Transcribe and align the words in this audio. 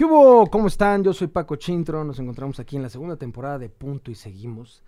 ¿Qué 0.00 0.06
hubo? 0.06 0.46
¿Cómo 0.46 0.66
están? 0.68 1.04
Yo 1.04 1.12
soy 1.12 1.26
Paco 1.26 1.56
Chintro. 1.56 2.02
Nos 2.04 2.18
encontramos 2.18 2.58
aquí 2.58 2.74
en 2.74 2.80
la 2.80 2.88
segunda 2.88 3.16
temporada 3.16 3.58
de 3.58 3.68
Punto 3.68 4.10
y 4.10 4.14
Seguimos. 4.14 4.82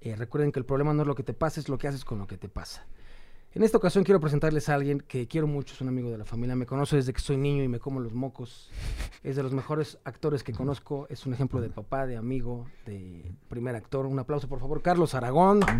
Eh, 0.00 0.16
recuerden 0.16 0.50
que 0.50 0.58
el 0.58 0.66
problema 0.66 0.92
no 0.92 1.02
es 1.02 1.06
lo 1.06 1.14
que 1.14 1.22
te 1.22 1.32
pasa, 1.32 1.60
es 1.60 1.68
lo 1.68 1.78
que 1.78 1.86
haces 1.86 2.04
con 2.04 2.18
lo 2.18 2.26
que 2.26 2.36
te 2.38 2.48
pasa. 2.48 2.84
En 3.52 3.62
esta 3.62 3.78
ocasión 3.78 4.02
quiero 4.02 4.18
presentarles 4.18 4.68
a 4.68 4.74
alguien 4.74 4.98
que 4.98 5.28
quiero 5.28 5.46
mucho, 5.46 5.74
es 5.74 5.80
un 5.80 5.86
amigo 5.86 6.10
de 6.10 6.18
la 6.18 6.24
familia, 6.24 6.56
me 6.56 6.66
conoce 6.66 6.96
desde 6.96 7.12
que 7.12 7.20
soy 7.20 7.36
niño 7.36 7.62
y 7.62 7.68
me 7.68 7.78
como 7.78 8.00
los 8.00 8.14
mocos. 8.14 8.68
Es 9.22 9.36
de 9.36 9.44
los 9.44 9.52
mejores 9.52 10.00
actores 10.02 10.42
que 10.42 10.52
conozco, 10.52 11.06
es 11.08 11.24
un 11.24 11.34
ejemplo 11.34 11.60
de 11.60 11.70
papá, 11.70 12.08
de 12.08 12.16
amigo, 12.16 12.66
de 12.84 13.30
primer 13.48 13.76
actor. 13.76 14.06
Un 14.06 14.18
aplauso 14.18 14.48
por 14.48 14.58
favor, 14.58 14.82
Carlos 14.82 15.14
Aragón. 15.14 15.60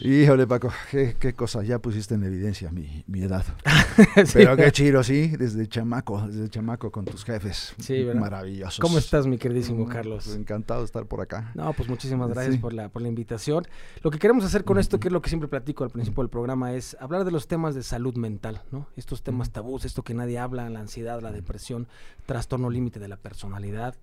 Híjole, 0.00 0.46
Paco, 0.46 0.70
qué, 0.90 1.16
qué 1.18 1.32
cosa, 1.32 1.62
ya 1.62 1.78
pusiste 1.78 2.14
en 2.14 2.24
evidencia 2.24 2.70
mi, 2.70 3.02
mi 3.06 3.22
edad. 3.22 3.44
Pero 4.34 4.54
qué 4.56 4.70
chido, 4.70 5.02
sí, 5.02 5.28
desde 5.28 5.66
chamaco, 5.68 6.20
desde 6.26 6.50
chamaco 6.50 6.90
con 6.90 7.06
tus 7.06 7.24
jefes. 7.24 7.74
Sí, 7.78 8.04
¿verdad? 8.04 8.20
Maravillosos. 8.20 8.78
¿Cómo 8.80 8.98
estás, 8.98 9.26
mi 9.26 9.38
queridísimo 9.38 9.86
Mm, 9.86 9.88
Carlos? 9.88 10.24
pues 10.24 10.36
encantado 10.36 10.80
de 10.80 10.86
estar 10.86 11.06
por 11.06 11.22
acá. 11.22 11.50
No, 11.54 11.72
pues 11.72 11.88
muchísimas 11.88 12.28
gracias 12.28 12.54
Sí. 12.56 12.60
por, 12.60 12.74
la, 12.74 12.90
por 12.90 13.00
la 13.00 13.08
invitación. 13.08 13.66
Lo 14.02 14.10
que 14.10 14.18
queremos 14.18 14.44
hacer 14.44 14.64
con 14.64 14.78
esto, 14.78 15.00
que 15.00 15.08
es 15.08 15.12
lo 15.12 15.22
que 15.22 15.30
siempre 15.30 15.48
platico 15.48 15.82
al 15.82 15.90
principio 15.90 16.22
del 16.22 16.30
programa, 16.30 16.74
es 16.74 16.96
hablar 17.00 17.24
de 17.24 17.30
los 17.30 17.48
temas 17.48 17.74
de 17.74 17.82
salud 17.82 18.16
mental, 18.16 18.62
¿no? 18.70 18.88
Estos 18.96 19.22
temas 19.22 19.50
tabús, 19.50 19.84
esto 19.86 20.02
que 20.02 20.12
nadie 20.12 20.38
habla, 20.38 20.68
la 20.68 20.80
ansiedad, 20.80 21.22
la 21.22 21.32
depresión, 21.32 21.88
trastorno 22.26 22.68
límite 22.68 23.00
de 23.00 23.08
la 23.08 23.16
personalidad. 23.16 23.94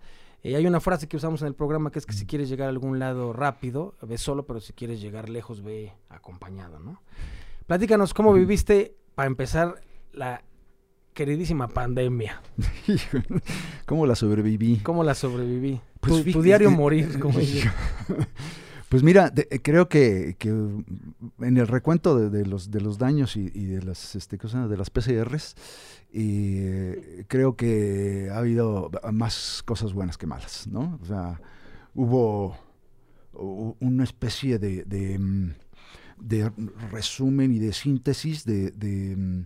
Eh, 0.43 0.55
hay 0.57 0.67
una 0.67 0.81
frase 0.81 1.07
que 1.07 1.15
usamos 1.15 1.41
en 1.41 1.47
el 1.47 1.55
programa 1.55 1.89
que 1.89 1.99
es 1.99 2.05
que 2.05 2.13
si 2.13 2.25
quieres 2.25 2.49
llegar 2.49 2.67
a 2.67 2.69
algún 2.69 2.99
lado 2.99 3.31
rápido, 3.31 3.95
ve 4.01 4.17
solo, 4.17 4.45
pero 4.45 4.59
si 4.59 4.73
quieres 4.73 4.99
llegar 4.99 5.29
lejos, 5.29 5.63
ve 5.63 5.93
acompañado, 6.09 6.79
¿no? 6.79 7.01
Platícanos 7.65 8.13
cómo 8.13 8.33
viviste, 8.33 8.97
para 9.15 9.27
empezar, 9.27 9.81
la 10.11 10.43
queridísima 11.13 11.69
pandemia. 11.69 12.41
¿Cómo 13.85 14.05
la 14.05 14.15
sobreviví? 14.15 14.79
¿Cómo 14.79 15.03
la 15.05 15.15
sobreviví? 15.15 15.79
Pues 16.01 16.25
tu, 16.25 16.31
tu 16.33 16.41
diario 16.41 16.71
morir, 16.71 17.19
como. 17.19 17.39
Pues 18.93 19.01
mira, 19.01 19.33
eh, 19.35 19.59
creo 19.59 19.89
que, 19.89 20.37
en 20.43 21.57
el 21.57 21.67
recuento 21.67 22.29
de, 22.29 22.45
los, 22.45 22.69
daños 22.99 23.35
y, 23.35 23.49
de 23.49 23.81
las 23.81 24.15
este, 24.15 24.37
¿cómo 24.37 24.49
se 24.51 24.57
llama? 24.57 24.67
de 24.67 24.77
las 24.77 24.91
PCRs, 24.91 25.55
eh, 26.13 27.25
creo 27.27 27.55
que 27.55 28.29
ha 28.31 28.37
habido 28.37 28.91
más 29.11 29.63
cosas 29.65 29.93
buenas 29.93 30.19
que 30.19 30.27
malas, 30.27 30.67
¿no? 30.67 30.99
O 31.01 31.05
sea, 31.05 31.41
hubo 31.95 32.55
una 33.79 34.03
especie 34.03 34.59
mm, 34.59 35.49
de 36.19 36.51
resumen 36.91 37.51
y 37.51 37.57
de 37.57 37.73
síntesis 37.73 38.45
mm, 38.45 39.41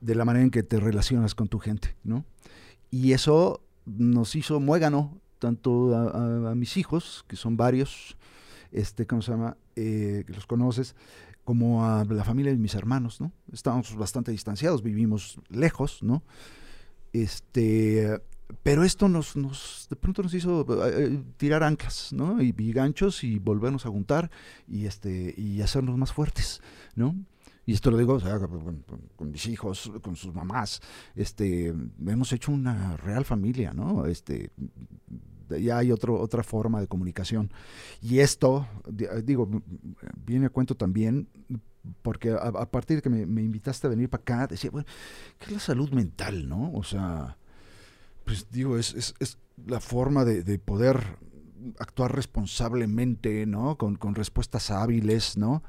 de 0.00 0.14
la 0.16 0.24
manera 0.24 0.42
en 0.42 0.50
que 0.50 0.64
te 0.64 0.80
relacionas 0.80 1.36
con 1.36 1.46
tu 1.46 1.60
gente, 1.60 1.94
¿no? 2.02 2.24
Y 2.90 3.12
eso 3.12 3.62
nos 3.86 4.34
hizo 4.34 4.58
muégano, 4.58 5.20
tanto 5.38 5.96
a 5.96 6.56
mis 6.56 6.76
hijos, 6.76 7.24
que 7.28 7.36
son 7.36 7.56
varios, 7.56 8.16
este, 8.72 9.06
¿cómo 9.06 9.22
se 9.22 9.30
llama? 9.32 9.56
Eh, 9.76 10.24
los 10.28 10.46
conoces, 10.46 10.94
como 11.44 11.84
a 11.84 12.04
la 12.04 12.24
familia 12.24 12.52
de 12.52 12.58
mis 12.58 12.74
hermanos, 12.74 13.20
¿no? 13.20 13.32
Estábamos 13.52 13.94
bastante 13.96 14.30
distanciados, 14.32 14.82
vivimos 14.82 15.38
lejos, 15.48 16.02
¿no? 16.02 16.22
Este, 17.12 18.20
pero 18.62 18.84
esto 18.84 19.08
nos, 19.08 19.36
nos 19.36 19.86
de 19.90 19.96
pronto 19.96 20.22
nos 20.22 20.34
hizo 20.34 20.62
eh, 20.86 21.04
eh, 21.06 21.22
tirar 21.36 21.62
anclas, 21.62 22.12
¿no? 22.12 22.40
Y, 22.42 22.54
y 22.56 22.72
ganchos 22.72 23.24
y 23.24 23.38
volvernos 23.38 23.86
a 23.86 23.90
juntar 23.90 24.30
y 24.68 24.86
este 24.86 25.34
y 25.36 25.60
hacernos 25.62 25.96
más 25.98 26.12
fuertes, 26.12 26.60
¿no? 26.94 27.16
Y 27.64 27.74
esto 27.74 27.90
lo 27.92 27.98
digo 27.98 28.18
con- 28.20 28.84
con 29.14 29.30
mis 29.30 29.46
hijos, 29.46 29.92
con 30.02 30.16
sus 30.16 30.34
mamás, 30.34 30.80
este, 31.14 31.72
hemos 32.06 32.32
hecho 32.32 32.50
una 32.50 32.96
real 32.96 33.24
familia, 33.24 33.72
¿no? 33.72 34.06
Este, 34.06 34.50
ya 35.58 35.78
hay 35.78 35.92
otro, 35.92 36.20
otra 36.20 36.42
forma 36.42 36.80
de 36.80 36.86
comunicación. 36.88 37.50
Y 38.00 38.20
esto, 38.20 38.66
di- 38.88 39.06
digo, 39.24 39.48
viene 40.24 40.46
a 40.46 40.50
cuento 40.50 40.74
también, 40.76 41.28
porque 42.02 42.30
a, 42.30 42.70
partir 42.70 42.96
de 42.98 43.02
que 43.02 43.10
me, 43.10 43.42
invitaste 43.42 43.86
a 43.86 43.90
venir 43.90 44.08
para 44.08 44.22
acá, 44.22 44.46
decía, 44.46 44.70
bueno, 44.70 44.86
¿qué 45.38 45.46
es 45.46 45.52
la 45.52 45.58
salud 45.60 45.90
mental, 45.90 46.48
no? 46.48 46.72
O 46.74 46.84
sea, 46.84 47.38
pues 48.24 48.46
digo, 48.50 48.78
es, 48.78 48.94
es, 48.94 49.14
es 49.20 49.38
la 49.66 49.80
forma 49.80 50.24
de, 50.24 50.42
de 50.42 50.58
poder 50.58 51.18
actuar 51.78 52.14
responsablemente, 52.14 53.46
¿no? 53.46 53.76
Con, 53.76 53.96
con 53.96 54.14
respuestas 54.14 54.70
hábiles, 54.70 55.36
¿no? 55.36 55.62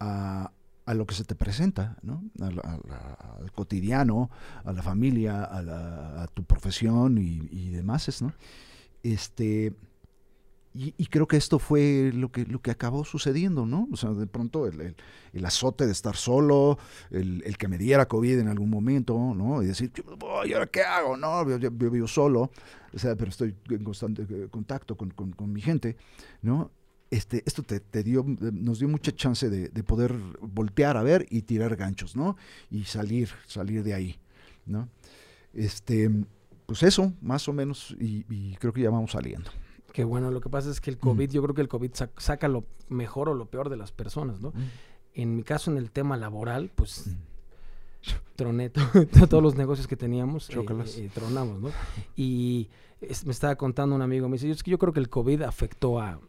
A, 0.00 0.52
lo 0.94 1.04
que 1.06 1.14
se 1.16 1.24
te 1.24 1.34
presenta, 1.34 1.96
¿no? 2.02 2.22
A 2.40 2.78
al 3.40 3.52
cotidiano, 3.52 4.30
a 4.64 4.72
la 4.72 4.82
familia, 4.82 5.42
a, 5.44 5.62
la- 5.62 6.28
tu 6.34 6.44
profesión 6.44 7.18
y, 7.18 7.48
y 7.50 7.70
demás, 7.70 8.22
¿no? 8.22 8.32
Este, 9.14 9.72
y, 10.78 10.92
creo 11.06 11.26
que 11.26 11.38
esto 11.38 11.58
fue 11.58 12.10
lo 12.14 12.30
que, 12.30 12.44
lo 12.44 12.60
que 12.60 12.70
acabó 12.70 13.02
sucediendo, 13.06 13.64
¿no? 13.64 13.88
O 13.92 13.96
sea, 13.96 14.10
de 14.10 14.26
pronto 14.26 14.66
el, 14.66 14.94
el- 15.32 15.44
azote 15.46 15.86
de 15.86 15.92
estar 15.92 16.16
solo, 16.16 16.78
el, 17.10 17.56
que 17.56 17.66
me 17.66 17.78
diera 17.78 18.06
COVID 18.08 18.38
en 18.40 18.48
algún 18.48 18.68
momento, 18.68 19.32
¿no? 19.34 19.62
Y 19.62 19.66
decir, 19.66 19.90
"Ay, 20.42 20.50
¿y 20.50 20.52
ahora 20.52 20.66
qué 20.66 20.82
hago? 20.82 21.16
No, 21.16 21.56
yo 21.56 21.70
vivo 21.70 22.06
solo, 22.06 22.50
o 22.92 22.98
sea, 22.98 23.16
pero 23.16 23.30
estoy 23.30 23.54
en 23.70 23.84
constante 23.84 24.26
eh, 24.28 24.48
contacto 24.50 24.96
con, 24.98 25.10
con- 25.12 25.32
con 25.32 25.50
mi 25.50 25.62
gente, 25.62 25.96
¿no? 26.42 26.70
Este, 27.10 27.42
esto 27.46 27.62
te, 27.62 27.80
te 27.80 28.02
dio, 28.02 28.24
nos 28.26 28.78
dio 28.80 28.88
mucha 28.88 29.12
chance 29.12 29.48
de, 29.48 29.68
de 29.70 29.82
poder 29.82 30.12
voltear 30.42 30.96
a 30.98 31.02
ver 31.02 31.26
y 31.30 31.42
tirar 31.42 31.76
ganchos, 31.76 32.16
¿no? 32.16 32.36
Y 32.70 32.84
salir, 32.84 33.30
salir 33.46 33.82
de 33.82 33.94
ahí, 33.94 34.18
¿no? 34.66 34.88
Este, 35.54 36.10
pues 36.66 36.82
eso, 36.82 37.12
más 37.22 37.48
o 37.48 37.52
menos, 37.52 37.96
y, 38.00 38.24
y 38.28 38.56
creo 38.56 38.72
que 38.72 38.82
ya 38.82 38.90
vamos 38.90 39.12
saliendo. 39.12 39.50
Que 39.92 40.04
bueno, 40.04 40.30
lo 40.30 40.40
que 40.40 40.50
pasa 40.50 40.70
es 40.70 40.80
que 40.80 40.90
el 40.90 40.98
COVID, 40.98 41.30
yo 41.30 41.42
creo 41.42 41.54
que 41.54 41.62
el 41.62 41.68
COVID 41.68 41.92
sa- 41.94 42.10
saca 42.18 42.48
lo 42.48 42.64
mejor 42.88 43.28
o 43.30 43.34
lo 43.34 43.46
peor 43.46 43.70
de 43.70 43.76
las 43.76 43.92
personas, 43.92 44.40
¿no? 44.40 44.52
En 45.14 45.34
mi 45.36 45.42
caso, 45.42 45.70
en 45.70 45.78
el 45.78 45.90
tema 45.90 46.16
laboral, 46.18 46.70
pues 46.74 47.14
troné 48.36 48.70
to- 48.70 48.80
todos 49.28 49.42
los 49.42 49.54
negocios 49.56 49.86
que 49.86 49.96
teníamos, 49.96 50.50
eh, 50.50 50.66
eh, 50.98 51.10
tronamos, 51.14 51.60
¿no? 51.60 51.70
Y 52.16 52.68
es- 53.00 53.24
me 53.24 53.32
estaba 53.32 53.56
contando 53.56 53.94
un 53.96 54.02
amigo, 54.02 54.28
me 54.28 54.34
dice, 54.34 54.50
es 54.50 54.62
que 54.62 54.70
yo 54.70 54.78
creo 54.78 54.92
que 54.92 55.00
el 55.00 55.08
COVID 55.08 55.42
afectó 55.42 55.98
a, 56.00 56.20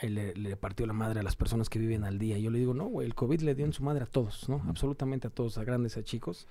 eh, 0.00 0.08
le, 0.10 0.34
le 0.34 0.56
partió 0.56 0.86
la 0.86 0.92
madre 0.92 1.20
a 1.20 1.22
las 1.24 1.34
personas 1.34 1.68
que 1.68 1.78
viven 1.80 2.04
al 2.04 2.18
día. 2.20 2.38
Yo 2.38 2.50
le 2.50 2.58
digo, 2.60 2.72
no, 2.74 2.84
güey, 2.86 3.06
el 3.06 3.14
COVID 3.16 3.40
le 3.40 3.54
dio 3.56 3.64
en 3.66 3.72
su 3.72 3.82
madre 3.82 4.04
a 4.04 4.06
todos, 4.06 4.48
¿no? 4.48 4.62
Absolutamente 4.68 5.26
a 5.26 5.30
todos, 5.30 5.58
a 5.58 5.64
grandes, 5.64 5.96
a 5.96 6.04
chicos. 6.04 6.46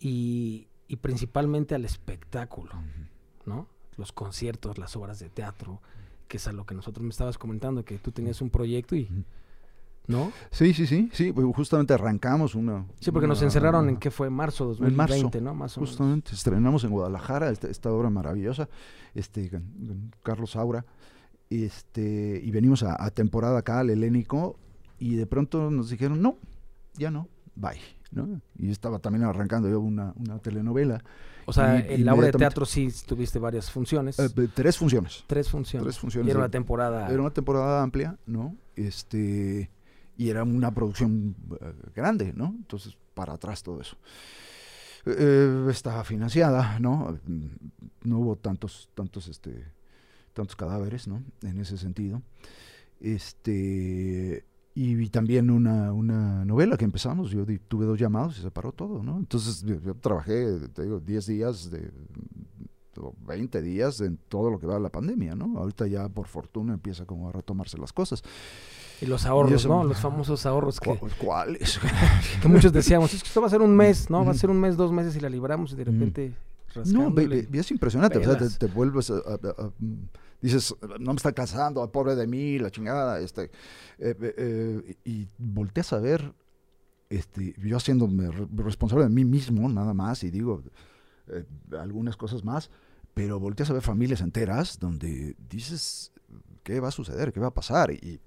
Y, 0.00 0.66
y 0.92 0.96
principalmente 0.96 1.74
al 1.74 1.86
espectáculo. 1.86 2.72
¿no? 3.46 3.66
Los 3.96 4.12
conciertos, 4.12 4.76
las 4.76 4.94
obras 4.94 5.18
de 5.20 5.30
teatro, 5.30 5.80
que 6.28 6.36
es 6.36 6.46
a 6.46 6.52
lo 6.52 6.66
que 6.66 6.74
nosotros 6.74 7.02
me 7.02 7.08
estabas 7.08 7.38
comentando, 7.38 7.82
que 7.82 7.96
tú 7.96 8.12
tenías 8.12 8.42
un 8.42 8.50
proyecto 8.50 8.94
y. 8.94 9.08
¿no? 10.06 10.32
Sí, 10.50 10.74
sí, 10.74 10.86
sí, 10.86 11.08
sí, 11.14 11.32
pues 11.32 11.46
justamente 11.56 11.94
arrancamos 11.94 12.54
una... 12.54 12.84
Sí, 13.00 13.10
porque 13.10 13.26
nos 13.26 13.38
una- 13.38 13.46
encerraron 13.46 13.88
en 13.88 13.96
que 13.96 14.10
fue 14.10 14.28
marzo 14.28 14.72
En 14.84 14.94
marzo, 14.96 15.14
2020, 15.14 15.40
¿no? 15.40 15.54
Más 15.54 15.78
o 15.78 15.80
menos. 15.80 15.90
Justamente, 15.96 16.32
estrenamos 16.34 16.84
en 16.84 16.90
Guadalajara 16.90 17.48
esta, 17.50 17.68
esta 17.68 17.90
obra 17.90 18.10
maravillosa, 18.10 18.68
este, 19.14 19.50
Carlos 20.22 20.50
Saura, 20.50 20.84
este, 21.48 22.40
y 22.44 22.50
venimos 22.50 22.82
a, 22.82 23.02
a 23.02 23.10
temporada 23.10 23.58
acá 23.60 23.78
al 23.78 23.88
Helénico, 23.90 24.58
y 24.98 25.14
de 25.16 25.26
pronto 25.26 25.70
nos 25.70 25.88
dijeron, 25.90 26.20
no, 26.20 26.36
ya 26.94 27.10
no, 27.10 27.28
bye, 27.54 27.78
¿no? 28.12 28.40
Y 28.58 28.70
estaba 28.70 28.98
también 29.00 29.24
arrancando 29.24 29.68
yo 29.68 29.80
una, 29.80 30.12
una 30.16 30.38
telenovela, 30.38 31.02
O 31.46 31.52
sea, 31.52 31.80
Y- 31.80 31.94
en 31.94 32.04
la 32.04 32.14
obra 32.14 32.26
de 32.26 32.32
teatro 32.32 32.64
sí 32.64 32.88
tuviste 33.06 33.38
varias 33.40 33.70
funciones. 33.70 34.18
eh, 34.20 34.28
tres 34.54 34.76
funciones, 34.78 35.24
tres 35.26 35.48
funciones. 35.50 35.84
tres 35.86 35.98
funciones 35.98 36.28
Y 36.28 36.30
era 36.30 36.38
una 36.38 36.48
temporada. 36.50 37.08
Era 37.10 37.20
una 37.20 37.30
temporada 37.32 37.82
amplia, 37.82 38.16
¿no? 38.26 38.56
Este, 38.76 39.70
y 40.16 40.28
era 40.28 40.44
una 40.44 40.70
producción 40.72 41.34
eh, 41.60 41.72
grande, 41.96 42.32
¿no? 42.36 42.54
Entonces, 42.56 42.96
para 43.14 43.32
atrás 43.34 43.62
todo 43.62 43.80
eso. 43.80 43.96
Eh, 45.04 45.66
estaba 45.70 46.04
financiada, 46.04 46.78
¿no? 46.78 47.18
Mm, 47.26 47.46
No 48.04 48.18
hubo 48.20 48.36
tantos, 48.36 48.88
tantos, 48.94 49.26
este, 49.28 49.64
tantos 50.32 50.54
cadáveres, 50.54 51.08
¿no? 51.08 51.22
En 51.42 51.58
ese 51.60 51.76
sentido. 51.76 52.22
Este, 53.00 54.44
y, 54.74 55.08
también 55.10 55.50
una, 55.50 55.92
una 55.92 56.44
novela 56.44 56.76
que 56.76 56.84
empezamos, 56.84 57.30
yo 57.30 57.44
di- 57.44 57.58
tuve 57.58 57.84
dos 57.86 57.98
llamados 57.98 58.38
y 58.38 58.42
se 58.42 58.50
paró 58.50 58.72
todo, 58.72 59.02
¿no? 59.02 59.18
Entonces, 59.18 59.62
yo, 59.62 59.78
yo 59.80 59.94
trabajé, 59.94 60.68
te 60.72 60.82
digo, 60.84 60.98
10 61.00 61.26
días 61.26 61.70
de 61.70 61.90
o 62.98 63.14
20 63.26 63.62
días 63.62 64.00
en 64.02 64.18
todo 64.28 64.50
lo 64.50 64.58
que 64.58 64.66
va 64.66 64.74
de 64.74 64.80
la 64.80 64.90
pandemia, 64.90 65.34
¿no? 65.34 65.58
Ahorita 65.58 65.86
ya 65.86 66.08
por 66.10 66.26
fortuna 66.26 66.74
empieza 66.74 67.06
como 67.06 67.28
a 67.28 67.32
retomarse 67.32 67.78
las 67.78 67.92
cosas. 67.92 68.22
Y 69.00 69.06
los 69.06 69.24
Y 69.24 69.28
ahorros, 69.28 69.52
eso- 69.52 69.68
¿no? 69.68 69.82
Los 69.84 69.98
famosos 69.98 70.44
ahorros 70.46 70.78
que, 70.78 70.94
¿Cu- 70.96 71.08
¿Cuáles? 71.18 71.80
que 72.42 72.48
muchos 72.48 72.72
decíamos, 72.72 73.12
es 73.14 73.22
que 73.22 73.28
esto 73.28 73.40
va 73.40 73.46
a 73.46 73.50
ser 73.50 73.62
un 73.62 73.74
mes, 73.74 74.10
¿no? 74.10 74.24
Va 74.24 74.32
a 74.32 74.34
ser 74.34 74.50
un 74.50 74.60
mes, 74.60 74.76
dos 74.76 74.92
meses 74.92 75.16
y 75.16 75.20
la 75.20 75.28
libramos 75.30 75.72
y 75.72 75.76
de 75.76 75.84
repente 75.84 76.34
No, 76.86 77.12
es 77.52 77.70
impresionante. 77.70 78.18
O 78.18 78.22
sea, 78.22 78.58
te, 78.58 78.66
vuelves 78.66 79.10
a, 79.10 79.14
a- 79.14 79.18
a- 79.18 79.64
a- 79.66 79.72
dices, 80.42 80.74
no 80.98 81.12
me 81.12 81.16
está 81.16 81.32
casando, 81.32 81.90
pobre 81.90 82.14
de 82.14 82.26
mí, 82.26 82.58
la 82.58 82.70
chingada, 82.70 83.20
este, 83.20 83.44
eh, 83.98 84.16
eh, 84.20 84.34
eh, 84.36 84.96
y 85.04 85.28
volteas 85.38 85.92
a 85.92 85.98
ver, 85.98 86.34
este, 87.08 87.54
yo 87.58 87.76
haciéndome 87.76 88.30
re- 88.30 88.48
responsable 88.56 89.04
de 89.04 89.10
mí 89.10 89.24
mismo, 89.24 89.68
nada 89.68 89.94
más, 89.94 90.24
y 90.24 90.30
digo, 90.30 90.62
algunas 91.78 92.16
cosas 92.16 92.44
más, 92.44 92.70
pero 93.14 93.38
volteas 93.38 93.70
a 93.70 93.74
ver 93.74 93.82
familias 93.82 94.20
enteras 94.20 94.78
donde 94.78 95.36
dices, 95.48 96.12
¿qué 96.62 96.80
va 96.80 96.88
a 96.88 96.92
suceder? 96.92 97.32
¿Qué 97.32 97.40
va 97.40 97.48
a 97.48 97.54
pasar? 97.54 97.92
Y, 97.92 98.20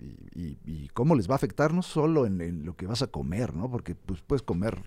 cómo 0.94 1.16
les 1.16 1.30
va 1.30 1.34
a 1.34 1.36
afectar 1.36 1.74
no 1.74 1.82
solo 1.82 2.26
en, 2.26 2.66
lo 2.66 2.76
que 2.76 2.88
vas 2.88 3.02
a 3.02 3.08
comer, 3.08 3.54
¿no? 3.54 3.70
Porque 3.70 3.96
pues, 3.96 4.22
puedes 4.22 4.42
comer 4.42 4.82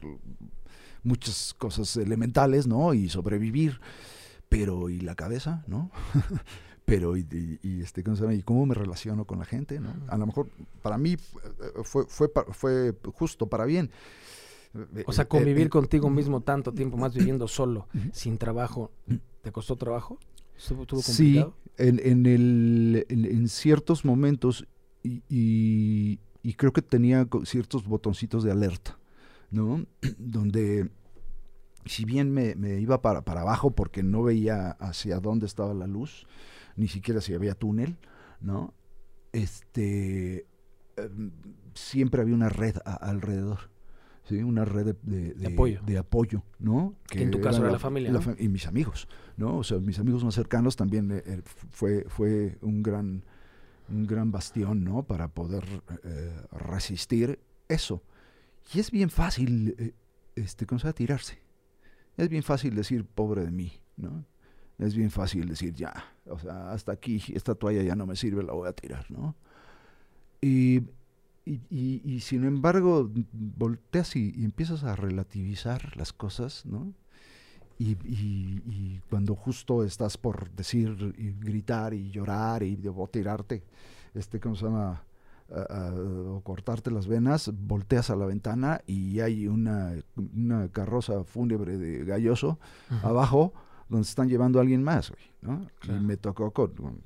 muchas 1.02 1.54
cosas 1.54 1.96
elementales, 1.96 2.66
¿no? 2.66 2.94
Y 2.94 3.08
sobrevivir, 3.08 3.80
pero 4.48 4.88
¿y 4.88 5.00
la 5.00 5.14
cabeza, 5.14 5.64
no? 5.66 5.90
pero 6.88 7.16
y, 7.18 7.26
este 7.82 8.02
¿cómo, 8.02 8.16
se 8.16 8.34
y 8.34 8.42
cómo 8.42 8.64
me 8.64 8.74
relaciono 8.74 9.26
con 9.26 9.38
la 9.38 9.44
gente 9.44 9.78
no 9.78 9.92
a 10.08 10.16
lo 10.16 10.26
mejor 10.26 10.48
para 10.80 10.96
mí 10.96 11.16
fue 11.84 12.06
fue 12.08 12.30
fue 12.52 12.94
justo 13.14 13.46
para 13.46 13.64
bien. 13.66 13.90
O 15.06 15.12
sea 15.12 15.26
convivir 15.26 15.70
contigo 15.70 16.08
mismo 16.08 16.40
tanto 16.40 16.72
tiempo 16.72 16.96
más 16.96 17.14
viviendo 17.14 17.46
solo 17.46 17.88
sin 18.12 18.38
trabajo 18.38 18.90
te 19.42 19.52
costó 19.52 19.76
trabajo 19.76 20.18
¿Estuvo, 20.56 21.02
sí 21.02 21.44
en, 21.76 22.00
en, 22.02 22.26
el, 22.26 23.06
en, 23.08 23.48
ciertos 23.48 24.04
momentos 24.04 24.66
y, 25.04 25.22
y, 26.42 26.54
creo 26.54 26.72
que 26.72 26.82
tenía 26.82 27.28
ciertos 27.44 27.86
botoncitos 27.86 28.42
de 28.42 28.50
alerta 28.50 28.98
no 29.50 29.86
donde 30.18 30.90
si 31.84 32.04
bien 32.04 32.32
me, 32.32 32.54
me 32.56 32.80
iba 32.80 33.00
para, 33.00 33.22
para 33.22 33.42
abajo 33.42 33.70
porque 33.70 34.02
no 34.02 34.22
veía 34.22 34.70
hacia 34.72 35.20
dónde 35.20 35.46
estaba 35.46 35.72
la 35.74 35.86
luz 35.86 36.26
ni 36.78 36.88
siquiera 36.88 37.20
si 37.20 37.34
había 37.34 37.54
túnel, 37.54 37.98
¿no? 38.40 38.72
Este, 39.32 40.46
em, 40.96 41.32
siempre 41.74 42.22
había 42.22 42.34
una 42.34 42.48
red 42.48 42.76
alrededor. 42.84 43.70
¿sí? 44.28 44.42
una 44.42 44.64
red 44.64 44.94
de, 45.02 45.46
apoyo. 45.46 45.80
de 45.86 45.98
apoyo, 45.98 46.42
¿no? 46.58 46.94
Que 47.08 47.22
en 47.22 47.30
tu 47.30 47.40
caso 47.40 47.62
era 47.62 47.70
la, 47.70 47.78
familia, 47.78 48.12
Y 48.38 48.48
mis 48.48 48.66
amigos, 48.66 49.08
¿no? 49.38 49.56
O 49.56 49.64
sea, 49.64 49.78
mis 49.78 49.98
amigos 49.98 50.22
más 50.22 50.34
cercanos 50.34 50.76
también 50.76 51.10
eh, 51.10 51.22
eh, 51.24 51.42
fue, 51.70 52.04
fue 52.08 52.58
un 52.60 52.82
gran, 52.82 53.24
un 53.88 54.06
gran 54.06 54.30
bastión, 54.30 54.84
¿no? 54.84 55.02
Para 55.02 55.28
poder 55.28 55.64
eh, 56.04 56.42
resistir 56.52 57.38
eso. 57.68 58.02
Y 58.74 58.80
es 58.80 58.90
bien 58.90 59.08
fácil, 59.08 59.94
este, 60.36 60.66
¿cómo 60.66 60.78
se 60.78 60.92
tirarse? 60.92 61.38
Es 62.18 62.28
bien 62.28 62.42
fácil 62.42 62.74
decir, 62.74 63.06
pobre 63.06 63.44
de 63.44 63.50
mí, 63.50 63.72
¿no? 63.96 64.26
Es 64.78 64.94
bien 64.94 65.10
fácil 65.10 65.48
decir, 65.48 65.74
ya, 65.74 65.92
o 66.26 66.38
sea, 66.38 66.70
hasta 66.70 66.92
aquí, 66.92 67.22
esta 67.34 67.54
toalla 67.54 67.82
ya 67.82 67.96
no 67.96 68.06
me 68.06 68.16
sirve, 68.16 68.42
la 68.42 68.52
voy 68.52 68.68
a 68.68 68.72
tirar, 68.72 69.10
¿no? 69.10 69.34
Y, 70.40 70.82
y, 71.44 72.20
sin 72.20 72.44
embargo, 72.44 73.10
volteas 73.32 74.14
y, 74.14 74.44
empiezas 74.44 74.84
a 74.84 74.94
relativizar 74.94 75.96
las 75.96 76.12
cosas, 76.12 76.64
¿no? 76.66 76.92
Y, 77.78 79.00
cuando 79.10 79.34
justo 79.34 79.84
estás 79.84 80.16
por 80.16 80.50
decir 80.50 81.14
y 81.16 81.32
gritar 81.32 81.94
y 81.94 82.10
llorar 82.10 82.62
y 82.62 82.76
debo 82.76 83.08
tirarte, 83.08 83.62
este, 84.14 84.40
¿cómo 84.40 84.54
se 84.56 84.64
llama? 84.66 85.04
o 85.50 86.42
cortarte 86.42 86.90
las 86.90 87.06
venas, 87.06 87.50
volteas 87.54 88.10
a 88.10 88.16
la 88.16 88.26
ventana 88.26 88.82
y 88.86 89.20
hay 89.20 89.46
una, 89.48 89.94
una 90.36 90.68
carroza 90.68 91.24
fúnebre 91.24 91.78
de 91.78 92.04
galloso 92.04 92.58
abajo 93.02 93.54
donde 93.88 94.04
se 94.04 94.10
están 94.10 94.28
llevando 94.28 94.58
a 94.58 94.62
alguien 94.62 94.82
más, 94.82 95.12
¿no? 95.40 95.66
Y 95.84 95.92
me 95.92 96.16
tocó 96.16 96.50
con, 96.50 96.72
un 96.78 97.02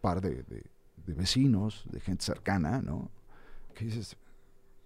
par 0.00 0.20
de, 0.20 0.44
vecinos, 1.06 1.84
de 1.90 2.00
gente 2.00 2.24
cercana, 2.24 2.82
¿no? 2.82 3.10
Que 3.74 3.84
dices, 3.84 4.16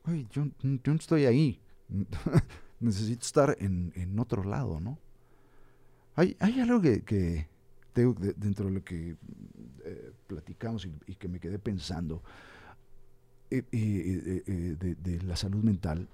oye, 0.05 0.27
yo, 0.31 0.47
no 0.63 0.95
estoy 0.95 1.25
ahí, 1.25 1.61
necesito 2.81 3.25
estar 3.25 3.57
en, 3.59 4.19
otro 4.19 4.45
lado, 4.45 4.81
¿no? 4.81 4.99
Hay, 6.17 6.37
hay 6.41 6.61
algo 6.61 6.81
que, 6.81 7.03
que 7.03 7.49
dentro 7.95 8.67
de 8.67 8.73
lo 8.73 8.85
que 8.85 9.17
eh, 9.85 10.13
platicamos 10.27 10.87
y, 11.07 11.15
que 11.15 11.29
me 11.29 11.41
quedé 11.41 11.59
pensando 11.59 12.23
eh, 13.51 13.65
eh, 13.73 14.77
de, 14.79 15.23
la 15.23 15.37
salud 15.37 15.63
mental. 15.63 16.09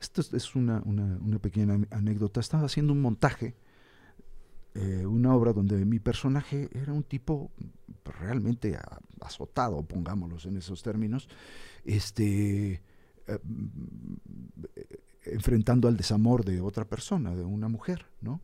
Esto 0.00 0.20
es, 0.20 0.54
una, 0.54 0.82
una, 0.84 1.18
una, 1.18 1.38
pequeña 1.38 1.78
anécdota. 1.90 2.40
Estaba 2.40 2.66
haciendo 2.66 2.92
un 2.92 3.00
montaje 3.00 3.54
eh, 4.74 5.04
una 5.06 5.34
obra 5.34 5.52
donde 5.52 5.84
mi 5.84 5.98
personaje 5.98 6.68
era 6.72 6.92
un 6.92 7.02
tipo 7.02 7.50
realmente 8.04 8.78
azotado, 9.20 9.82
pongámoslos 9.82 10.46
en 10.46 10.56
esos 10.56 10.82
términos, 10.82 11.28
este, 11.84 12.82
eh, 13.26 13.38
enfrentando 15.24 15.88
al 15.88 15.96
desamor 15.96 16.44
de 16.44 16.60
otra 16.60 16.84
persona, 16.84 17.34
de 17.34 17.44
una 17.44 17.68
mujer, 17.68 18.06
¿no? 18.20 18.40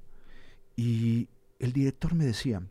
Y 0.74 1.28
el 1.58 1.72
director 1.72 2.14
me 2.14 2.24
decía, 2.24 2.62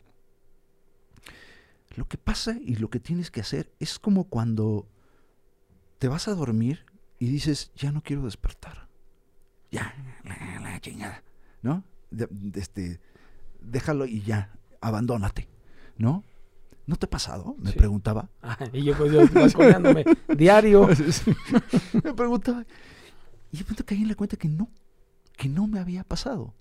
lo 1.96 2.06
que 2.06 2.18
pasa 2.18 2.56
y 2.60 2.76
lo 2.76 2.90
que 2.90 3.00
tienes 3.00 3.30
que 3.30 3.40
hacer 3.40 3.72
es 3.80 3.98
como 3.98 4.24
cuando 4.24 4.86
te 5.98 6.08
vas 6.08 6.28
a 6.28 6.34
dormir 6.34 6.84
y 7.18 7.28
dices, 7.28 7.72
ya 7.74 7.90
no 7.90 8.02
quiero 8.02 8.24
despertar. 8.24 8.88
Ya, 9.70 9.94
la, 10.22 10.80
chingada, 10.80 11.22
¿no? 11.62 11.82
este, 12.54 13.00
déjalo 13.60 14.06
y 14.06 14.22
ya, 14.22 14.50
abandónate, 14.80 15.48
¿no? 15.98 16.24
¿No 16.86 16.96
te 16.96 17.06
ha 17.06 17.10
pasado? 17.10 17.56
Me 17.58 17.72
preguntaba. 17.72 18.30
y 18.72 18.84
yo 18.84 18.96
pues 18.96 19.12
yo 19.12 19.22
diario. 20.36 20.88
me 22.04 22.14
preguntaba. 22.14 22.64
Y 23.50 23.58
de 23.58 23.64
pronto 23.64 23.84
caí 23.84 24.02
en 24.02 24.08
la 24.08 24.14
cuenta 24.14 24.36
que 24.36 24.48
no, 24.48 24.70
que 25.36 25.48
no 25.48 25.66
me 25.66 25.80
había 25.80 26.04
pasado. 26.04 26.54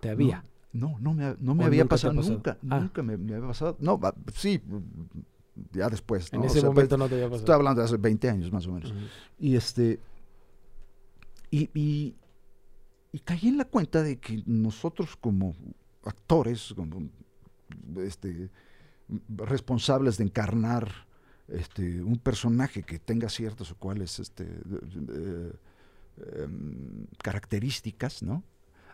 ¿Te 0.00 0.10
había? 0.10 0.44
No, 0.72 0.98
no, 1.00 1.14
me, 1.14 1.34
no 1.40 1.54
me 1.54 1.64
había 1.64 1.84
pasado, 1.86 2.12
nunca, 2.12 2.58
ah. 2.68 2.78
nunca 2.78 3.02
me, 3.02 3.14
había 3.14 3.40
pasado. 3.40 3.76
No, 3.80 3.98
sí, 4.34 4.62
ya 5.72 5.88
después. 5.88 6.32
En 6.32 6.44
ese 6.44 6.62
momento 6.62 6.96
no 6.96 7.08
te 7.08 7.14
había 7.14 7.26
pasado. 7.26 7.40
Estoy 7.40 7.54
hablando 7.54 7.80
de 7.80 7.86
hace 7.86 7.96
20 7.96 8.28
años 8.28 8.52
más 8.52 8.66
o 8.66 8.72
menos. 8.72 8.92
Y 9.38 9.56
este, 9.56 9.98
y, 11.50 11.70
y, 11.74 12.14
y 13.12 13.18
caí 13.20 13.48
en 13.48 13.56
la 13.56 13.64
cuenta 13.64 14.02
de 14.02 14.18
que 14.18 14.42
nosotros 14.46 15.16
como 15.16 15.54
actores 16.04 16.74
este, 17.98 18.50
responsables 19.28 20.16
de 20.18 20.24
encarnar 20.24 21.06
este, 21.48 22.02
un 22.02 22.18
personaje 22.18 22.82
que 22.82 22.98
tenga 22.98 23.28
ciertas 23.28 23.70
o 23.72 23.76
cuales 23.76 24.18
este, 24.18 24.44
em, 26.36 27.06
características, 27.22 28.22
¿no? 28.22 28.44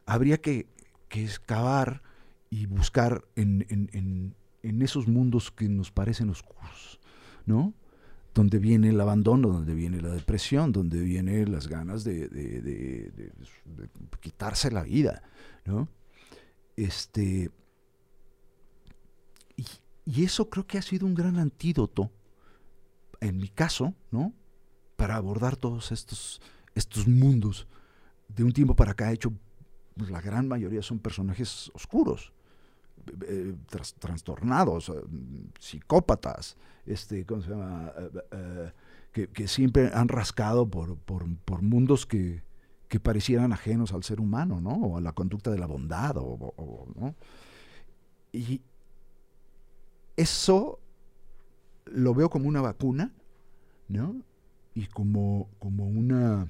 Habría 0.07 0.39
que, 0.39 0.67
excavar 1.11 2.03
y 2.51 2.67
buscar 2.67 3.25
en, 3.37 4.35
esos 4.63 5.09
mundos 5.09 5.51
que 5.51 5.67
nos 5.67 5.91
parecen 5.91 6.29
oscuros, 6.29 7.01
¿no? 7.47 7.73
Donde 8.35 8.59
viene 8.59 8.91
el 8.91 9.01
abandono, 9.01 9.49
donde 9.49 9.73
viene 9.73 10.03
la 10.03 10.11
depresión, 10.11 10.73
donde 10.73 11.01
vienen 11.01 11.53
las 11.53 11.69
ganas 11.69 12.05
de, 12.05 12.29
de 12.29 13.11
quitarse 14.21 14.71
la 14.71 14.83
vida, 14.83 15.23
¿no? 15.65 15.89
Este, 16.77 17.51
y, 19.57 20.25
eso 20.25 20.49
creo 20.49 20.67
que 20.67 20.79
ha 20.79 20.83
sido 20.83 21.07
un 21.07 21.15
gran 21.15 21.39
antídoto, 21.39 22.11
en 23.21 23.39
mi 23.39 23.49
caso, 23.49 23.95
¿no? 24.11 24.33
Para 24.97 25.17
abordar 25.17 25.57
todos 25.57 25.91
estos, 25.91 26.41
estos 26.75 27.09
mundos. 27.09 27.67
De 28.29 28.45
un 28.45 28.53
tiempo 28.53 28.77
para 28.77 28.93
acá, 28.93 29.11
he 29.11 29.15
hecho, 29.15 29.33
pues, 29.97 30.11
la 30.11 30.21
gran 30.21 30.47
mayoría 30.47 30.83
son 30.83 30.99
personajes 30.99 31.71
oscuros, 31.75 32.33
eh, 33.23 33.55
trastornados, 33.99 34.91
eh, 34.91 34.93
psicópatas, 35.59 36.57
este, 36.85 37.25
¿cómo 37.25 37.43
se 37.43 37.51
llama? 37.51 37.93
Eh, 38.33 38.73
que, 39.33 39.49
siempre 39.49 39.91
han 39.95 40.09
rascado 40.09 40.69
por, 40.69 40.99
por 40.99 41.63
mundos 41.63 42.05
que, 42.05 42.43
que 42.89 43.01
parecieran 43.01 43.53
ajenos 43.53 43.93
al 43.93 44.05
ser 44.05 44.21
humano, 44.21 44.61
¿no? 44.61 44.71
O 44.71 44.97
a 44.97 45.01
la 45.01 45.13
conducta 45.13 45.51
de 45.51 45.59
la 45.59 45.67
bondad, 45.67 46.17
o, 46.19 46.87
¿no? 46.95 47.15
Y 48.33 48.61
eso 50.17 50.79
lo 51.87 52.15
veo 52.15 52.31
como 52.31 52.49
una 52.49 52.61
vacuna, 52.61 53.13
¿no? 53.89 54.23
Y 54.75 54.87
como, 54.87 55.49
como 55.59 55.87
una 55.87 56.49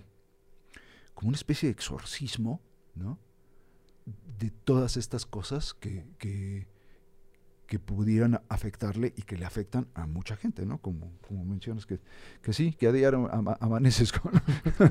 como 1.16 1.28
una 1.28 1.37
especie 1.37 1.69
de 1.69 1.73
exorcismo, 1.73 2.61
¿no? 2.95 3.19
De 4.38 4.50
todas 4.50 4.99
estas 4.99 5.25
cosas 5.25 5.73
que, 5.73 6.07
que, 6.19 6.69
que 7.66 7.78
pudieran 7.78 8.40
afectarle 8.49 9.12
y 9.16 9.23
que 9.23 9.37
le 9.37 9.44
afectan 9.44 9.88
a 9.94 10.06
mucha 10.06 10.37
gente, 10.37 10.64
¿no? 10.64 10.78
Como, 10.78 11.12
como 11.26 11.44
mencionas, 11.44 11.85
que, 11.87 11.99
que 12.42 12.52
sí, 12.52 12.73
que 12.73 12.87
a 12.87 12.92
diario 12.92 13.28
amaneces 13.61 14.12
con... 14.12 14.32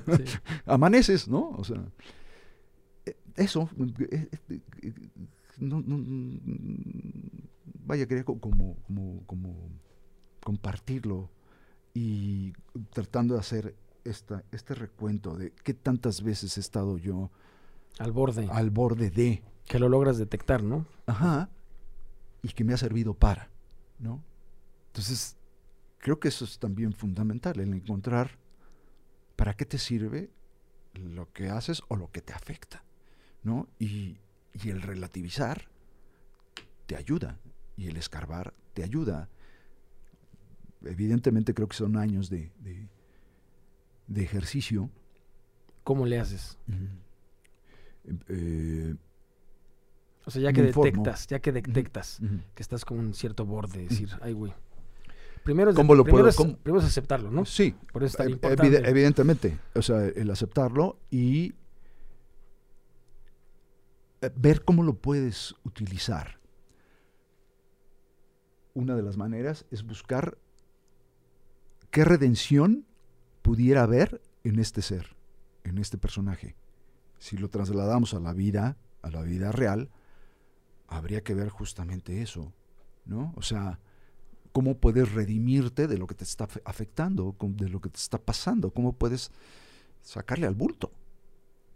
amaneces, 0.65 1.27
¿no? 1.27 1.49
O 1.51 1.63
sea, 1.63 1.81
e, 3.05 3.15
eso, 3.35 3.69
e, 4.11 4.29
e, 4.81 4.93
no, 5.59 5.83
vaya, 7.85 8.07
quería 8.07 8.23
como, 8.23 8.75
como, 8.87 9.23
como 9.25 9.69
compartirlo 10.43 11.29
y 11.93 12.53
tratando 12.91 13.35
de 13.35 13.39
hacer 13.39 13.75
esta, 14.03 14.43
este 14.51 14.75
recuento 14.75 15.35
de 15.35 15.51
qué 15.63 15.73
tantas 15.73 16.21
veces 16.21 16.57
he 16.57 16.59
estado 16.59 16.97
yo 16.97 17.31
al 17.99 18.11
borde. 18.11 18.47
Al 18.51 18.69
borde 18.69 19.09
de, 19.09 19.41
Que 19.65 19.79
lo 19.79 19.87
logras 19.87 20.17
detectar, 20.17 20.61
¿no? 20.61 20.85
Ajá. 21.05 21.49
Y 22.45 22.49
que 22.49 22.63
me 22.63 22.75
ha 22.75 22.77
servido 22.77 23.15
para, 23.15 23.49
¿no? 23.97 24.23
Entonces, 24.89 25.35
creo 25.97 26.19
que 26.19 26.27
eso 26.27 26.45
es 26.45 26.59
también 26.59 26.93
fundamental, 26.93 27.59
el 27.59 27.73
encontrar 27.73 28.37
para 29.35 29.55
qué 29.55 29.65
te 29.65 29.79
sirve 29.79 30.29
lo 30.93 31.33
que 31.33 31.49
haces 31.49 31.81
o 31.87 31.95
lo 31.95 32.11
que 32.11 32.21
te 32.21 32.33
afecta, 32.33 32.83
¿no? 33.41 33.67
Y, 33.79 34.19
y 34.53 34.69
el 34.69 34.83
relativizar 34.83 35.69
te 36.85 36.95
ayuda 36.95 37.39
y 37.77 37.87
el 37.87 37.97
escarbar 37.97 38.53
te 38.75 38.83
ayuda. 38.83 39.27
Evidentemente 40.83 41.55
creo 41.55 41.67
que 41.67 41.75
son 41.75 41.97
años 41.97 42.29
de, 42.29 42.51
de, 42.59 42.87
de 44.05 44.23
ejercicio. 44.23 44.91
¿Cómo 45.83 46.05
le 46.05 46.19
haces? 46.19 46.59
Eh, 48.29 48.95
O 50.25 50.31
sea, 50.31 50.41
ya 50.41 50.53
que 50.53 50.61
informo. 50.67 50.85
detectas, 50.85 51.27
ya 51.27 51.39
que 51.39 51.51
detectas 51.51 52.19
que 52.55 52.61
estás 52.63 52.83
con 52.85 52.99
un 52.99 53.13
cierto 53.13 53.45
borde, 53.45 53.83
decir, 53.87 54.09
ay, 54.21 54.33
güey. 54.33 54.53
Primero 55.43 55.69
es, 55.69 55.75
¿Cómo 55.75 55.93
lo 55.93 56.03
primero 56.03 56.23
puedo- 56.23 56.29
es- 56.29 56.35
cómo? 56.35 56.57
primero 56.57 56.81
es 56.81 56.87
aceptarlo, 56.89 57.29
¿no? 57.29 57.45
Sí, 57.45 57.75
Por 57.93 58.03
eso 58.03 58.13
es 58.13 58.17
tan 58.17 58.27
ev- 58.27 58.31
importante. 58.31 58.65
evide- 58.77 58.89
evidentemente. 58.89 59.59
O 59.75 59.81
sea, 59.83 60.03
el 60.05 60.31
aceptarlo 60.31 60.97
y 61.11 61.53
eh, 64.21 64.31
ver 64.35 64.63
cómo 64.63 64.81
lo 64.83 64.95
puedes 64.95 65.55
utilizar. 65.63 66.39
Una 68.73 68.95
de 68.95 69.03
las 69.03 69.17
maneras 69.17 69.65
es 69.71 69.83
buscar 69.85 70.37
qué 71.91 72.03
redención 72.03 72.85
pudiera 73.41 73.83
haber 73.83 74.21
en 74.43 74.59
este 74.59 74.81
ser, 74.81 75.15
en 75.63 75.77
este 75.77 75.97
personaje. 75.97 76.55
Si 77.19 77.37
lo 77.37 77.49
trasladamos 77.49 78.13
a 78.13 78.19
la 78.19 78.33
vida, 78.33 78.77
a 79.01 79.09
la 79.11 79.21
vida 79.21 79.51
real, 79.51 79.89
habría 80.87 81.23
que 81.23 81.33
ver 81.33 81.49
justamente 81.49 82.21
eso, 82.21 82.53
¿no? 83.05 83.33
O 83.35 83.41
sea, 83.41 83.79
cómo 84.51 84.77
puedes 84.77 85.11
redimirte 85.11 85.87
de 85.87 85.97
lo 85.97 86.07
que 86.07 86.15
te 86.15 86.23
está 86.23 86.47
afe- 86.47 86.61
afectando, 86.65 87.35
de 87.39 87.69
lo 87.69 87.81
que 87.81 87.89
te 87.89 87.97
está 87.97 88.17
pasando, 88.17 88.71
cómo 88.71 88.93
puedes 88.93 89.31
sacarle 90.01 90.47
al 90.47 90.55
bulto, 90.55 90.91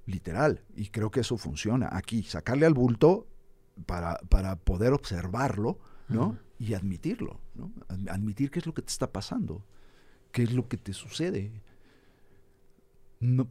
literal. 0.06 0.64
Y 0.76 0.88
creo 0.90 1.12
que 1.12 1.20
eso 1.22 1.38
funciona 1.38 1.90
aquí, 1.92 2.24
sacarle 2.24 2.66
al 2.66 2.74
bulto 2.74 3.28
para, 3.86 4.18
para 4.30 4.56
poder 4.58 4.94
observarlo, 4.94 5.80
¿no? 6.08 6.38
Y 6.58 6.74
admitirlo, 6.74 7.40
¿no? 7.56 7.72
Ad- 7.88 8.10
Admitir 8.10 8.50
qué 8.52 8.60
es 8.60 8.66
lo 8.66 8.74
que 8.74 8.82
te 8.82 8.90
está 8.92 9.12
pasando, 9.12 9.64
qué 10.32 10.44
es 10.44 10.54
lo 10.54 10.68
que 10.68 10.78
te 10.78 10.94
sucede. 10.94 11.52
No, 13.20 13.48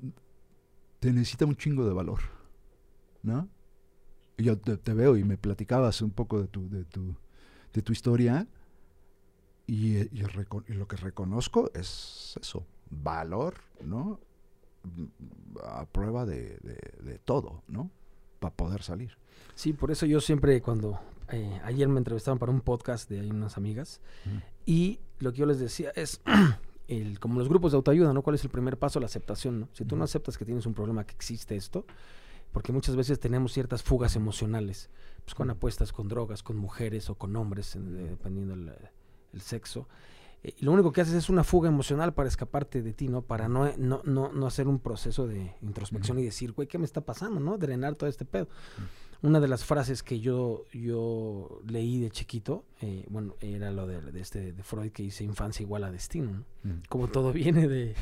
te 1.01 1.13
necesita 1.13 1.45
un 1.47 1.57
chingo 1.57 1.87
de 1.87 1.93
valor, 1.93 2.21
¿no? 3.23 3.49
Yo 4.39 4.57
te, 4.59 4.77
te 4.77 4.95
veo 4.95 5.17
y 5.17 5.25
me 5.25 5.37
platicabas 5.37 6.01
un 6.01 6.11
poco 6.11 6.41
de 6.41 6.49
tu, 6.49 6.69
de 6.71 6.85
tu, 6.85 7.15
de 7.73 7.83
tu 7.83 7.93
historia 7.93 8.47
y, 9.67 9.97
y 9.99 10.23
reco- 10.23 10.65
y 10.69 10.73
lo 10.75 10.87
que 10.89 10.97
reconozco 10.97 11.71
es 11.75 12.39
eso, 12.41 12.65
valor, 12.91 13.55
¿no? 13.85 14.21
Mm, 14.85 15.59
A 15.65 15.87
prueba 15.87 16.25
de, 16.25 16.57
de- 16.63 17.03
de 17.03 17.19
todo, 17.19 17.63
¿no? 17.69 17.91
Para 18.39 18.55
poder 18.55 18.83
salir. 18.83 19.19
Sí, 19.55 19.73
por 19.73 19.91
eso 19.91 20.07
yo 20.07 20.21
siempre 20.21 20.63
cuando 20.63 21.01
eh, 21.31 21.61
ayer 21.65 21.89
me 21.89 21.99
entrevistaron 21.99 22.39
para 22.39 22.53
un 22.53 22.61
podcast 22.61 23.11
de 23.11 23.29
unas 23.29 23.57
amigas 23.57 24.01
Ujú. 24.25 24.37
y 24.67 25.01
lo 25.19 25.33
que 25.33 25.39
yo 25.39 25.47
les 25.47 25.59
decía 25.59 25.91
es 25.97 26.21
el, 26.89 27.19
como 27.19 27.41
los 27.41 27.49
grupos 27.49 27.73
de 27.73 27.77
autoayuda, 27.77 28.13
¿no? 28.13 28.23
¿Cuál 28.23 28.37
es 28.37 28.45
el 28.45 28.51
primer 28.51 28.79
paso? 28.79 29.01
La 29.01 29.07
aceptación, 29.07 29.61
¿no? 29.61 29.69
Si 29.73 29.85
tú 29.85 29.97
no 29.97 30.05
aceptas 30.05 30.39
que 30.39 30.45
tienes 30.45 30.65
un 30.65 30.75
problema, 30.75 31.05
que 31.05 31.15
existe 31.15 31.57
esto, 31.57 31.85
porque 32.53 32.73
muchas 32.73 32.97
veces 32.97 33.21
tenemos 33.21 33.53
ciertas 33.53 33.83
fugas 33.83 34.17
emocionales, 34.17 34.91
pues 35.25 35.35
con 35.35 35.51
apuestas, 35.51 35.93
con 35.93 36.09
drogas, 36.09 36.43
con 36.43 36.57
mujeres 36.57 37.11
o 37.11 37.15
con 37.17 37.37
hombres, 37.37 37.77
eh, 37.77 37.81
dependiendo 37.81 38.55
el, 38.55 38.73
el 39.33 39.41
sexo. 39.41 39.89
Eh, 40.43 40.55
y 40.59 40.65
lo 40.65 40.73
único 40.73 40.93
que 40.93 41.01
haces 41.01 41.15
es 41.15 41.29
una 41.29 41.45
fuga 41.45 41.69
emocional 41.69 42.15
para 42.15 42.29
escaparte 42.29 42.83
de 42.83 42.93
ti, 42.93 43.09
¿no? 43.09 43.23
Para 43.23 43.49
no, 43.49 43.71
no, 43.77 44.03
no, 44.05 44.33
no 44.33 44.47
hacer 44.47 44.69
un 44.69 44.79
proceso 44.79 45.27
de 45.27 45.55
introspección 45.63 46.17
Ujú. 46.17 46.23
y 46.23 46.27
decir, 46.27 46.53
güey, 46.53 46.69
¿qué 46.69 46.79
me 46.79 46.85
está 46.85 47.01
pasando, 47.01 47.41
no? 47.41 47.59
Drenar 47.59 47.97
todo 47.97 48.09
este 48.09 48.25
pedo. 48.25 48.49
Una 49.21 49.41
de 49.41 49.49
las 49.49 49.65
frases 49.65 50.05
que 50.05 50.21
yo, 50.21 50.65
yo 50.73 51.61
leí 51.67 51.99
de 51.99 52.09
chiquito, 52.11 52.65
eh, 52.81 53.05
bueno, 53.11 53.35
era 53.41 53.73
lo 53.73 53.89
de, 53.89 54.01
de 54.01 54.21
este, 54.21 54.53
de 54.53 54.63
Freud 54.63 54.93
que 54.93 55.03
dice 55.03 55.25
infancia 55.25 55.65
igual 55.65 55.83
a 55.83 55.91
destino, 55.91 56.45
¿no? 56.63 56.71
Mm. 56.73 56.83
como 56.89 57.09
todo 57.09 57.33
viene 57.35 57.67
de, 57.67 57.97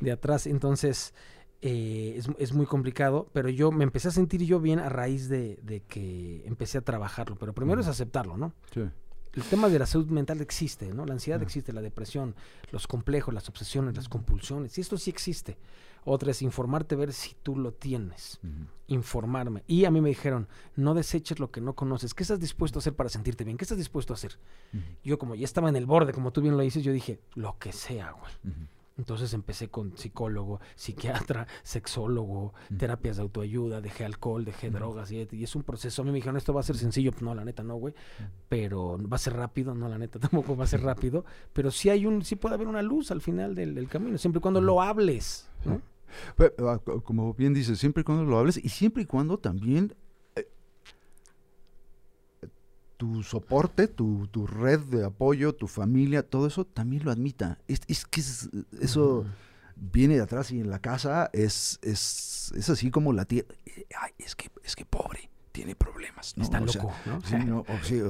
de 0.00 0.12
atrás, 0.12 0.46
entonces 0.46 1.14
eh, 1.60 2.14
es, 2.16 2.28
es 2.38 2.52
muy 2.52 2.66
complicado, 2.66 3.28
pero 3.32 3.48
yo 3.48 3.72
me 3.72 3.84
empecé 3.84 4.08
a 4.08 4.12
sentir 4.12 4.42
yo 4.44 4.60
bien 4.60 4.78
a 4.78 4.88
raíz 4.88 5.28
de, 5.28 5.58
de 5.62 5.80
que 5.80 6.44
empecé 6.46 6.78
a 6.78 6.82
trabajarlo, 6.82 7.36
pero 7.36 7.52
primero 7.52 7.80
es 7.80 7.88
aceptarlo, 7.88 8.36
¿no? 8.36 8.52
Sí. 8.72 8.82
El 9.34 9.42
tema 9.44 9.68
de 9.68 9.78
la 9.78 9.86
salud 9.86 10.08
mental 10.08 10.40
existe, 10.40 10.92
¿no? 10.92 11.04
La 11.04 11.12
ansiedad 11.12 11.42
existe, 11.42 11.72
la 11.72 11.82
depresión, 11.82 12.34
los 12.72 12.86
complejos, 12.86 13.34
las 13.34 13.48
obsesiones, 13.48 13.96
las 13.96 14.08
compulsiones, 14.08 14.76
y 14.78 14.80
esto 14.80 14.96
sí 14.96 15.10
existe. 15.10 15.58
Otra 16.04 16.30
es 16.30 16.42
informarte, 16.42 16.96
ver 16.96 17.12
si 17.12 17.34
tú 17.42 17.54
lo 17.56 17.72
tienes, 17.72 18.40
informarme. 18.86 19.64
Y 19.66 19.84
a 19.84 19.90
mí 19.90 20.00
me 20.00 20.08
dijeron, 20.08 20.48
no 20.74 20.94
deseches 20.94 21.38
lo 21.38 21.50
que 21.50 21.60
no 21.60 21.74
conoces. 21.74 22.14
¿Qué 22.14 22.22
estás 22.22 22.40
dispuesto 22.40 22.78
a 22.78 22.80
hacer 22.80 22.94
para 22.94 23.10
sentirte 23.10 23.44
bien? 23.44 23.58
¿Qué 23.58 23.64
estás 23.64 23.76
dispuesto 23.76 24.14
a 24.14 24.16
hacer? 24.16 24.38
Yo 25.04 25.18
como 25.18 25.34
ya 25.34 25.44
estaba 25.44 25.68
en 25.68 25.76
el 25.76 25.86
borde, 25.86 26.12
como 26.12 26.32
tú 26.32 26.40
bien 26.40 26.56
lo 26.56 26.62
dices, 26.62 26.82
yo 26.82 26.92
dije, 26.92 27.20
lo 27.34 27.58
que 27.58 27.72
sea, 27.72 28.12
güey. 28.12 28.54
Entonces 28.98 29.32
empecé 29.32 29.68
con 29.68 29.96
psicólogo, 29.96 30.60
psiquiatra, 30.74 31.46
sexólogo, 31.62 32.52
Mm. 32.68 32.76
terapias 32.76 33.16
de 33.16 33.22
autoayuda, 33.22 33.80
dejé 33.80 34.04
alcohol, 34.04 34.44
dejé 34.44 34.70
Mm. 34.70 34.74
drogas 34.74 35.10
y, 35.12 35.26
y 35.32 35.44
es 35.44 35.54
un 35.56 35.62
proceso. 35.62 36.02
A 36.02 36.04
mí 36.04 36.10
me 36.10 36.16
dijeron, 36.16 36.36
esto 36.36 36.52
va 36.52 36.60
a 36.60 36.64
ser 36.64 36.76
sencillo, 36.76 37.12
no, 37.20 37.34
la 37.34 37.44
neta 37.44 37.62
no, 37.62 37.76
güey, 37.76 37.94
pero 38.48 38.98
va 39.08 39.16
a 39.16 39.18
ser 39.18 39.34
rápido, 39.34 39.74
no, 39.74 39.88
la 39.88 39.98
neta 39.98 40.18
tampoco 40.42 40.56
va 40.56 40.64
a 40.64 40.66
ser 40.66 40.82
rápido, 40.82 41.24
pero 41.52 41.70
sí 41.70 41.88
hay 41.90 42.06
un, 42.06 42.22
sí 42.24 42.36
puede 42.36 42.54
haber 42.56 42.68
una 42.68 42.82
luz 42.82 43.10
al 43.10 43.20
final 43.20 43.54
del, 43.54 43.74
del 43.74 43.88
camino, 43.88 44.18
siempre 44.18 44.38
y 44.38 44.42
cuando 44.42 44.60
lo 44.60 44.82
hables, 44.82 45.48
¿no? 45.64 45.80
Pero, 46.36 46.70
ah, 46.70 46.78
co- 46.78 47.02
como 47.02 47.34
bien 47.34 47.52
dices, 47.54 47.78
siempre 47.78 48.00
y 48.00 48.04
cuando 48.04 48.24
lo 48.24 48.38
hables 48.38 48.56
y 48.56 48.68
siempre 48.70 49.02
y 49.02 49.06
cuando 49.06 49.38
también 49.38 49.94
tu 52.98 53.22
soporte, 53.22 53.88
tu, 53.88 54.26
tu 54.30 54.46
red 54.46 54.80
de 54.80 55.06
apoyo, 55.06 55.54
tu 55.54 55.66
familia, 55.68 56.22
todo 56.22 56.46
eso 56.46 56.66
también 56.66 57.04
lo 57.04 57.10
admita. 57.10 57.58
Es, 57.66 57.80
es 57.88 58.04
que 58.04 58.20
es- 58.20 58.50
eso 58.80 59.24
viene 59.76 60.16
de 60.16 60.22
atrás 60.22 60.50
y 60.50 60.60
en 60.60 60.68
la 60.68 60.80
casa 60.80 61.30
es, 61.32 61.78
es, 61.82 62.52
es 62.54 62.68
así 62.68 62.90
como 62.90 63.12
la 63.14 63.24
tía. 63.24 63.44
Ay, 63.98 64.12
es 64.18 64.34
que, 64.34 64.50
es 64.64 64.74
que 64.76 64.84
pobre, 64.84 65.30
tiene 65.52 65.74
problemas. 65.74 66.36
¿no? 66.36 66.42
Está 66.44 66.60
O 66.62 66.68
sea, 66.68 66.82
loco, 66.82 66.94
¿no? 67.06 67.20
Sí, 67.22 67.36
no, 67.36 67.60
o 67.60 67.66
sí, 67.82 68.00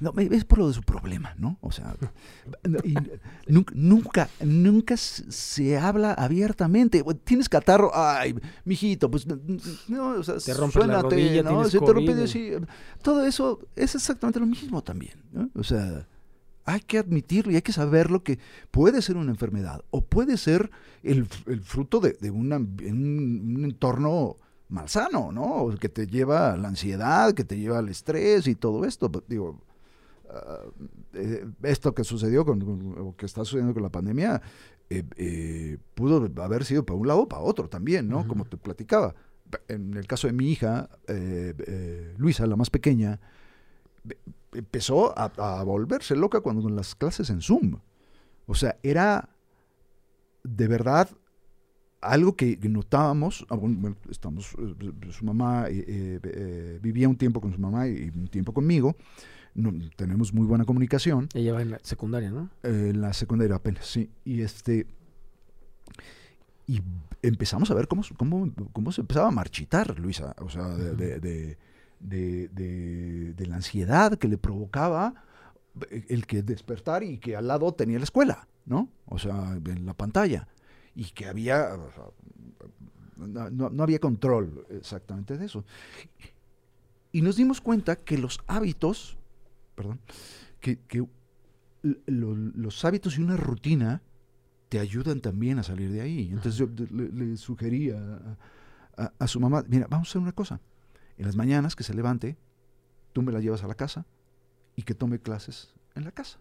no, 0.00 0.12
me- 0.12 0.24
es 0.24 0.44
por 0.44 0.58
lo 0.58 0.68
de 0.68 0.74
su 0.74 0.82
problema, 0.82 1.34
¿no? 1.38 1.58
O 1.60 1.72
sea, 1.72 1.94
y 2.84 2.94
nunca, 3.52 3.72
nunca, 3.74 4.28
nunca 4.44 4.96
se 4.96 5.78
habla 5.78 6.12
abiertamente. 6.14 7.02
Tienes 7.24 7.48
catarro, 7.48 7.90
ay, 7.94 8.34
mijito, 8.64 9.10
pues 9.10 9.26
no, 9.88 10.06
o 10.08 10.22
sea, 10.22 10.36
Te 10.38 10.54
rompes 10.54 10.74
la 10.86 11.02
rodilla, 11.02 11.42
¿no? 11.42 11.64
Se 11.70 11.78
te 11.80 11.92
rompe 11.92 12.12
así, 12.24 12.52
todo 13.02 13.24
eso 13.26 13.60
es 13.76 13.94
exactamente 13.94 14.38
lo 14.40 14.46
mismo 14.46 14.82
también, 14.82 15.14
¿no? 15.32 15.50
O 15.54 15.64
sea, 15.64 16.06
hay 16.64 16.80
que 16.80 16.98
admitirlo 16.98 17.52
y 17.52 17.56
hay 17.56 17.62
que 17.62 17.72
saberlo 17.72 18.22
que 18.22 18.38
puede 18.70 19.02
ser 19.02 19.16
una 19.16 19.32
enfermedad 19.32 19.82
o 19.90 20.04
puede 20.04 20.36
ser 20.36 20.70
el, 21.02 21.26
el 21.46 21.60
fruto 21.60 21.98
de, 21.98 22.16
de 22.20 22.30
una- 22.30 22.58
un, 22.58 23.54
un 23.56 23.64
entorno 23.64 24.36
malsano, 24.72 25.30
¿no? 25.32 25.68
Que 25.78 25.88
te 25.88 26.06
lleva 26.06 26.52
a 26.54 26.56
la 26.56 26.68
ansiedad, 26.68 27.32
que 27.34 27.44
te 27.44 27.56
lleva 27.58 27.78
al 27.78 27.88
estrés 27.88 28.46
y 28.46 28.54
todo 28.54 28.84
esto. 28.84 29.10
Digo, 29.28 29.60
ah, 30.30 30.60
eh, 31.14 31.46
esto 31.62 31.94
que 31.94 32.04
sucedió 32.04 32.44
con, 32.44 32.60
con- 32.60 32.98
o 32.98 33.16
que 33.16 33.26
está 33.26 33.44
sucediendo 33.44 33.74
con 33.74 33.82
la 33.82 33.90
pandemia 33.90 34.40
eh, 34.90 35.04
eh, 35.16 35.78
pudo 35.94 36.28
haber 36.42 36.64
sido 36.64 36.84
para 36.84 36.98
un 36.98 37.06
lado 37.06 37.20
o 37.20 37.28
para 37.28 37.42
otro 37.42 37.68
también, 37.68 38.08
¿no? 38.08 38.26
Como 38.26 38.44
te 38.44 38.56
platicaba. 38.56 39.14
En 39.68 39.94
el 39.96 40.06
caso 40.06 40.26
de 40.26 40.32
mi 40.32 40.50
hija, 40.50 40.88
Luisa, 42.16 42.46
la 42.46 42.56
más 42.56 42.70
pequeña, 42.70 43.20
empezó 44.52 45.16
a, 45.18 45.30
a 45.36 45.62
volverse 45.62 46.16
loca 46.16 46.40
cuando 46.40 46.62
con 46.62 46.74
las 46.74 46.94
clases 46.94 47.28
en 47.30 47.40
Zoom. 47.42 47.78
O 48.46 48.54
sea, 48.54 48.78
era 48.82 49.28
de 50.42 50.66
verdad 50.68 51.08
algo 52.02 52.36
que, 52.36 52.58
notábamos. 52.68 53.46
ah, 53.48 53.56
bueno, 53.56 53.96
estamos, 54.10 54.54
eh, 54.58 54.92
su 55.10 55.24
mamá 55.24 55.66
eh, 55.68 55.84
eh, 55.86 56.20
eh, 56.24 56.78
vivía 56.82 57.08
un 57.08 57.16
tiempo 57.16 57.40
con 57.40 57.52
su 57.52 57.58
mamá 57.60 57.88
y 57.88 58.10
un 58.14 58.28
tiempo 58.28 58.52
conmigo. 58.52 58.96
No, 59.54 59.72
tenemos 59.96 60.32
muy 60.32 60.46
buena 60.46 60.64
comunicación. 60.64 61.28
Ella 61.34 61.52
va 61.54 61.62
en 61.62 61.70
la 61.70 61.78
secundaria, 61.82 62.30
¿no? 62.30 62.50
Eh, 62.62 62.88
en 62.90 63.00
la 63.00 63.12
secundaria 63.12 63.56
apenas, 63.56 63.86
sí. 63.86 64.10
Y 64.24 64.40
este. 64.42 64.86
Y 66.66 66.80
empezamos 67.22 67.70
a 67.70 67.74
ver 67.74 67.86
cómo, 67.88 68.02
cómo, 68.16 68.50
cómo 68.72 68.92
se 68.92 69.00
empezaba 69.02 69.28
a 69.28 69.32
marchitar 69.32 69.98
Luisa. 69.98 70.34
O 70.38 70.48
sea, 70.48 70.68
de, 70.68 70.94
de, 70.94 71.18
de- 71.20 71.58
de- 72.00 72.48
de- 72.48 73.32
de 73.34 73.46
la 73.46 73.56
ansiedad 73.56 74.16
que 74.18 74.26
le 74.28 74.38
provocaba 74.38 75.14
el 76.08 76.26
que 76.26 76.42
despertar 76.42 77.02
y 77.02 77.18
que 77.18 77.36
al 77.36 77.46
lado 77.46 77.72
tenía 77.72 77.98
la 77.98 78.04
escuela, 78.04 78.48
¿no? 78.66 78.88
O 79.06 79.18
sea, 79.18 79.58
en 79.64 79.86
la 79.86 79.94
pantalla. 79.94 80.48
Y 80.94 81.04
que 81.10 81.26
había. 81.26 81.74
o 81.74 81.90
sea, 81.92 82.04
no, 83.16 83.50
no- 83.50 83.70
no 83.70 83.82
había 83.82 83.98
control 83.98 84.66
exactamente 84.70 85.36
de 85.36 85.46
eso. 85.46 85.64
Y 87.12 87.22
nos 87.22 87.36
dimos 87.36 87.60
cuenta 87.60 87.96
que 87.96 88.18
los 88.18 88.40
hábitos, 88.46 89.18
perdón, 89.74 90.00
que, 90.60 90.78
que 90.80 91.06
los 92.06 92.84
hábitos 92.84 93.18
y 93.18 93.22
una 93.22 93.36
rutina 93.36 94.02
te 94.68 94.78
ayudan 94.78 95.20
también 95.20 95.58
a 95.58 95.62
salir 95.62 95.92
de 95.92 96.00
ahí. 96.00 96.30
Entonces 96.32 96.56
yo 96.56 96.66
le, 96.90 97.36
sugería 97.36 98.36
a, 98.96 99.26
su 99.26 99.40
mamá, 99.40 99.64
mira, 99.68 99.86
vamos 99.90 100.08
a 100.08 100.10
hacer 100.10 100.22
una 100.22 100.32
cosa. 100.32 100.60
En 101.18 101.26
las 101.26 101.36
mañanas 101.36 101.76
que 101.76 101.84
se 101.84 101.92
levante, 101.92 102.38
tú 103.12 103.20
me 103.20 103.32
la 103.32 103.40
llevas 103.40 103.62
a 103.62 103.66
la 103.68 103.74
casa 103.74 104.06
y 104.74 104.82
que 104.82 104.94
tome 104.94 105.18
clases 105.18 105.74
en 105.94 106.04
la 106.04 106.12
casa. 106.12 106.38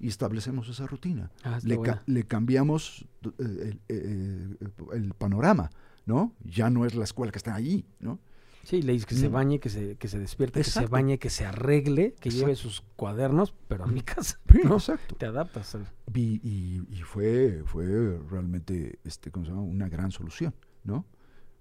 Y 0.00 0.08
establecemos 0.08 0.68
esa 0.68 0.86
rutina. 0.86 1.30
Ah, 1.42 1.58
le, 1.62 2.24
cambiamos 2.24 3.04
eh, 3.24 3.30
el, 3.38 3.80
eh, 3.88 4.56
el, 4.92 5.14
panorama, 5.14 5.70
¿no? 6.06 6.32
Ya 6.44 6.70
no 6.70 6.86
es 6.86 6.94
la 6.94 7.04
escuela 7.04 7.32
que 7.32 7.38
está 7.38 7.54
allí, 7.54 7.84
¿no? 7.98 8.20
Sí, 8.68 8.82
le 8.82 8.92
dices 8.92 9.06
que 9.06 9.14
se 9.14 9.30
mm. 9.30 9.32
bañe, 9.32 9.60
que 9.60 9.70
se, 9.70 9.96
que 9.96 10.08
se 10.08 10.18
despierte, 10.18 10.60
que 10.60 10.64
se 10.70 10.86
bañe, 10.86 11.18
que 11.18 11.30
se 11.30 11.46
arregle, 11.46 12.14
que 12.20 12.30
lleve 12.30 12.54
sus 12.54 12.82
cuadernos, 12.96 13.54
pero 13.66 13.84
a 13.84 13.86
mi 13.86 14.02
casa. 14.02 14.38
¿no? 14.62 14.74
Exacto. 14.74 15.16
Te 15.16 15.24
adaptas. 15.24 15.78
Y, 16.14 16.40
y, 16.42 17.02
fue, 17.02 17.62
fue 17.64 18.18
realmente 18.30 18.98
este, 19.04 19.32
una 19.34 19.88
gran 19.88 20.10
solución, 20.10 20.54
¿no? 20.84 21.06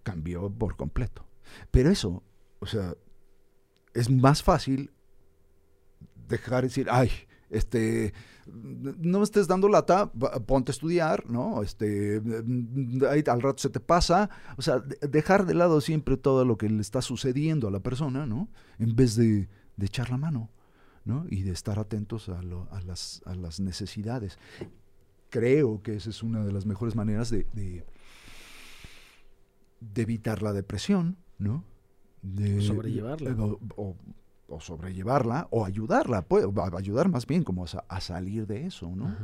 Cambió 0.03 0.49
por 0.49 0.75
completo. 0.75 1.25
Pero 1.71 1.89
eso, 1.89 2.23
o 2.59 2.65
sea, 2.65 2.93
es 3.93 4.09
más 4.09 4.43
fácil 4.43 4.91
dejar 6.27 6.63
decir, 6.63 6.87
ay, 6.91 7.09
este, 7.49 8.13
no 8.45 9.19
me 9.19 9.23
estés 9.23 9.47
dando 9.47 9.69
lata, 9.69 10.11
ponte 10.11 10.71
a 10.71 10.73
estudiar, 10.73 11.29
¿no? 11.29 11.63
Este, 11.63 12.21
ahí 13.09 13.23
al 13.27 13.41
rato 13.41 13.59
se 13.59 13.69
te 13.69 13.79
pasa, 13.79 14.29
o 14.57 14.61
sea, 14.61 14.79
dejar 14.79 15.45
de 15.45 15.53
lado 15.53 15.79
siempre 15.81 16.17
todo 16.17 16.45
lo 16.45 16.57
que 16.57 16.69
le 16.69 16.81
está 16.81 17.01
sucediendo 17.01 17.67
a 17.67 17.71
la 17.71 17.79
persona, 17.79 18.25
¿no? 18.25 18.49
En 18.79 18.95
vez 18.95 19.15
de, 19.15 19.47
echar 19.79 20.09
la 20.09 20.17
mano, 20.17 20.49
¿no? 21.05 21.25
Y 21.29 21.43
de 21.43 21.51
estar 21.51 21.79
atentos 21.79 22.29
a, 22.29 22.41
las, 22.41 23.21
a 23.25 23.35
las 23.35 23.59
necesidades. 23.59 24.37
Creo 25.29 25.81
que 25.81 25.95
esa 25.95 26.09
es 26.09 26.23
una 26.23 26.43
de 26.45 26.51
las 26.51 26.65
mejores 26.65 26.95
maneras 26.95 27.29
de, 27.29 27.45
de, 27.53 27.85
evitar 29.95 30.41
la 30.41 30.53
depresión, 30.53 31.17
¿no? 31.37 31.63
De, 32.21 32.61
Sobrellevarla 32.61 33.35
o 33.75 33.95
sobrellevarla 34.59 35.47
o 35.51 35.65
ayudarla, 35.65 36.21
puede, 36.23 36.47
ayudar 36.77 37.09
más 37.09 37.27
bien 37.27 37.43
como 37.43 37.65
a, 37.65 38.01
salir 38.01 38.47
de 38.47 38.65
eso, 38.65 38.95
¿no? 38.95 39.15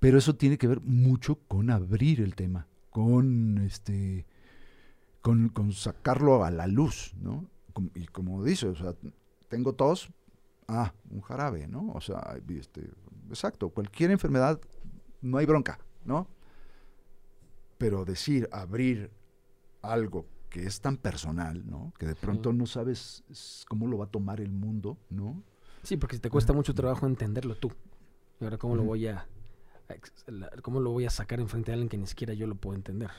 Pero 0.00 0.18
eso 0.18 0.36
tiene 0.36 0.58
que 0.58 0.66
ver 0.66 0.80
mucho 0.80 1.38
con 1.48 1.70
abrir 1.70 2.20
el 2.20 2.34
tema, 2.34 2.66
con 2.90 3.58
este 3.58 4.26
con, 5.20 5.72
sacarlo 5.72 6.44
a 6.44 6.50
la 6.50 6.66
luz, 6.66 7.12
¿no? 7.20 7.46
Y 7.94 8.06
como 8.06 8.44
dice, 8.44 8.68
o 8.68 8.76
sea, 8.76 8.94
tengo 9.48 9.74
tos, 9.74 10.10
ah, 10.68 10.92
un 11.10 11.20
jarabe, 11.20 11.66
¿no? 11.66 11.92
O 11.94 12.00
sea, 12.00 12.38
este, 12.48 12.88
exacto, 13.28 13.70
cualquier 13.70 14.12
enfermedad 14.12 14.60
no 15.20 15.38
hay 15.38 15.46
bronca, 15.46 15.80
¿no? 16.04 16.28
Pero 17.76 18.04
decir, 18.04 18.48
abrir 18.52 19.10
algo 19.82 20.26
que 20.48 20.64
es 20.66 20.80
tan 20.80 20.96
personal, 20.96 21.68
¿no? 21.68 21.92
Que 21.98 22.06
de 22.06 22.14
pronto 22.14 22.52
no 22.52 22.66
sabes 22.66 23.24
cómo 23.68 23.86
lo 23.86 23.98
va 23.98 24.06
a 24.06 24.10
tomar 24.10 24.40
el 24.40 24.52
mundo, 24.52 24.98
¿no? 25.10 25.42
Sí, 25.82 25.96
porque 25.96 26.18
te 26.18 26.30
cuesta 26.30 26.52
mucho 26.52 26.74
trabajo 26.74 27.06
entenderlo 27.06 27.56
tú. 27.56 27.70
Y 28.40 28.44
ahora 28.44 28.58
cómo 28.58 28.76
lo 28.76 28.82
voy 28.82 29.06
a 29.06 29.26
cómo 30.62 30.80
lo 30.80 30.90
voy 30.90 31.06
a 31.06 31.10
sacar 31.10 31.40
enfrente 31.40 31.70
de 31.70 31.74
alguien 31.74 31.88
que 31.88 31.96
ni 31.96 32.06
siquiera 32.06 32.34
yo 32.34 32.46
lo 32.46 32.56
puedo 32.56 32.76
entender. 32.76 33.10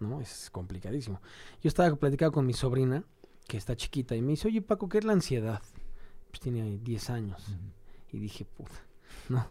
¿No? 0.00 0.20
Es 0.20 0.50
complicadísimo. 0.50 1.20
Yo 1.62 1.68
estaba 1.68 1.94
platicando 1.96 2.32
con 2.32 2.46
mi 2.46 2.52
sobrina, 2.52 3.04
que 3.46 3.56
está 3.56 3.76
chiquita, 3.76 4.14
y 4.14 4.22
me 4.22 4.30
dice, 4.30 4.48
oye 4.48 4.62
Paco, 4.62 4.88
¿qué 4.88 4.98
es 4.98 5.04
la 5.04 5.12
ansiedad? 5.12 5.62
Pues 6.30 6.40
tiene 6.40 6.78
10 6.78 7.10
años. 7.10 7.44
Y 8.12 8.18
dije, 8.18 8.44
puta, 8.44 8.84
no. 9.28 9.46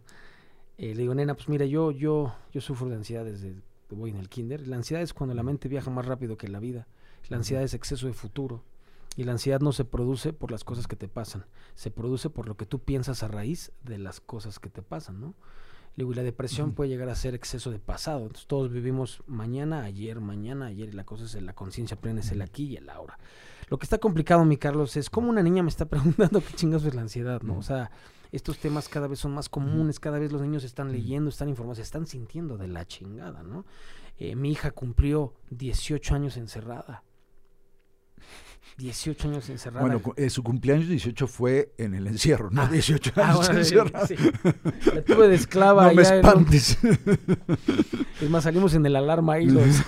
Eh, 0.78 0.94
le 0.94 1.02
digo, 1.02 1.16
nena, 1.16 1.34
pues 1.34 1.50
mira, 1.50 1.66
yo, 1.66 1.92
yo, 1.92 2.34
yo 2.52 2.62
sufro 2.62 2.88
de 2.88 2.96
ansiedad 2.96 3.26
desde 3.26 3.56
voy 3.96 4.12
en 4.12 4.18
el 4.18 4.30
kinder. 4.30 4.68
La 4.68 4.76
ansiedad 4.76 5.04
es 5.04 5.14
cuando 5.14 5.36
la 5.36 5.44
mente 5.44 5.68
viaja 5.68 5.90
más 5.90 6.06
rápido 6.06 6.38
que 6.38 6.48
la 6.48 6.60
vida. 6.60 6.88
La 7.30 7.38
ansiedad 7.38 7.64
es 7.64 7.74
exceso 7.74 8.08
de 8.08 8.14
futuro. 8.14 8.64
Y 9.16 9.24
la 9.24 9.32
ansiedad 9.32 9.60
no 9.60 9.72
se 9.72 9.84
produce 9.84 10.32
por 10.32 10.52
las 10.52 10.64
cosas 10.64 10.88
que 10.88 10.96
te 10.96 11.08
pasan, 11.08 11.46
se 11.74 11.90
produce 11.90 12.30
por 12.30 12.48
lo 12.48 12.56
que 12.56 12.68
tú 12.68 12.80
piensas 12.80 13.24
a 13.24 13.28
raíz 13.28 13.72
de 13.84 13.98
las 13.98 14.20
cosas 14.20 14.60
que 14.60 14.70
te 14.70 14.84
pasan, 14.84 15.20
¿no? 15.20 15.34
y 15.98 16.14
la 16.14 16.22
depresión 16.22 16.74
puede 16.74 16.92
llegar 16.92 17.10
a 17.10 17.16
ser 17.16 17.34
exceso 17.34 17.72
de 17.72 17.80
pasado. 17.80 18.22
Entonces 18.22 18.46
todos 18.46 18.72
vivimos 18.72 19.24
mañana, 19.26 19.84
ayer, 19.84 20.20
mañana, 20.20 20.68
ayer, 20.68 20.90
y 20.90 20.92
la 20.92 21.06
cosa 21.06 21.26
es 21.26 21.42
la 21.42 21.54
conciencia 21.54 22.00
plena, 22.00 22.20
es 22.20 22.32
el 22.32 22.44
aquí 22.44 22.66
y 22.66 22.78
el 22.78 22.90
ahora. 22.90 23.18
Lo 23.70 23.78
que 23.78 23.86
está 23.86 23.98
complicado, 23.98 24.46
mi 24.46 24.58
Carlos, 24.58 24.96
es 24.98 25.10
como 25.10 25.30
una 25.30 25.44
niña 25.44 25.64
me 25.64 25.70
está 25.70 25.86
preguntando 25.90 26.42
qué 26.42 26.54
chingados 26.54 26.86
es 26.86 26.96
la 26.96 27.02
ansiedad, 27.02 27.42
¿no? 27.42 27.58
O 27.58 27.64
sea, 27.64 27.92
estos 28.32 28.60
temas 28.60 28.90
cada 28.90 29.08
vez 29.08 29.20
son 29.20 29.34
más 29.34 29.50
comunes, 29.50 30.00
cada 30.00 30.20
vez 30.20 30.32
los 30.32 30.42
niños 30.42 30.64
están 30.64 30.92
leyendo, 30.92 31.30
están 31.30 31.50
informados, 31.50 31.80
están 31.80 32.08
sintiendo 32.08 32.58
de 32.58 32.68
la 32.68 32.86
chingada, 32.86 33.44
¿no? 33.44 33.66
Eh, 34.20 34.36
mi 34.36 34.52
hija 34.52 34.72
cumplió 34.72 35.34
18 35.52 36.16
años 36.16 36.38
encerrada. 36.38 37.04
18 38.78 39.30
años 39.30 39.50
encerrada. 39.50 39.82
Bueno, 39.82 40.02
eh, 40.18 40.30
su 40.30 40.44
cumpleaños 40.44 40.88
18 40.88 41.28
fue 41.28 41.74
en 41.78 41.94
el 41.96 42.06
encierro, 42.08 42.50
no 42.52 42.68
18 42.68 43.12
ah, 43.16 43.30
años 43.30 43.50
ah, 43.50 43.54
encerrada. 43.54 44.08
La 44.94 45.02
tuve 45.04 45.28
de 45.28 45.36
esclava. 45.36 45.88
No 45.88 45.94
me 45.94 46.02
espantes. 46.02 46.78
Es 48.22 48.30
más, 48.32 48.46
salimos 48.46 48.74
en 48.74 48.84
el 48.84 48.96
alarma 48.96 49.40
y 49.40 49.46
los... 49.46 49.84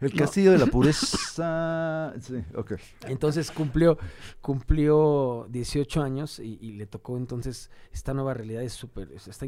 el 0.00 0.12
castillo 0.12 0.52
de 0.52 0.58
la 0.58 0.66
pureza. 0.72 2.14
Sí, 2.20 2.42
ok. 2.54 2.72
Entonces 3.06 3.50
cumplió, 3.50 3.98
cumplió 4.40 5.46
18 5.50 6.02
años 6.02 6.38
y, 6.38 6.72
le 6.72 6.86
tocó 6.86 7.16
entonces 7.16 7.70
esta 7.92 8.12
nueva 8.12 8.34
realidad 8.34 8.62
es 8.62 8.72
súper, 8.72 9.12
está, 9.12 9.46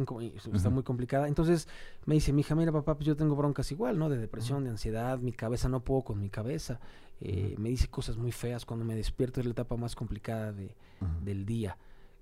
está 0.55 0.71
muy 0.71 0.83
complicada. 0.83 1.29
Entonces 1.29 1.69
me 2.07 2.15
dice, 2.15 2.33
mi 2.33 2.41
hija, 2.41 2.55
mira 2.55 2.73
papá, 2.73 2.95
pues 2.95 3.07
yo 3.07 3.17
tengo 3.17 3.37
broncas 3.37 3.71
igual, 3.73 3.99
¿no? 3.99 4.09
De 4.09 4.19
depresión, 4.19 4.65
de 4.65 4.71
ansiedad, 4.71 5.19
mi 5.19 5.33
cabeza 5.33 5.69
no 5.69 5.81
puedo 5.81 6.03
con 6.03 6.21
mi 6.21 6.31
cabeza. 6.31 6.81
Eh, 7.21 7.57
me 7.59 7.69
dice 7.69 7.89
cosas 7.89 8.17
muy 8.17 8.33
feas 8.33 8.65
cuando 8.65 8.85
me 8.85 8.95
despierto, 8.95 9.41
es 9.41 9.47
la 9.47 9.53
etapa 9.53 9.77
más 9.77 9.95
complicada 9.95 10.53
de, 10.53 10.75
del 11.23 11.45
día. 11.45 11.77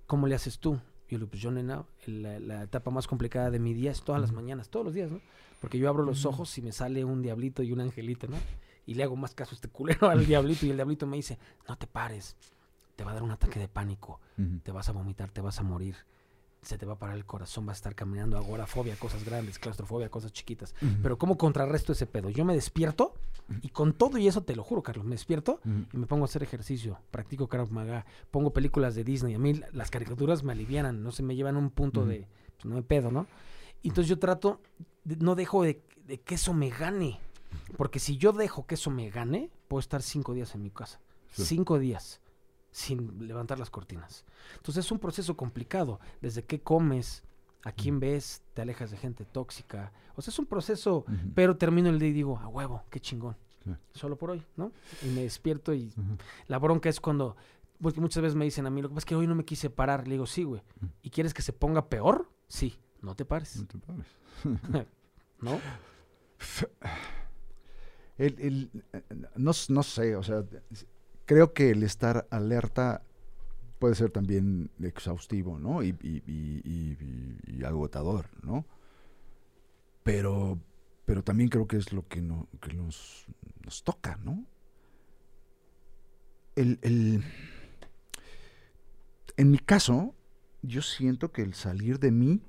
¿Cómo 0.07 0.27
le 0.27 0.35
haces 0.35 0.59
tú? 0.59 0.79
Yo 1.09 1.17
le 1.17 1.19
digo, 1.19 1.29
pues 1.29 1.41
yo, 1.41 1.51
nena, 1.51 1.85
la, 2.05 2.63
etapa 2.63 2.91
más 2.91 3.07
complicada 3.07 3.49
de 3.49 3.59
mi 3.59 3.73
día 3.73 3.91
es 3.91 4.01
todas 4.01 4.21
las 4.21 4.31
mañanas, 4.31 4.69
todos 4.69 4.85
los 4.85 4.93
días, 4.93 5.09
¿no? 5.11 5.21
Porque 5.61 5.77
yo 5.77 5.89
abro 5.89 6.03
los 6.03 6.25
ojos 6.25 6.57
y 6.57 6.61
me 6.61 6.71
sale 6.71 7.03
un 7.05 7.21
diablito 7.21 7.63
y 7.63 7.71
un 7.71 7.81
angelito, 7.81 8.27
¿no? 8.27 8.37
Y 8.85 8.93
le 8.93 9.03
hago 9.03 9.15
más 9.15 9.33
caso 9.33 9.51
a 9.51 9.55
este 9.55 9.69
culero 9.69 10.09
al 10.09 10.25
diablito 10.25 10.65
y 10.65 10.69
el 10.69 10.77
diablito 10.77 11.07
me 11.07 11.17
dice, 11.17 11.37
no 11.67 11.77
te 11.77 11.87
pares, 11.87 12.35
te 12.95 13.03
va 13.03 13.11
a 13.11 13.13
dar 13.13 13.23
un 13.23 13.31
ataque 13.31 13.59
de 13.59 13.67
pánico, 13.67 14.19
te 14.63 14.71
vas 14.71 14.89
a 14.89 14.91
vomitar, 14.91 15.31
te 15.31 15.41
vas 15.41 15.59
a 15.59 15.63
morir 15.63 15.95
se 16.67 16.77
te 16.77 16.85
va 16.85 16.93
a 16.93 16.99
parar 16.99 17.15
el 17.15 17.25
corazón, 17.25 17.65
vas 17.65 17.75
a 17.75 17.79
estar 17.79 17.95
caminando, 17.95 18.37
agorafobia, 18.37 18.95
cosas 18.97 19.23
grandes, 19.23 19.57
claustrofobia, 19.57 20.09
cosas 20.09 20.33
chiquitas. 20.33 20.75
Pero 21.01 21.17
¿cómo 21.17 21.37
contrarresto 21.37 21.93
ese 21.93 22.05
pedo? 22.05 22.29
Yo 22.29 22.43
me 22.43 22.53
despierto 22.53 23.13
y 23.61 23.69
con 23.69 23.93
todo 23.93 24.17
y 24.17 24.27
eso 24.27 24.43
te 24.43 24.55
lo 24.55 24.63
juro, 24.63 24.83
Carlos, 24.83 25.05
me 25.05 25.15
despierto 25.15 25.61
y 25.93 25.97
me 25.97 26.07
pongo 26.07 26.23
a 26.23 26.25
hacer 26.25 26.43
ejercicio, 26.43 26.99
practico 27.09 27.47
Krav 27.47 27.71
Maga, 27.71 28.05
pongo 28.31 28.51
películas 28.51 28.95
de 28.95 29.03
Disney. 29.03 29.33
A 29.33 29.39
mí 29.39 29.61
las 29.71 29.89
caricaturas 29.89 30.43
me 30.43 30.51
alivianan, 30.51 31.03
no 31.03 31.11
se 31.11 31.23
me 31.23 31.35
llevan 31.35 31.55
a 31.55 31.59
un 31.59 31.69
punto 31.69 32.05
de, 32.05 32.27
pues, 32.55 32.65
no 32.65 32.75
me 32.75 32.83
pedo, 32.83 33.11
¿no? 33.11 33.27
Y 33.81 33.89
entonces 33.89 34.09
yo 34.09 34.19
trato, 34.19 34.59
no 35.05 35.35
dejo 35.35 35.63
de, 35.63 35.81
que 36.25 36.35
eso 36.35 36.53
me 36.53 36.69
gane. 36.69 37.19
Porque 37.77 37.99
si 37.99 38.17
yo 38.17 38.33
dejo 38.33 38.65
que 38.65 38.75
eso 38.75 38.91
me 38.91 39.09
gane, 39.09 39.49
puedo 39.67 39.79
estar 39.79 40.01
cinco 40.01 40.33
días 40.33 40.53
en 40.53 40.63
mi 40.63 40.69
casa. 40.69 40.99
Cinco 41.31 41.79
días 41.79 42.19
sin 42.71 43.27
levantar 43.27 43.59
las 43.59 43.69
cortinas. 43.69 44.25
Entonces 44.55 44.85
es 44.85 44.91
un 44.91 44.99
proceso 44.99 45.35
complicado, 45.35 45.99
desde 46.21 46.43
qué 46.43 46.61
comes, 46.61 47.23
a 47.63 47.71
quién 47.71 47.99
ves, 47.99 48.41
te 48.53 48.61
alejas 48.61 48.91
de 48.91 48.97
gente 48.97 49.25
tóxica. 49.25 49.91
O 50.15 50.21
sea, 50.21 50.31
es 50.31 50.39
un 50.39 50.45
proceso, 50.45 51.05
pero 51.35 51.57
termino 51.57 51.89
el 51.89 51.99
día 51.99 52.09
y 52.09 52.13
digo, 52.13 52.37
a 52.37 52.47
huevo, 52.47 52.83
qué 52.89 52.99
chingón. 52.99 53.35
Solo 53.91 54.17
por 54.17 54.31
hoy, 54.31 54.45
¿no? 54.55 54.71
Y 55.03 55.07
me 55.07 55.23
despierto 55.23 55.73
y 55.73 55.93
la 56.47 56.57
bronca 56.59 56.87
es 56.87 57.01
cuando, 57.01 57.35
porque 57.81 57.99
muchas 57.99 58.23
veces 58.23 58.35
me 58.35 58.45
dicen 58.45 58.65
a 58.65 58.69
mí, 58.69 58.81
lo 58.81 58.87
que 58.87 58.95
pasa 58.95 59.03
es 59.03 59.09
que 59.09 59.15
hoy 59.15 59.27
no 59.27 59.35
me 59.35 59.43
quise 59.43 59.69
parar. 59.69 60.07
Le 60.07 60.13
digo, 60.13 60.25
sí, 60.25 60.43
güey. 60.43 60.61
¿Y 61.01 61.09
quieres 61.09 61.33
que 61.33 61.41
se 61.41 61.51
ponga 61.51 61.89
peor? 61.89 62.29
Sí, 62.47 62.79
no 63.01 63.15
te 63.15 63.25
pares. 63.25 63.57
No 63.57 63.65
te 63.65 63.77
pares. 63.77 64.07
¿No? 65.41 65.59
El, 68.17 68.71
no, 69.35 69.51
no 69.69 69.83
sé, 69.83 70.15
o 70.15 70.23
sea, 70.23 70.43
creo 71.27 71.53
que 71.53 71.69
el 71.69 71.83
estar 71.83 72.25
alerta 72.31 73.03
puede 73.77 73.93
ser 73.93 74.09
también 74.09 74.71
exhaustivo, 74.81 75.59
¿no? 75.59 75.83
Y, 75.83 75.93
agotador, 77.63 78.29
¿no? 78.41 78.65
Pero, 80.03 80.57
pero 81.05 81.23
también 81.23 81.49
creo 81.49 81.67
que 81.67 81.77
es 81.77 81.91
lo 81.91 82.07
que, 82.07 82.21
no, 82.21 82.47
nos, 82.73 83.27
toca, 83.83 84.17
¿no? 84.23 84.45
El, 86.55 86.79
el, 86.81 87.23
en 89.35 89.51
mi 89.51 89.59
caso, 89.59 90.15
yo 90.61 90.81
siento 90.81 91.31
que 91.33 91.41
el 91.41 91.53
salir 91.53 91.99
de 91.99 92.11
mí, 92.11 92.41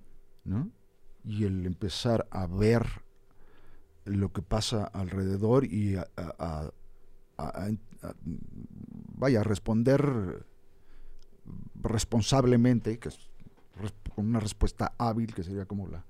¿no? 0.45 0.71
Y 1.25 1.45
el 1.45 1.67
empezar 1.67 2.29
a 2.31 2.47
ver 2.47 2.87
lo 4.05 4.33
que 4.33 4.41
pasa 4.41 4.85
alrededor 4.85 5.65
y 5.65 5.97
a, 5.97 6.71
vaya, 9.17 9.43
responder 9.43 10.45
responsablemente, 11.83 12.99
con 14.15 14.27
una 14.27 14.41
respuesta 14.41 14.95
hábil, 14.99 15.35
que 15.35 15.43
sería 15.43 15.67
como 15.67 15.89
la, 15.89 16.05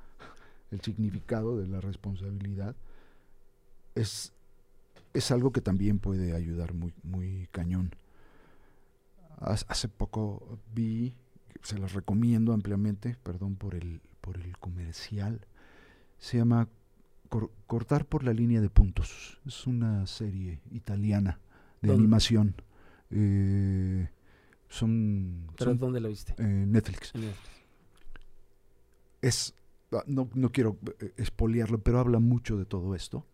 el 0.71 0.81
significado 0.81 1.59
de 1.59 1.67
la 1.67 1.81
responsabilidad, 1.81 2.77
es, 3.95 4.33
es 5.15 5.31
algo 5.31 5.53
que 5.53 5.61
también 5.61 5.99
puede 5.99 6.35
ayudar 6.35 6.75
muy, 6.75 6.93
muy 7.03 7.49
cañón. 7.51 7.95
Hace 9.41 9.89
poco 9.89 10.59
vi, 10.75 11.15
se 11.63 11.79
los 11.79 11.93
recomiendo 11.93 12.53
ampliamente, 12.53 13.17
perdón 13.23 13.57
por 13.57 13.75
el, 13.75 14.01
por 14.21 14.37
el 14.37 14.59
comercial, 14.59 15.47
se 16.19 16.39
llama 16.39 16.69
Cortar 17.67 18.07
por 18.07 18.25
la 18.25 18.33
línea 18.33 18.61
de 18.61 18.71
puntos. 18.71 19.39
Es 19.47 19.67
una 19.67 20.07
serie 20.07 20.61
italiana 20.71 21.39
de 21.83 21.93
animación. 21.93 22.55
Eh, 23.11 24.09
son, 24.69 25.47
¿Pero 25.57 25.75
dónde 25.75 26.01
la 26.01 26.09
viste? 26.09 26.35
Netflix. 26.43 27.13
Es, 29.23 29.55
ah, 29.93 30.05
no, 30.07 30.29
no 30.35 30.53
quiero 30.53 30.79
eh, 31.01 31.13
espolearlo, 31.17 31.79
pero 31.79 31.99
habla 31.99 32.19
mucho 32.19 32.57
de 32.57 32.65
todo 32.65 32.95
esto 32.95 33.27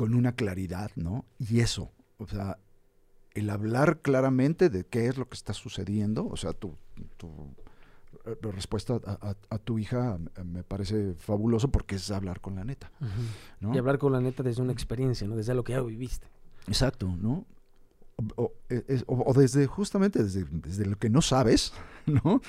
con 0.00 0.14
una 0.14 0.32
claridad, 0.32 0.90
¿no? 0.96 1.26
Y 1.38 1.60
eso, 1.60 1.92
o 2.16 2.26
sea, 2.26 2.56
el 3.32 3.50
hablar 3.50 4.00
claramente 4.00 4.70
de 4.70 4.84
qué 4.84 5.08
es 5.08 5.18
lo 5.18 5.28
que 5.28 5.34
está 5.34 5.52
sucediendo, 5.52 6.26
o 6.26 6.38
sea, 6.38 6.54
tu, 6.54 6.74
tu 7.18 7.28
eh, 8.24 8.36
respuesta 8.52 9.00
a, 9.04 9.58
tu 9.58 9.78
hija 9.78 10.18
eh, 10.36 10.44
me 10.44 10.62
parece 10.62 11.14
fabuloso 11.14 11.70
porque 11.70 11.96
es 11.96 12.10
hablar 12.10 12.40
con 12.40 12.56
la 12.56 12.64
neta. 12.64 12.90
Y 13.60 13.78
hablar 13.78 13.98
con 13.98 14.12
la 14.12 14.20
neta 14.20 14.42
desde 14.42 14.62
una 14.62 14.72
experiencia, 14.72 15.28
¿no? 15.28 15.36
Desde 15.36 15.54
lo 15.54 15.64
que 15.64 15.72
ya 15.72 15.82
viviste. 15.82 16.28
Exacto, 16.70 17.08
¿no? 17.20 17.46
O, 18.36 18.52
desde 19.34 19.66
justamente 19.66 20.22
desde, 20.22 20.86
lo 20.86 20.96
que 20.98 21.10
no 21.10 21.20
sabes, 21.20 21.72
¿no? 22.06 22.40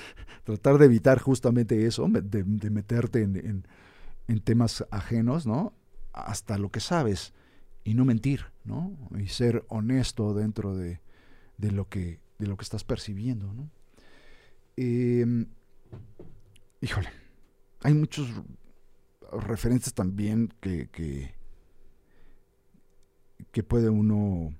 Tratar 0.44 0.78
de 0.78 0.84
evitar 0.84 1.18
justamente 1.18 1.86
eso, 1.86 2.08
de, 2.08 2.44
meterte 2.70 3.22
en, 3.22 3.64
en, 4.28 4.40
temas 4.40 4.86
ajenos, 4.90 5.46
¿no? 5.46 5.72
Hasta 6.12 6.56
lo 6.56 6.70
que 6.70 6.80
sabes 6.80 7.32
y 7.84 7.94
no 7.94 8.04
mentir, 8.04 8.46
¿no? 8.64 8.96
Y 9.18 9.26
ser 9.26 9.64
honesto 9.68 10.34
dentro 10.34 10.76
de, 10.76 11.00
lo, 11.58 11.88
que, 11.88 12.20
de 12.38 12.46
lo 12.46 12.56
que 12.56 12.64
estás 12.64 12.84
percibiendo, 12.84 13.52
¿no? 13.52 13.70
Em, 14.76 15.46
híjole, 16.80 17.08
hay 17.82 17.94
muchos 17.94 18.28
referentes 19.32 19.94
también 19.94 20.52
que, 20.60 20.88
que, 20.90 21.34
puede 23.62 23.88
uno 23.88 24.54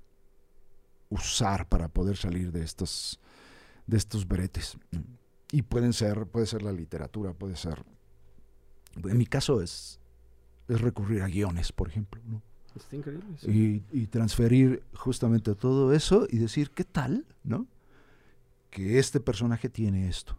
usar 1.09 1.67
para 1.67 1.87
poder 1.87 2.17
salir 2.17 2.51
de 2.51 2.63
estos, 2.63 3.19
de 3.87 3.97
estos 3.97 4.27
bretes. 4.27 4.77
Y 5.51 5.61
pueden 5.61 5.93
ser, 5.93 6.25
puede 6.25 6.47
ser 6.47 6.63
la 6.63 6.71
literatura, 6.71 7.33
puede 7.33 7.55
ser. 7.55 7.83
En 8.95 9.17
mi 9.17 9.25
caso 9.25 9.61
es, 9.61 9.99
es 10.67 10.81
recurrir 10.81 11.21
a 11.21 11.27
guiones, 11.27 11.71
por 11.71 11.87
ejemplo, 11.87 12.21
¿no? 12.25 12.41
Está 12.75 12.95
increíble. 12.95 13.25
Y, 13.43 14.07
transferir 14.07 14.83
justamente 14.95 15.53
todo 15.53 15.93
eso 15.93 16.25
y 16.29 16.39
decir, 16.39 16.71
¿qué 16.71 16.83
tal? 16.83 17.25
¿No? 17.43 17.67
Que 18.71 18.97
este 18.97 19.19
personaje 19.19 19.69
tiene 19.69 20.07
esto. 20.07 20.35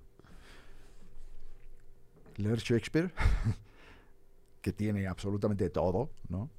Leer 2.37 2.59
Shakespeare, 2.59 3.13
que 4.61 4.73
tiene 4.73 5.07
absolutamente 5.07 5.71
todo, 5.71 6.11
¿no? 6.29 6.51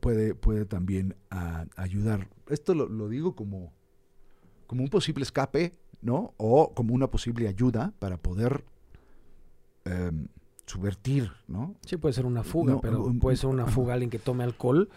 Puede, 0.00 0.34
puede 0.34 0.66
también 0.66 1.16
ayudar. 1.76 2.28
Esto 2.48 2.74
lo, 2.74 3.08
digo 3.08 3.34
como, 3.34 3.72
como 4.66 4.82
un 4.82 4.88
posible 4.88 5.22
escape, 5.22 5.78
¿no? 6.00 6.34
O 6.36 6.74
como 6.74 6.94
una 6.94 7.10
posible 7.10 7.48
ayuda 7.48 7.94
para 7.98 8.16
poder 8.16 8.64
em, 9.84 10.28
subvertir, 10.66 11.30
¿no? 11.46 11.76
Sí, 11.86 11.96
puede 11.96 12.12
ser 12.12 12.26
una 12.26 12.42
fuga, 12.42 12.80
pero 12.80 13.12
puede 13.20 13.36
ser 13.36 13.50
una 13.50 13.66
fuga 13.66 13.94
alguien 13.94 14.10
que 14.10 14.18
tome 14.18 14.44
alcohol, 14.44 14.88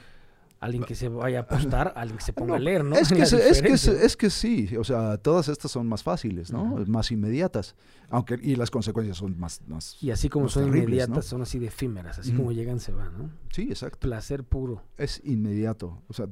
alguien 0.59 0.83
que 0.83 0.95
se 0.95 1.09
vaya 1.09 1.39
a 1.39 1.41
apostar, 1.43 1.93
alguien 1.95 2.17
que 2.17 2.23
se 2.23 2.33
ponga 2.33 2.55
a 2.55 2.59
leer, 2.59 2.83
¿no? 2.83 2.95
Es 2.95 3.09
que, 3.13 3.21
es, 3.21 3.61
que, 3.61 3.73
es 3.73 4.17
que 4.17 4.29
sí, 4.29 4.75
o 4.77 4.83
sea, 4.83 5.17
todas 5.17 5.47
estas 5.47 5.71
son 5.71 5.87
más 5.87 6.03
fáciles, 6.03 6.51
¿no? 6.51 6.83
Más 6.87 7.11
inmediatas, 7.11 7.75
aunque 8.09 8.39
y 8.41 8.55
las 8.55 8.71
consecuencias 8.71 9.17
son 9.17 9.37
más, 9.39 9.61
más 9.67 10.01
Y 10.01 10.11
así 10.11 10.29
como 10.29 10.49
son 10.49 10.67
inmediatas, 10.67 11.25
son 11.25 11.41
así 11.41 11.59
de 11.59 11.67
efímeras, 11.67 12.19
así 12.19 12.31
como 12.33 12.51
llegan, 12.51 12.79
se 12.79 12.91
van, 12.91 13.17
¿no? 13.17 13.29
Sí, 13.51 13.63
exacto. 13.69 13.99
Placer 13.99 14.43
puro. 14.43 14.81
Es 14.97 15.21
inmediato, 15.23 16.01
o 16.07 16.13
sea, 16.13 16.27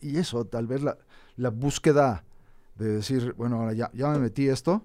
y 0.00 0.16
eso, 0.16 0.44
tal 0.44 0.66
vez 0.66 0.82
la, 0.82 0.98
la 1.36 1.50
búsqueda 1.50 2.24
de 2.76 2.88
decir, 2.88 3.34
bueno, 3.36 3.56
ahora 3.56 3.72
ya, 3.72 3.90
ya 3.92 4.08
me 4.10 4.18
metí 4.18 4.48
esto, 4.48 4.84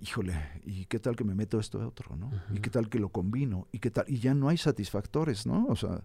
híjole, 0.00 0.34
¿y 0.64 0.84
qué 0.86 0.98
tal 0.98 1.16
que 1.16 1.24
me 1.24 1.34
meto 1.34 1.58
esto 1.60 1.78
de 1.78 1.86
otro, 1.86 2.16
no? 2.16 2.30
¿Y 2.52 2.60
qué 2.60 2.70
tal 2.70 2.88
que 2.88 2.98
lo 2.98 3.08
combino? 3.08 3.68
¿Y 3.72 3.78
qué 3.78 3.90
tal? 3.90 4.04
Y 4.08 4.18
ya 4.18 4.34
no 4.34 4.48
hay 4.48 4.58
satisfactores, 4.58 5.46
¿no? 5.46 5.66
O 5.66 5.76
sea, 5.76 6.02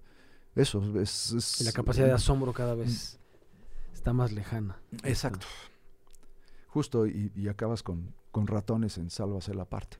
eso 0.57 0.99
es... 0.99 1.61
y 1.61 1.63
la 1.63 1.71
capacidad 1.71 2.07
de 2.07 2.13
asombro 2.13 2.53
cada 2.53 2.75
vez 2.75 3.19
está 3.93 4.13
más 4.13 4.31
lejana. 4.31 4.77
Exacto. 5.03 5.45
Justo, 6.67 7.07
y, 7.07 7.47
acabas 7.49 7.81
con, 7.81 8.13
con, 8.31 8.45
ratones 8.45 8.97
en 8.97 9.09
Sálvase 9.09 9.53
la 9.53 9.65
parte. 9.65 9.97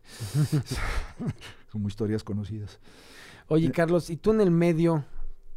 Como 1.72 1.88
historias 1.88 2.24
conocidas. 2.24 2.80
Oye, 3.48 3.68
eh, 3.68 3.72
Carlos, 3.72 4.10
¿y 4.10 4.18
tú 4.18 4.32
en 4.32 4.42
el 4.42 4.52
medio 4.52 5.04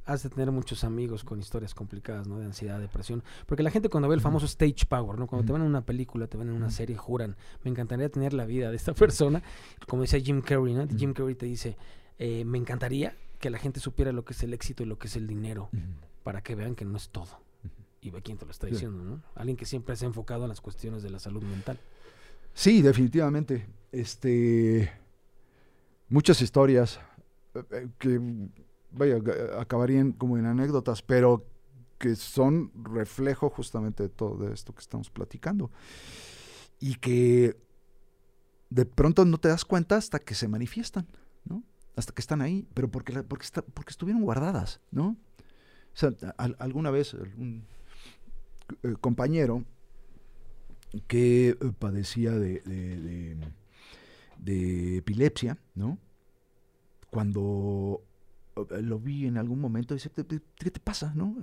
has 0.06 0.22
de 0.22 0.30
tener 0.30 0.50
muchos 0.50 0.82
amigos 0.82 1.22
con 1.22 1.38
historias 1.38 1.74
complicadas, 1.74 2.26
¿no? 2.26 2.38
De 2.38 2.46
ansiedad, 2.46 2.80
depresión. 2.80 3.22
Porque 3.46 3.62
la 3.62 3.70
gente 3.70 3.88
cuando 3.88 4.08
ve 4.08 4.14
el 4.14 4.20
famoso 4.20 4.46
stage 4.46 4.86
power, 4.88 5.18
¿no? 5.18 5.26
Cuando 5.26 5.46
te 5.46 5.52
van 5.52 5.62
en 5.62 5.68
una 5.68 5.84
película, 5.84 6.26
te 6.26 6.36
van 6.36 6.48
en 6.48 6.54
una 6.54 6.70
serie, 6.70 6.96
juran, 6.96 7.36
me 7.62 7.70
encantaría 7.70 8.08
tener 8.08 8.32
la 8.32 8.46
vida 8.46 8.70
de 8.70 8.76
esta 8.76 8.94
persona. 8.94 9.42
Como 9.86 10.02
dice 10.02 10.20
Jim 10.20 10.40
Carrey, 10.40 10.74
¿no? 10.74 10.86
Jim 10.88 11.12
Carrey 11.12 11.34
te 11.34 11.46
dice, 11.46 11.76
eh, 12.18 12.44
me 12.44 12.58
encantaría 12.58 13.14
que 13.40 13.50
la 13.50 13.58
gente 13.58 13.80
supiera 13.80 14.12
lo 14.12 14.24
que 14.24 14.34
es 14.34 14.42
el 14.42 14.54
éxito 14.54 14.82
y 14.82 14.86
lo 14.86 14.98
que 14.98 15.08
es 15.08 15.16
el 15.16 15.26
dinero, 15.26 15.70
para 16.22 16.42
que 16.42 16.54
vean 16.54 16.74
que 16.74 16.84
no 16.84 16.96
es 16.96 17.08
todo. 17.08 17.40
Y 18.02 18.10
ve 18.10 18.22
quién 18.22 18.38
te 18.38 18.44
lo 18.44 18.50
está 18.50 18.66
diciendo, 18.66 19.02
¿no? 19.02 19.22
Alguien 19.34 19.56
que 19.56 19.66
siempre 19.66 19.96
se 19.96 20.04
ha 20.04 20.08
enfocado 20.08 20.44
en 20.44 20.50
las 20.50 20.60
cuestiones 20.60 21.02
de 21.02 21.10
la 21.10 21.18
salud 21.18 21.42
mental. 21.42 21.78
Sí, 22.54 22.82
definitivamente. 22.82 23.66
Este, 23.92 24.90
muchas 26.08 26.40
historias 26.40 27.00
eh, 27.54 27.62
eh, 27.70 27.88
que 27.98 28.20
vaya, 28.92 29.18
acabarían 29.58 30.12
como 30.12 30.38
en 30.38 30.46
anécdotas, 30.46 31.02
pero 31.02 31.44
que 31.98 32.16
son 32.16 32.72
reflejo 32.84 33.50
justamente 33.50 34.04
de 34.04 34.08
todo 34.08 34.50
esto 34.52 34.74
que 34.74 34.80
estamos 34.80 35.10
platicando. 35.10 35.70
Y 36.78 36.94
que 36.96 37.56
de 38.70 38.86
pronto 38.86 39.24
no 39.24 39.38
te 39.38 39.48
das 39.48 39.64
cuenta 39.64 39.96
hasta 39.96 40.18
que 40.18 40.34
se 40.34 40.48
manifiestan. 40.48 41.06
Hasta 42.00 42.14
que 42.14 42.20
están 42.20 42.40
ahí, 42.40 42.66
pero 42.72 42.90
porque, 42.90 43.22
porque, 43.22 43.46
porque 43.74 43.90
estuvieron 43.90 44.22
guardadas, 44.22 44.80
¿no? 44.90 45.18
O 45.92 45.96
sea, 45.96 46.10
alguna 46.58 46.90
vez 46.90 47.12
un 47.14 47.66
eh, 48.82 48.94
compañero 49.00 49.64
que 51.08 51.50
eh, 51.50 51.56
padecía 51.78 52.32
de, 52.32 52.60
de, 52.60 53.36
de 54.38 54.96
epilepsia, 54.96 55.58
¿no? 55.74 55.98
Cuando 57.10 58.02
eh, 58.56 58.82
lo 58.82 58.98
vi 58.98 59.26
en 59.26 59.36
algún 59.36 59.60
momento 59.60 59.92
dice, 59.92 60.10
¿qué 60.10 60.70
te 60.70 60.80
pasa? 60.80 61.12
¿no? 61.14 61.36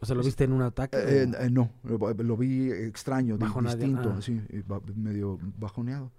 O 0.00 0.06
sea, 0.06 0.16
¿lo 0.16 0.22
viste 0.22 0.44
en 0.44 0.52
un 0.52 0.62
ataque? 0.62 0.96
Eh, 0.96 1.30
eh, 1.38 1.50
no, 1.50 1.70
lo, 1.84 2.36
vi 2.36 2.70
extraño, 2.70 3.36
distinto, 3.36 4.14
así, 4.16 4.40
medio 4.96 5.38
bajoneado. 5.58 6.10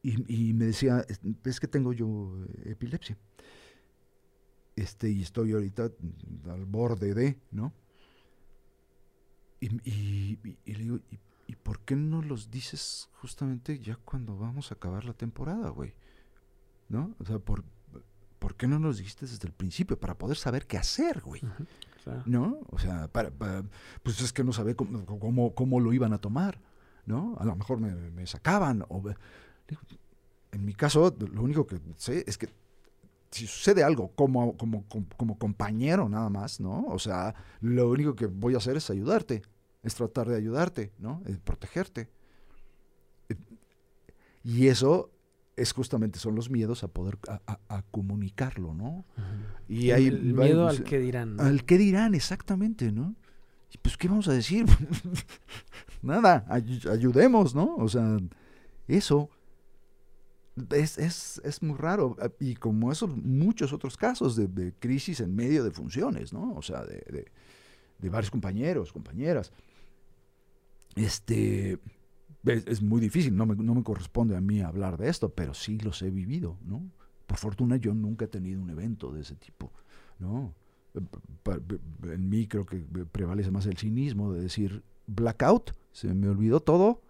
Y, 0.00 0.52
me 0.54 0.66
decía, 0.66 1.04
es 1.44 1.60
que 1.60 1.66
tengo 1.66 1.92
yo 1.92 2.32
epilepsia. 2.64 3.18
Este, 4.76 5.10
y 5.10 5.22
estoy 5.22 5.52
ahorita 5.52 5.90
al 6.46 6.64
borde 6.64 7.14
de, 7.14 7.38
¿no? 7.50 7.72
Y, 9.60 10.38
y 10.64 10.72
le 10.72 10.78
digo, 10.78 11.00
¿y, 11.46 11.56
por 11.56 11.80
qué 11.80 11.96
no 11.96 12.22
los 12.22 12.50
dices 12.50 13.10
justamente 13.20 13.80
ya 13.80 13.96
cuando 13.96 14.38
vamos 14.38 14.70
a 14.70 14.76
acabar 14.76 15.04
la 15.04 15.14
temporada, 15.14 15.70
güey? 15.70 15.94
¿No? 16.88 17.14
O 17.18 17.24
sea, 17.24 17.38
por, 17.40 17.64
¿por 18.38 18.54
qué 18.54 18.66
no 18.66 18.78
nos 18.78 18.98
dijiste 18.98 19.26
desde 19.26 19.48
el 19.48 19.52
principio 19.52 19.98
para 19.98 20.16
poder 20.16 20.36
saber 20.36 20.66
qué 20.66 20.78
hacer, 20.78 21.20
güey? 21.22 21.42
¿No? 22.24 22.60
O 22.70 22.78
sea, 22.78 23.08
para, 23.08 23.30
pues 24.02 24.20
es 24.20 24.32
que 24.32 24.44
no 24.44 24.52
sabía 24.52 24.74
cómo, 24.74 25.54
cómo, 25.54 25.80
lo 25.80 25.92
iban 25.92 26.12
a 26.12 26.18
tomar, 26.18 26.58
¿no? 27.04 27.36
A 27.38 27.44
lo 27.44 27.54
mejor 27.54 27.80
me, 27.80 28.26
sacaban. 28.26 28.84
O, 28.88 29.02
en 30.52 30.64
mi 30.64 30.74
caso, 30.74 31.14
lo 31.32 31.42
único 31.42 31.66
que 31.66 31.78
sé 31.96 32.24
es 32.26 32.38
que 32.38 32.48
si 33.30 33.46
sucede 33.46 33.82
algo 33.82 34.12
como, 34.14 34.56
como, 34.56 34.84
como, 35.16 35.38
compañero 35.38 36.08
nada 36.08 36.30
más, 36.30 36.60
¿no? 36.60 36.86
O 36.86 36.98
sea, 36.98 37.34
lo 37.60 37.90
único 37.90 38.14
que 38.14 38.26
voy 38.26 38.54
a 38.54 38.58
hacer 38.58 38.76
es 38.76 38.88
ayudarte, 38.90 39.42
es 39.82 39.94
tratar 39.94 40.28
de 40.28 40.36
ayudarte, 40.36 40.92
¿no? 40.98 41.22
Es 41.26 41.38
protegerte. 41.38 42.08
Y 44.42 44.68
eso 44.68 45.10
es 45.56 45.72
justamente 45.72 46.18
son 46.18 46.36
los 46.36 46.50
miedos 46.50 46.84
a 46.84 46.88
poder 46.88 47.18
a, 47.28 47.82
comunicarlo, 47.90 48.72
¿no? 48.72 49.04
Y 49.68 49.90
hay 49.90 50.06
el 50.06 50.32
miedo 50.32 50.66
al 50.66 50.84
que 50.84 50.98
dirán. 50.98 51.38
Al 51.40 51.64
que 51.64 51.76
dirán, 51.76 52.14
exactamente, 52.14 52.92
¿no? 52.92 53.14
Y 53.70 53.78
pues, 53.78 53.98
¿qué 53.98 54.08
vamos 54.08 54.28
a 54.28 54.32
decir? 54.32 54.64
Nada, 56.02 56.46
ayudemos, 56.48 57.54
¿no? 57.54 57.76
O 57.76 57.88
sea, 57.88 58.18
eso 58.86 59.28
es, 60.70 60.98
es, 60.98 61.40
es, 61.44 61.62
muy 61.62 61.76
raro. 61.76 62.16
Y 62.40 62.54
como 62.54 62.92
esos 62.92 63.16
muchos 63.16 63.72
otros 63.72 63.96
casos 63.96 64.36
de, 64.36 64.72
crisis 64.78 65.20
en 65.20 65.34
medio 65.34 65.64
de 65.64 65.70
funciones, 65.70 66.32
¿no? 66.32 66.54
O 66.54 66.62
sea, 66.62 66.84
de, 66.84 67.30
de, 67.98 68.10
varios 68.10 68.30
compañeros, 68.30 68.92
compañeras. 68.92 69.52
Este, 70.96 71.78
es, 72.44 72.82
muy 72.82 73.00
difícil, 73.00 73.36
no 73.36 73.46
me, 73.46 73.54
no 73.56 73.74
me, 73.74 73.82
corresponde 73.82 74.36
a 74.36 74.40
mí 74.40 74.60
hablar 74.60 74.96
de 74.96 75.08
esto, 75.08 75.28
pero 75.30 75.54
sí 75.54 75.78
los 75.78 76.02
he 76.02 76.10
vivido, 76.10 76.58
¿no? 76.64 76.82
Por 77.26 77.38
fortuna 77.38 77.76
yo 77.76 77.94
nunca 77.94 78.24
he 78.24 78.28
tenido 78.28 78.60
un 78.60 78.70
evento 78.70 79.12
de 79.12 79.20
ese 79.20 79.36
tipo, 79.36 79.70
¿no? 80.18 80.54
En 82.02 82.28
mí 82.28 82.46
creo 82.46 82.66
que 82.66 82.78
prevalece 83.12 83.50
más 83.50 83.66
el 83.66 83.76
cinismo 83.76 84.32
de 84.32 84.40
decir 84.40 84.82
blackout, 85.06 85.72
se 85.92 86.12
me 86.14 86.28
olvidó 86.28 86.60
todo, 86.60 87.02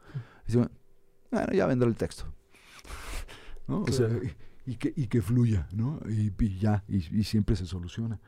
bueno, 1.31 1.53
ya 1.53 1.67
vendrá 1.67 1.89
el 1.89 1.97
texto, 1.97 2.25
¿no? 3.69 3.85
y, 4.67 4.77
que, 4.77 4.93
y 4.97 5.07
que 5.07 5.23
fluya, 5.23 5.69
¿no? 5.73 6.01
Y, 6.09 6.59
ya, 6.59 6.85
y, 6.89 7.01
siempre 7.23 7.55
se 7.55 7.67
soluciona. 7.67 8.21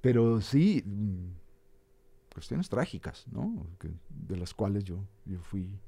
Pero 0.00 0.40
sí, 0.40 0.82
mm, 0.86 2.32
cuestiones 2.32 2.68
trágicas, 2.68 3.26
¿no? 3.30 3.66
de 4.08 4.36
las 4.36 4.54
cuales 4.54 4.84
yo, 4.84 5.04
yo 5.24 5.40
fui, 5.42 5.78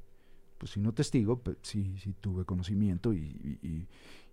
pues 0.59 0.73
si 0.73 0.81
no 0.81 0.93
testigo, 0.93 1.41
pero 1.41 1.57
sí, 1.63 1.97
sí 1.99 2.15
tuve 2.21 2.45
conocimiento 2.45 3.15
y, 3.15 3.87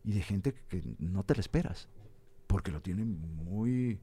de 0.03 0.21
gente 0.21 0.53
que 0.69 0.83
no 0.99 1.23
te 1.23 1.35
la 1.35 1.39
esperas, 1.39 1.87
porque 2.47 2.71
lo 2.71 2.81
tienen 2.81 3.19
muy, 3.43 3.99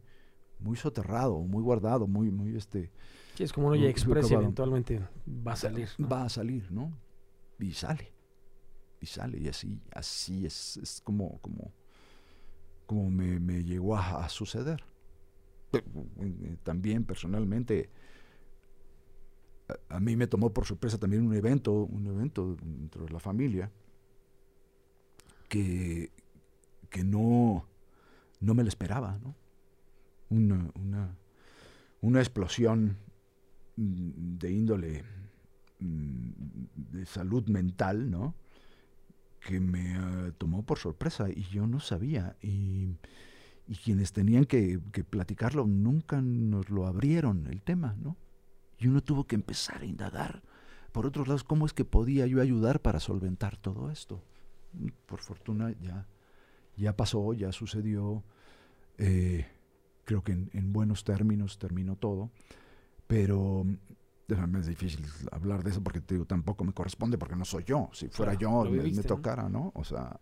muy 0.59 0.77
soterrado, 0.77 1.39
muy 1.41 1.63
guardado, 1.63 2.07
muy, 2.07 2.31
muy 2.31 2.57
este... 2.57 2.91
Sí, 3.35 3.45
es 3.45 3.53
como 3.53 3.69
uno 3.69 3.77
ya 3.77 3.89
expresa, 3.89 4.35
eventualmente 4.35 5.01
va 5.29 5.53
a 5.53 5.57
salir. 5.57 5.89
Va 6.01 6.25
a 6.25 6.29
salir, 6.29 6.71
¿no? 6.71 6.93
Y 7.59 7.73
sale 7.73 8.13
y 9.03 9.07
sale 9.07 9.39
y 9.39 9.49
así, 9.49 9.81
así 9.93 10.47
es, 10.47 10.77
es 10.77 11.01
como, 11.03 11.39
como, 11.41 11.73
como 12.87 13.11
me, 13.11 13.41
me 13.41 13.65
llegó 13.65 13.97
a, 13.97 14.29
suceder. 14.29 14.85
Eh, 15.73 16.57
también 16.63 17.05
personalmente, 17.05 17.91
a, 19.89 19.99
mí 19.99 20.17
me 20.17 20.29
tomó 20.29 20.53
por 20.53 20.67
sorpresa 20.67 20.99
también 20.99 21.27
un 21.27 21.35
evento, 21.35 21.73
un 21.73 22.07
evento 22.07 22.55
dentro 22.55 23.05
de 23.05 23.13
la 23.13 23.19
familia 23.19 23.71
que, 25.49 26.13
que 26.89 27.03
no, 27.03 27.67
no 28.41 28.55
me 28.55 28.63
lo 28.63 28.69
esperaba, 28.69 29.19
¿no? 29.19 29.35
Una, 30.31 30.71
una, 30.77 31.17
una 32.01 32.21
explosión 32.21 32.97
de 33.77 34.51
índole 34.51 35.03
mm, 35.81 36.31
de 36.93 37.07
salud 37.07 37.49
mental, 37.49 38.11
¿no? 38.11 38.35
Que 39.47 39.61
me 39.61 39.95
ah, 39.97 40.33
tomó 40.39 40.65
por 40.65 40.79
sorpresa 40.79 41.29
y 41.31 41.43
yo 41.45 41.67
no 41.67 41.81
sabía. 41.81 42.37
Y, 42.43 42.97
quienes 43.85 44.13
tenían 44.13 44.45
que, 44.45 44.79
platicarlo 45.09 45.67
nunca 45.67 46.21
nos 46.21 46.69
lo 46.69 46.87
abrieron 46.87 47.47
el 47.47 47.63
tema, 47.63 47.97
¿no? 48.03 48.19
Y 48.79 48.89
uno 48.89 49.03
tuvo 49.03 49.27
que 49.27 49.35
empezar 49.35 49.81
a 49.81 49.87
indagar. 49.87 50.43
Por 50.93 51.07
otros 51.07 51.27
lados, 51.27 51.43
¿cómo 51.43 51.65
es 51.65 51.73
que 51.73 51.87
podía 51.87 52.27
yo 52.27 52.43
ayudar 52.43 52.81
para 52.81 53.01
solventar 53.01 53.57
todo 53.57 53.91
esto? 53.91 54.23
Por 55.07 55.21
fortuna 55.21 55.75
ya, 55.81 56.07
ya 56.77 56.95
pasó, 56.97 57.33
ya 57.33 57.51
sucedió. 57.53 58.23
Eh, 58.99 59.47
creo 60.05 60.23
que 60.23 60.33
en 60.33 60.73
buenos 60.73 61.05
términos 61.05 61.59
terminó 61.59 61.97
todo. 61.97 62.31
Pero 63.07 63.65
es 64.59 64.67
difícil 64.67 65.05
hablar 65.31 65.63
de 65.63 65.71
eso 65.71 65.83
porque 65.83 66.01
te 66.01 66.15
digo, 66.15 66.25
tampoco 66.25 66.65
me 66.65 66.73
corresponde 66.73 67.19
porque 67.19 67.37
no 67.37 67.45
soy 67.45 67.65
yo. 67.65 67.91
Si 67.93 68.09
fuera 68.09 68.35
yo, 68.35 68.65
me, 68.65 68.91
tocara, 69.03 69.49
¿no? 69.49 69.73
O 69.75 69.85
sea, 69.85 70.21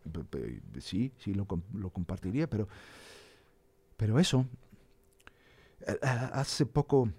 sí, 0.80 1.12
sí 1.18 1.34
lo, 1.34 1.46
lo, 1.74 1.90
compartiría, 1.90 2.48
pero, 2.48 2.68
pero 3.96 4.18
eso. 4.18 4.46
Hace 6.02 6.66
poco 6.66 7.10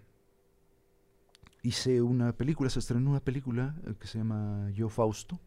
hice 1.63 2.01
una 2.01 2.33
película, 2.33 2.69
se 2.69 2.79
estrenó 2.79 3.09
una 3.11 3.19
película 3.19 3.75
eh, 3.85 3.93
que 3.99 4.07
se 4.07 4.17
llama 4.17 4.69
Yo 4.71 4.89
Fausto 4.89 5.39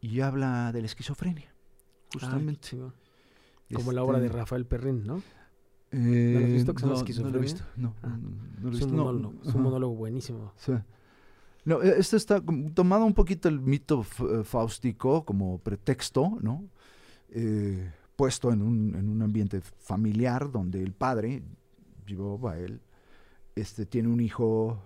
y 0.00 0.20
habla 0.20 0.72
de 0.72 0.80
la 0.80 0.86
esquizofrenia, 0.86 1.52
justamente. 2.12 2.76
Como 3.72 3.92
la 3.92 4.02
obra 4.02 4.18
de 4.18 4.26
este, 4.26 4.38
Rafael 4.38 4.66
Perrin, 4.66 5.04
¿no? 5.04 5.22
Eh, 5.92 6.32
¿No 6.34 6.40
lo 6.40 6.46
has 6.46 6.52
visto? 6.52 6.74
Que 6.74 6.82
no, 6.82 6.88
no, 7.24 7.30
lo 7.30 7.38
he 7.38 7.42
visto. 7.42 7.64
No, 7.76 7.94
ah, 8.02 8.08
no, 8.08 8.60
lo 8.62 8.68
he 8.68 8.70
visto. 8.70 8.86
Es 8.86 8.92
un 8.92 8.98
monólogo, 8.98 9.34
es 9.44 9.54
un 9.54 9.62
monólogo 9.62 9.94
buenísimo. 9.94 10.52
Sí. 10.56 10.72
No, 11.64 11.82
e, 11.82 11.98
esto 11.98 12.16
está 12.16 12.40
tomado 12.74 13.04
un 13.04 13.14
poquito 13.14 13.48
el 13.48 13.60
mito 13.60 14.06
eh, 14.20 14.44
faustico 14.44 15.24
como 15.24 15.58
pretexto, 15.58 16.38
¿no? 16.40 16.64
Eh, 17.30 17.90
puesto 18.16 18.52
en 18.52 18.62
un, 18.62 18.94
en 18.94 19.08
un 19.08 19.22
ambiente 19.22 19.60
familiar 19.60 20.50
donde 20.50 20.82
el 20.82 20.92
padre, 20.92 21.42
a 22.48 22.58
él, 22.58 22.80
este, 23.54 23.86
tiene 23.86 24.08
un 24.08 24.20
hijo, 24.20 24.82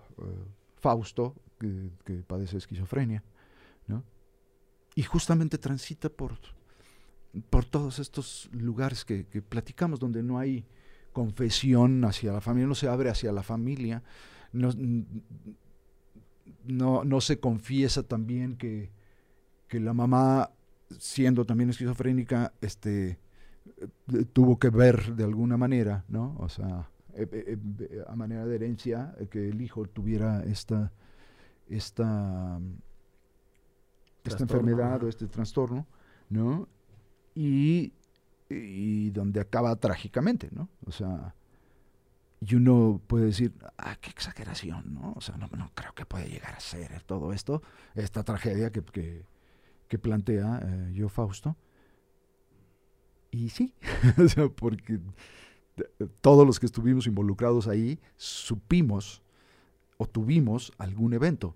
Fausto, 0.77 1.35
que, 1.59 1.89
que, 2.05 2.13
padece 2.17 2.57
esquizofrenia, 2.57 3.23
¿no? 3.87 4.03
Y 4.93 5.03
justamente 5.03 5.57
transita 5.57 6.07
por, 6.07 6.37
por 7.49 7.65
todos 7.65 7.99
estos 7.99 8.47
lugares 8.53 9.03
que, 9.03 9.25
que 9.25 9.41
platicamos, 9.41 9.99
donde 9.99 10.23
no 10.23 10.37
hay 10.37 10.65
confesión 11.15 12.03
hacia 12.03 12.33
la 12.33 12.41
familia, 12.41 12.67
no 12.67 12.75
se 12.75 12.89
abre 12.89 13.09
hacia 13.09 13.31
la 13.31 13.41
familia, 13.41 14.03
no, 14.51 14.73
no, 17.05 17.21
se 17.21 17.39
confiesa 17.39 18.03
también 18.03 18.57
que, 18.57 18.91
que, 19.69 19.79
la 19.79 19.93
mamá, 19.93 20.51
siendo 20.99 21.45
también 21.45 21.69
esquizofrénica, 21.69 22.51
este, 22.59 23.11
eh, 23.11 24.25
tuvo 24.33 24.59
que 24.59 24.69
ver 24.69 25.15
de 25.15 25.23
alguna 25.23 25.55
manera, 25.55 26.03
¿no? 26.09 26.35
O 26.37 26.49
sea, 26.49 26.89
eh, 27.13 27.29
eh, 27.31 28.03
a 28.05 28.15
manera 28.17 28.45
de 28.45 28.55
herencia, 28.55 29.15
que 29.31 29.47
el 29.47 29.61
hijo 29.61 29.85
tuviera 29.85 30.43
esta, 30.43 30.91
esta, 31.69 32.59
esta 34.25 34.43
enfermedad 34.43 35.01
o 35.01 35.07
este 35.07 35.27
trastorno, 35.27 35.87
¿no? 36.29 36.67
Y 37.35 37.93
y 38.49 39.09
donde 39.11 39.39
acaba 39.39 39.75
trágicamente, 39.75 40.49
¿no? 40.51 40.69
O 40.85 40.91
sea, 40.91 41.35
y 42.41 42.55
uno 42.55 43.01
puede 43.07 43.25
decir, 43.25 43.53
ah, 43.77 43.95
qué 43.99 44.09
exageración, 44.09 44.93
¿no? 44.93 45.13
O 45.15 45.21
sea, 45.21 45.37
no, 45.37 45.47
no 45.57 45.71
creo 45.73 45.93
que 45.93 46.05
pueda 46.05 46.25
llegar 46.25 46.53
a 46.53 46.59
ser 46.59 47.01
todo 47.03 47.33
esto, 47.33 47.63
esta 47.95 48.23
tragedia 48.23 48.71
que, 48.71 48.83
que, 49.87 49.99
plantea 49.99 50.61
eh, 50.63 50.91
yo, 50.93 51.09
Fausto. 51.09 51.55
Y 53.31 53.49
sí, 53.49 53.73
o 54.23 54.27
sea, 54.27 54.49
porque 54.49 54.99
todos 56.21 56.45
los 56.45 56.59
que 56.59 56.65
estuvimos 56.65 57.07
involucrados 57.07 57.67
ahí 57.67 57.99
supimos 58.17 59.23
o 59.97 60.05
tuvimos 60.05 60.71
algún 60.77 61.13
evento, 61.13 61.55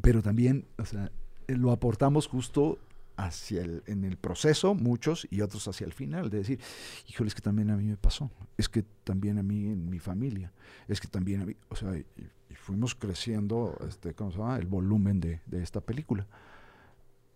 pero 0.00 0.22
también, 0.22 0.66
o 0.78 0.84
sea, 0.84 1.12
lo 1.46 1.70
aportamos 1.70 2.26
justo 2.26 2.78
hacia 3.16 3.62
el, 3.62 3.82
en 3.86 4.04
el 4.04 4.16
proceso, 4.16 4.74
muchos, 4.74 5.26
y 5.30 5.40
otros 5.40 5.66
hacia 5.68 5.86
el 5.86 5.92
final, 5.92 6.30
de 6.30 6.38
decir, 6.38 6.60
híjole, 7.08 7.28
es 7.28 7.34
que 7.34 7.42
también 7.42 7.70
a 7.70 7.76
mí 7.76 7.84
me 7.84 7.96
pasó, 7.96 8.30
es 8.56 8.68
que 8.68 8.82
también 9.04 9.38
a 9.38 9.42
mí 9.42 9.66
en 9.66 9.88
mi 9.88 9.98
familia, 9.98 10.52
es 10.88 11.00
que 11.00 11.08
también 11.08 11.42
a 11.42 11.46
mí, 11.46 11.56
o 11.68 11.76
sea, 11.76 11.96
y, 11.96 12.06
fuimos 12.54 12.94
creciendo, 12.94 13.78
este, 13.86 14.14
¿cómo 14.14 14.32
se 14.32 14.38
llama?, 14.38 14.56
el 14.56 14.66
volumen 14.66 15.20
de, 15.20 15.40
de, 15.46 15.62
esta 15.62 15.80
película. 15.80 16.26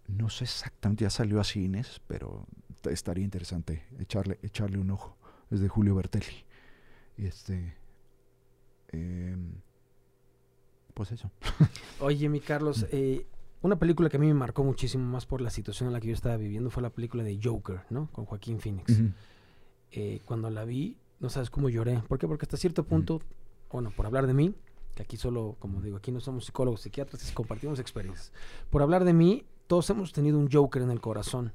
No 0.08 0.28
sé 0.28 0.44
exactamente, 0.44 1.04
ya 1.04 1.10
salió 1.10 1.40
a 1.40 1.44
cines, 1.44 2.00
pero 2.06 2.46
estaría 2.88 3.22
interesante 3.22 3.84
echarle, 3.98 4.38
echarle 4.42 4.78
un 4.78 4.90
ojo. 4.90 5.16
Es 5.50 5.60
de 5.60 5.68
Julio 5.68 5.94
Bertelli. 5.94 6.44
Este, 7.16 7.76
em, 8.88 9.52
pues 10.94 11.12
eso. 11.12 11.30
Oye, 12.00 12.28
mi 12.28 12.40
Carlos, 12.40 12.86
eh, 12.92 13.26
una 13.62 13.78
película 13.78 14.08
que 14.08 14.16
a 14.16 14.20
mí 14.20 14.26
me 14.26 14.34
marcó 14.34 14.64
muchísimo 14.64 15.04
más 15.04 15.26
por 15.26 15.40
la 15.40 15.50
situación 15.50 15.88
en 15.88 15.92
la 15.92 16.00
que 16.00 16.08
yo 16.08 16.14
estaba 16.14 16.36
viviendo 16.36 16.70
fue 16.70 16.82
la 16.82 16.90
película 16.90 17.22
de 17.22 17.38
Joker, 17.42 17.82
¿no? 17.90 18.08
Con 18.12 18.24
Joaquín 18.24 18.58
Phoenix. 18.58 19.00
Eh, 19.92 20.20
cuando 20.24 20.50
la 20.50 20.64
vi, 20.64 20.96
no 21.18 21.28
sabes 21.28 21.50
cómo 21.50 21.68
lloré. 21.68 22.02
¿Por 22.08 22.18
qué? 22.18 22.26
Porque 22.26 22.44
hasta 22.44 22.56
cierto 22.56 22.84
punto, 22.84 23.20
bueno, 23.70 23.90
por 23.94 24.06
hablar 24.06 24.26
de 24.26 24.34
mí, 24.34 24.54
que 24.94 25.02
aquí 25.02 25.16
solo, 25.16 25.56
como 25.58 25.82
digo, 25.82 25.98
aquí 25.98 26.10
no 26.10 26.20
somos 26.20 26.46
psicólogos, 26.46 26.80
psiquiatras, 26.80 27.32
compartimos 27.32 27.78
experiencias. 27.78 28.32
Por 28.70 28.82
hablar 28.82 29.04
de 29.04 29.12
mí, 29.12 29.44
todos 29.66 29.88
hemos 29.90 30.12
tenido 30.12 30.38
un 30.38 30.50
Joker 30.50 30.82
en 30.82 30.90
el 30.90 31.00
corazón. 31.00 31.52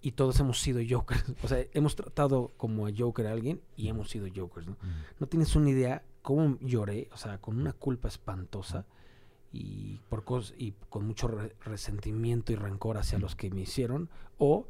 Y 0.00 0.12
todos 0.12 0.40
hemos 0.40 0.60
sido 0.62 0.80
Jokers. 0.88 1.24
O 1.42 1.48
sea, 1.48 1.62
hemos 1.74 1.94
tratado 1.94 2.52
como 2.56 2.86
a 2.86 2.90
Joker 2.96 3.26
a 3.26 3.32
alguien 3.32 3.60
y 3.76 3.88
hemos 3.88 4.08
sido 4.08 4.26
Jokers, 4.34 4.66
¿no? 4.66 4.76
No 5.18 5.26
tienes 5.26 5.54
una 5.56 5.68
idea 5.68 6.02
cómo 6.22 6.56
lloré, 6.60 7.08
o 7.12 7.18
sea, 7.18 7.38
con 7.38 7.58
una 7.58 7.74
culpa 7.74 8.08
espantosa 8.08 8.86
y, 9.52 10.00
por 10.08 10.24
y 10.56 10.72
con 10.88 11.06
mucho 11.06 11.28
resentimiento 11.64 12.52
y 12.52 12.56
rencor 12.56 12.98
hacia 12.98 13.18
los 13.18 13.34
que 13.34 13.50
me 13.50 13.62
hicieron, 13.62 14.10
o 14.38 14.66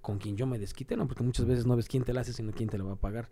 con 0.00 0.18
quien 0.18 0.36
yo 0.36 0.46
me 0.46 0.58
desquite, 0.58 0.96
¿no? 0.96 1.08
Porque 1.08 1.22
muchas 1.22 1.46
veces 1.46 1.64
no 1.64 1.76
ves 1.76 1.88
quién 1.88 2.04
te 2.04 2.12
la 2.12 2.20
hace, 2.20 2.34
sino 2.34 2.52
quién 2.52 2.68
te 2.68 2.76
lo 2.76 2.86
va 2.86 2.92
a 2.92 2.96
pagar. 2.96 3.30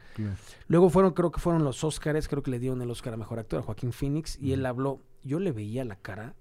Luego 0.69 0.89
fueron, 0.89 1.13
creo 1.13 1.31
que 1.31 1.39
fueron 1.39 1.65
los 1.65 1.85
Oscars, 1.85 2.29
creo 2.29 2.43
que 2.43 2.51
le 2.51 2.59
dieron 2.59 2.81
el 2.81 2.91
Oscar 2.91 3.13
a 3.13 3.19
Mejor 3.19 3.39
Actor 3.39 3.61
a 3.61 3.63
Joaquín 3.63 3.93
Phoenix, 3.93 4.39
y 4.41 4.53
él 4.53 4.65
habló, 4.65 5.01
yo 5.23 5.39
le 5.39 5.53
veía 5.53 5.85
la 5.85 5.97
cara, 5.97 6.35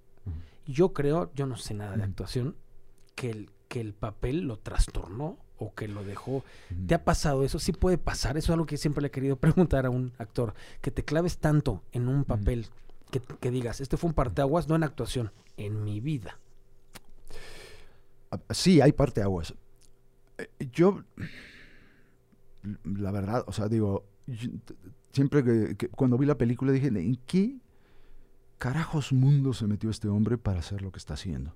yo 0.65 0.93
creo, 0.93 1.31
yo 1.35 1.47
no 1.47 1.57
sé 1.57 1.73
nada 1.73 1.97
de 1.97 2.03
actuación, 2.03 2.55
que 3.15 3.29
el, 3.29 3.49
que 3.67 3.81
el 3.81 3.93
papel 3.93 4.41
lo 4.41 4.57
trastornó 4.57 5.37
o 5.57 5.73
que 5.73 5.87
lo 5.87 6.03
dejó. 6.03 6.43
¿Te 6.87 6.95
ha 6.95 7.03
pasado 7.03 7.43
eso? 7.43 7.59
Sí 7.59 7.71
puede 7.71 7.97
pasar, 7.97 8.37
eso 8.37 8.51
es 8.51 8.53
algo 8.53 8.65
que 8.65 8.77
siempre 8.77 9.01
le 9.01 9.07
he 9.07 9.11
querido 9.11 9.35
preguntar 9.39 9.85
a 9.85 9.89
un 9.89 10.13
actor, 10.17 10.53
que 10.81 10.91
te 10.91 11.03
claves 11.03 11.39
tanto 11.39 11.83
en 11.91 12.07
un 12.07 12.23
papel, 12.23 12.67
que, 13.11 13.21
que 13.21 13.51
digas, 13.51 13.81
este 13.81 13.97
fue 13.97 14.07
un 14.07 14.13
parteaguas, 14.13 14.67
no 14.67 14.75
en 14.75 14.83
actuación, 14.83 15.31
en 15.57 15.83
mi 15.83 15.99
vida. 15.99 16.39
Ah, 18.31 18.39
sí, 18.51 18.81
hay 18.81 18.93
parteaguas 18.93 19.53
eh, 20.41 20.49
yo, 20.71 21.03
la 22.83 23.11
verdad, 23.11 23.43
o 23.47 23.53
sea, 23.53 23.67
digo, 23.67 24.05
siempre 25.11 25.43
que, 25.43 25.89
cuando 25.89 26.17
vi 26.17 26.25
la 26.25 26.37
película 26.37 26.71
dije, 26.71 26.87
¿en 26.87 27.15
qué 27.27 27.57
carajos 28.57 29.11
mundo 29.11 29.53
se 29.53 29.67
metió 29.67 29.89
este 29.89 30.07
hombre 30.07 30.37
para 30.37 30.59
hacer 30.59 30.81
lo 30.81 30.91
que 30.91 30.99
está 30.99 31.15
haciendo? 31.15 31.55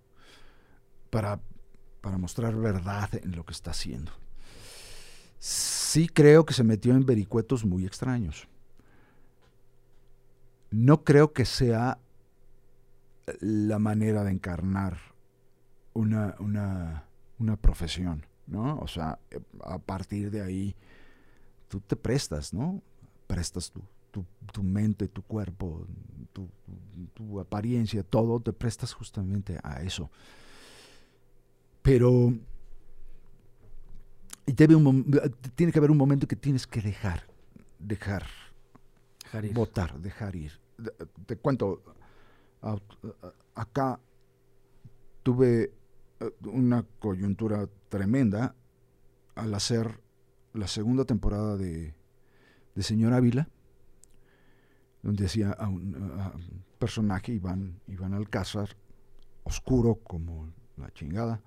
Para, 1.10 1.40
para 2.02 2.18
mostrar 2.18 2.56
verdad 2.56 3.10
en 3.16 3.36
lo 3.36 3.46
que 3.46 3.54
está 3.54 3.72
haciendo. 3.72 4.12
Sí 5.40 6.08
creo 6.08 6.46
que 6.46 6.54
se 6.54 6.64
metió 6.64 6.94
en 6.94 7.06
vericuetos 7.06 7.66
muy 7.66 7.86
extraños. 7.86 8.48
No 10.76 11.06
creo 11.06 11.32
que 11.32 11.46
sea 11.46 12.00
la 13.40 13.80
manera 13.80 14.26
de 14.26 14.32
encarnar 14.32 14.98
una, 15.94 16.36
una, 16.40 17.06
una 17.40 17.56
profesión. 17.56 18.26
¿no? 18.48 18.80
O 18.80 18.88
sea, 18.88 19.20
eh, 19.32 19.40
a 19.64 19.80
partir 19.80 20.32
de 20.32 20.42
ahí, 20.42 20.76
tú 21.68 21.80
te 21.80 21.96
prestas, 21.96 22.54
¿no? 22.54 22.82
Prestas 23.28 23.72
tu, 23.72 23.82
tu, 24.52 24.64
mente, 24.64 25.08
tu 25.08 25.22
cuerpo, 25.24 25.88
tu, 27.14 27.40
apariencia, 27.40 28.04
todo, 28.04 28.40
te 28.40 28.54
prestas 28.54 28.94
justamente 28.94 29.60
a 29.64 29.82
eso. 29.82 30.10
Pero 31.82 32.34
debe 34.46 34.76
tiene 35.56 35.72
que 35.72 35.80
haber 35.80 35.92
un 35.92 35.98
momento 35.98 36.28
que 36.28 36.36
tienes 36.36 36.66
que 36.68 36.82
dejar, 36.82 37.24
dejar, 37.80 38.26
dejar 39.24 39.46
ir. 39.46 39.54
votar, 39.54 40.00
dejar 40.00 40.36
ir. 40.36 40.65
Te 41.26 41.38
cuento, 41.38 41.82
acá 43.54 44.00
tuve 45.24 45.74
eh, 46.20 46.32
una 46.46 46.86
coyuntura 47.00 47.68
tremenda 47.90 48.56
al 49.36 49.54
hacer 49.54 50.00
la 50.54 50.68
segunda 50.68 51.06
temporada 51.06 51.58
de, 51.58 51.94
de 52.76 52.84
Señor 52.84 53.14
Ávila, 53.14 53.50
donde 55.04 55.26
hacía 55.26 55.52
a 55.52 55.68
un, 55.68 56.64
personaje, 56.80 57.34
Iván, 57.34 57.80
Alcázar, 58.14 58.76
oscuro 59.44 59.96
como 59.96 60.48
la 60.78 60.92
chingada, 60.92 61.42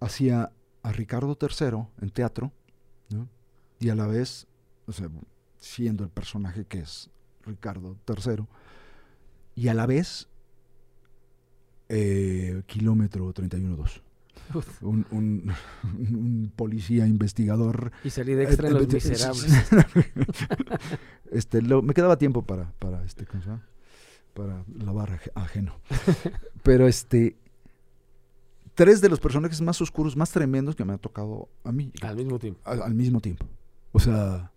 hacía 0.00 0.52
a 0.82 0.92
Ricardo 0.92 1.36
III 1.40 1.86
en 2.00 2.10
teatro, 2.10 2.52
y 3.78 3.88
a 3.88 3.94
la 3.94 4.06
vez, 4.06 4.46
o 4.86 4.92
sea, 4.92 5.08
siendo 5.58 6.04
el 6.04 6.10
personaje 6.10 6.64
que 6.66 6.80
es 6.80 7.10
Ricardo 7.44 7.96
III, 8.06 8.44
y 9.54 9.68
a 9.68 9.74
la 9.74 9.86
vez 9.86 10.28
eh, 11.88 12.62
kilómetro 12.66 13.32
312. 13.32 14.00
Un, 14.80 15.06
un, 15.10 15.52
un, 15.84 16.52
policía 16.54 17.06
investigador. 17.06 17.92
Y 18.02 18.10
salí 18.10 18.34
de 18.34 18.44
extra 18.44 18.68
en 18.68 18.74
Los 18.74 18.88
Miserables. 18.88 19.70
este, 21.30 21.62
me 21.62 21.94
quedaba 21.94 22.16
tiempo 22.16 22.42
para, 22.42 22.72
para, 22.78 23.04
este, 23.04 23.26
para 24.34 24.64
lavar 24.78 25.20
ajeno. 25.34 25.80
Pero 26.62 26.88
este, 26.88 27.36
tres 28.74 29.00
de 29.00 29.08
los 29.08 29.20
personajes 29.20 29.60
más 29.60 29.80
oscuros, 29.80 30.16
más 30.16 30.30
tremendos 30.30 30.74
que 30.74 30.84
me 30.84 30.92
ha 30.92 30.98
tocado 30.98 31.48
a 31.64 31.72
mí. 31.72 31.92
Al 32.02 32.16
mismo 32.16 32.38
tiempo. 32.38 32.60
Al, 32.64 32.94
mismo 32.94 33.20
tiempo. 33.20 33.46
O 33.92 34.00
sea, 34.00 34.52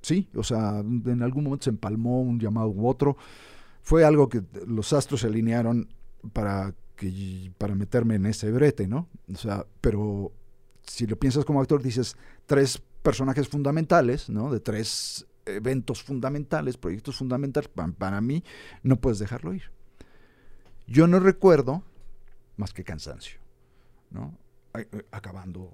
sí, 0.00 0.28
o 0.34 0.42
sea, 0.42 0.80
en 0.80 1.22
algún 1.22 1.44
momento 1.44 1.64
se 1.64 1.70
empalmó 1.70 2.20
un 2.20 2.38
llamado 2.38 2.68
u 2.68 2.86
otro 2.86 3.16
fue 3.86 4.04
algo 4.04 4.28
que 4.28 4.42
los 4.66 4.92
astros 4.92 5.20
se 5.20 5.28
alinearon 5.28 5.88
para, 6.32 6.74
para 7.56 7.76
meterme 7.76 8.16
en 8.16 8.26
ese 8.26 8.50
brete, 8.50 8.88
¿no? 8.88 9.08
O 9.32 9.36
sea, 9.36 9.64
pero 9.80 10.32
si 10.82 11.06
lo 11.06 11.14
piensas 11.14 11.44
como 11.44 11.60
actor, 11.60 11.80
dices 11.80 12.16
tres 12.46 12.82
personajes 13.04 13.46
fundamentales, 13.46 14.28
¿no? 14.28 14.52
De 14.52 14.58
tres 14.58 15.24
eventos 15.44 16.02
fundamentales, 16.02 16.76
proyectos 16.76 17.16
fundamentales, 17.16 17.70
para, 17.96 18.20
mí 18.20 18.42
no 18.82 18.96
puedes 18.96 19.20
dejarlo 19.20 19.54
ir. 19.54 19.70
Yo 20.88 21.06
no 21.06 21.20
recuerdo 21.20 21.84
más 22.56 22.72
que 22.72 22.82
cansancio, 22.82 23.38
¿no? 24.10 24.36
Eh, 24.74 25.04
acabando 25.12 25.72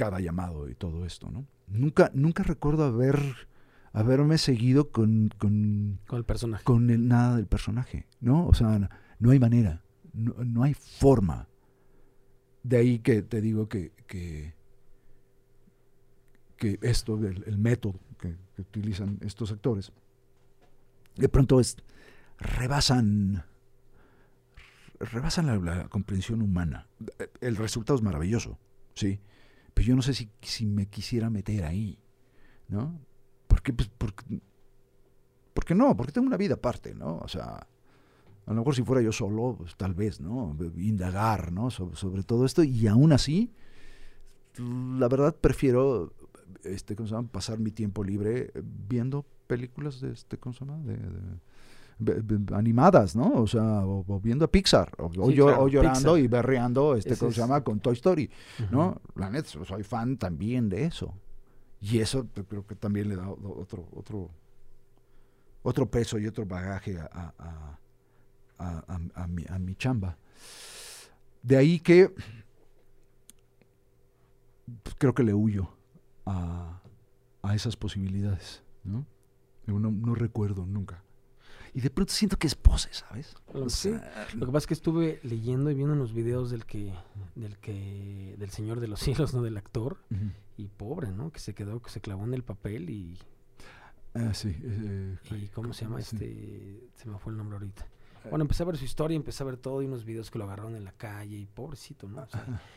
cada 0.00 0.18
llamado 0.18 0.70
y 0.70 0.74
todo 0.74 1.04
esto, 1.04 1.30
¿no? 1.30 1.46
Nunca, 1.68 2.10
nunca 2.14 2.42
recuerdo 2.42 2.84
haber 2.84 3.20
haberme 3.92 4.38
seguido 4.38 4.90
con, 4.90 5.28
con, 5.36 6.00
el 6.10 6.24
personaje. 6.24 6.64
Con 6.64 6.88
el, 6.88 7.06
nada 7.06 7.36
del 7.36 7.46
personaje, 7.46 8.06
¿no? 8.18 8.46
O 8.46 8.54
sea, 8.54 8.88
no, 9.18 9.30
hay 9.30 9.38
manera, 9.38 9.82
no, 10.14 10.62
hay 10.62 10.72
forma. 10.72 11.48
De 12.62 12.78
ahí 12.78 13.00
que 13.00 13.20
te 13.20 13.42
digo 13.42 13.68
que, 13.68 13.92
que, 14.06 14.54
esto, 16.80 17.18
el, 17.18 17.58
método 17.58 18.00
que, 18.18 18.36
utilizan 18.58 19.18
estos 19.20 19.52
actores, 19.52 19.92
de 21.16 21.28
pronto 21.28 21.60
es, 21.60 21.76
rebasan, 22.38 23.44
rebasan 24.98 25.44
la, 25.44 25.56
la, 25.56 25.88
comprensión 25.88 26.40
humana. 26.40 26.86
El 27.42 27.56
resultado 27.56 27.98
es 27.98 28.02
maravilloso, 28.02 28.58
¿sí? 28.94 29.20
Pero 29.80 29.88
yo 29.88 29.96
no 29.96 30.02
sé 30.02 30.12
si, 30.12 30.28
si 30.42 30.66
me 30.66 30.84
quisiera 30.84 31.30
meter 31.30 31.64
ahí, 31.64 31.98
¿no? 32.68 33.00
Porque, 33.46 33.72
pues, 33.72 33.88
porque 35.54 35.74
no, 35.74 35.96
porque 35.96 36.12
tengo 36.12 36.26
una 36.26 36.36
vida 36.36 36.56
aparte, 36.56 36.94
¿no? 36.94 37.16
O 37.16 37.28
sea, 37.28 37.66
a 38.44 38.50
lo 38.52 38.56
mejor 38.56 38.74
si 38.74 38.82
fuera 38.82 39.00
yo 39.00 39.10
solo, 39.10 39.54
pues 39.56 39.74
tal 39.76 39.94
vez, 39.94 40.20
¿no? 40.20 40.54
Indagar, 40.76 41.50
¿no? 41.50 41.70
Sobre, 41.70 42.22
todo 42.24 42.44
esto. 42.44 42.62
Y 42.62 42.88
aún 42.88 43.10
así, 43.14 43.54
la 44.58 45.08
verdad 45.08 45.34
prefiero, 45.34 46.12
este, 46.62 46.94
¿cómo 46.94 47.08
se 47.08 47.14
llama? 47.14 47.28
Pasar 47.28 47.58
mi 47.58 47.70
tiempo 47.70 48.04
libre 48.04 48.52
viendo 48.86 49.24
películas 49.46 50.02
de, 50.02 50.12
este, 50.12 50.36
¿cómo 50.36 50.52
se 50.52 50.66
llama? 50.66 50.76
De, 50.80 50.98
animadas, 52.54 53.14
¿no? 53.14 53.32
O 53.34 53.46
sea, 53.46 53.84
o, 53.84 54.20
viendo 54.20 54.44
a 54.44 54.50
Pixar, 54.50 54.92
o, 54.98 55.30
llorando 55.30 56.16
y 56.16 56.26
berreando, 56.26 56.96
este, 56.96 57.16
¿cómo 57.16 57.32
se 57.32 57.40
llama? 57.40 57.62
Con 57.62 57.80
Toy 57.80 57.94
Story, 57.94 58.30
¿no? 58.70 59.00
La 59.14 59.30
neta, 59.30 59.48
soy 59.64 59.82
fan 59.82 60.16
también 60.16 60.68
de 60.68 60.84
eso. 60.84 61.14
Y 61.80 61.98
eso 61.98 62.26
creo 62.48 62.66
que 62.66 62.74
también 62.74 63.08
le 63.08 63.16
da 63.16 63.28
otro, 63.28 63.88
otro, 63.94 64.30
otro 65.62 65.90
peso 65.90 66.18
y 66.18 66.26
otro 66.26 66.44
bagaje 66.44 66.98
a, 66.98 67.76
mi, 69.58 69.74
chamba. 69.76 70.16
De 71.42 71.56
ahí 71.56 71.80
que 71.80 72.12
pues, 74.82 74.94
creo 74.98 75.14
que 75.14 75.22
le 75.22 75.32
huyo 75.32 75.70
a, 76.26 76.80
esas 77.54 77.76
posibilidades. 77.76 78.62
¿no? 78.84 79.04
no 79.66 80.14
recuerdo 80.14 80.66
nunca 80.66 81.02
y 81.72 81.80
de 81.80 81.90
pronto 81.90 82.12
siento 82.12 82.36
que 82.36 82.46
es 82.46 82.54
pose, 82.54 82.92
¿sabes? 82.92 83.34
Lo, 83.52 83.66
que 84.46 84.52
pasa 84.52 84.58
es 84.58 84.66
que 84.66 84.74
estuve 84.74 85.20
leyendo 85.22 85.70
y 85.70 85.74
viendo 85.74 85.94
unos 85.94 86.12
videos 86.12 86.50
del 86.50 86.66
que, 86.66 86.92
del 87.34 87.58
que, 87.58 88.34
del 88.38 88.50
Señor 88.50 88.80
de 88.80 88.88
los 88.88 89.00
Cielos, 89.00 89.34
¿no? 89.34 89.42
Del 89.42 89.56
actor. 89.56 89.98
Y 90.56 90.68
pobre, 90.68 91.10
¿no? 91.10 91.30
Que 91.30 91.40
se 91.40 91.54
quedó, 91.54 91.80
que 91.80 91.90
se 91.90 92.00
clavó 92.00 92.24
en 92.24 92.34
el 92.34 92.42
papel 92.42 92.90
y. 92.90 93.18
Ah, 94.14 94.34
sí. 94.34 94.54
Eh, 94.62 95.16
¿Y 95.30 95.48
cómo 95.48 95.72
se 95.72 95.84
llama 95.84 96.00
este? 96.00 96.90
Se 96.96 97.08
me 97.08 97.18
fue 97.18 97.32
el 97.32 97.38
nombre 97.38 97.56
ahorita. 97.56 97.86
Bueno, 98.28 98.42
empecé 98.42 98.62
a 98.62 98.66
ver 98.66 98.76
su 98.76 98.84
historia, 98.84 99.16
empecé 99.16 99.42
a 99.42 99.46
ver 99.46 99.56
todo 99.56 99.80
y 99.80 99.86
unos 99.86 100.04
videos 100.04 100.30
que 100.30 100.38
lo 100.38 100.44
agarraron 100.44 100.76
en 100.76 100.84
la 100.84 100.92
calle 100.92 101.38
y 101.38 101.46
pobrecito, 101.46 102.06
¿no? 102.08 102.26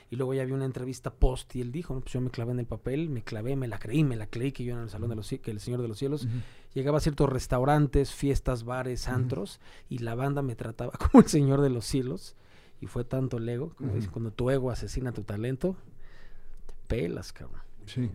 y 0.10 0.16
luego 0.16 0.34
ya 0.34 0.46
vi 0.46 0.54
una 0.54 0.66
entrevista 0.66 1.14
post 1.14 1.56
y 1.56 1.62
él 1.62 1.72
dijo, 1.72 1.94
no, 1.94 2.00
pues 2.00 2.14
yo 2.14 2.22
me 2.22 2.30
clavé 2.30 2.54
en 2.54 2.60
el 2.60 2.66
papel, 2.66 3.10
me 3.10 3.24
clavé, 3.24 3.56
me 3.56 3.68
la 3.68 3.78
creí, 3.78 4.04
me 4.04 4.16
la 4.16 4.28
creí 4.28 4.52
que 4.52 4.64
yo 4.64 4.76
en 4.76 4.84
el 4.84 4.90
Salón 4.90 5.10
de 5.10 5.16
los 5.16 5.28
que 5.28 5.52
el 5.52 5.60
Señor 5.60 5.82
de 5.82 5.88
los 5.88 5.98
Cielos. 5.98 6.28
Llegaba 6.74 6.98
a 6.98 7.02
ciertos 7.02 7.30
restaurantes, 7.30 8.14
fiestas, 8.14 8.64
bares, 8.64 9.08
antros 9.08 9.60
y 9.90 10.00
la 10.00 10.16
banda 10.16 10.42
me 10.42 10.56
trataba 10.56 10.92
como 11.12 11.24
el 11.24 11.30
Señor 11.30 11.62
de 11.62 11.70
los 11.70 11.86
Cielos. 11.86 12.36
Y 12.82 12.88
fue 12.88 13.06
tanto 13.06 13.38
el 13.38 13.48
ego, 13.48 13.74
como 13.76 13.94
dice, 13.94 14.10
cuando 14.10 14.32
tu 14.32 14.50
ego 14.50 14.70
asesina 14.70 15.14
tu 15.14 15.24
talento, 15.24 15.78
pelas, 16.88 17.32
cabrón. 17.32 17.62
Sí. 17.86 18.10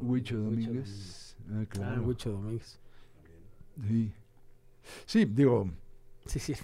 Huicho 0.00 0.36
Domínguez. 0.36 1.36
Ah, 1.50 1.64
claro. 1.68 2.02
Huicho 2.02 2.32
Domínguez. 2.32 2.78
Sí. 3.88 4.12
Sí, 5.06 5.24
digo. 5.24 5.70
Sí, 6.26 6.38
sí. 6.38 6.54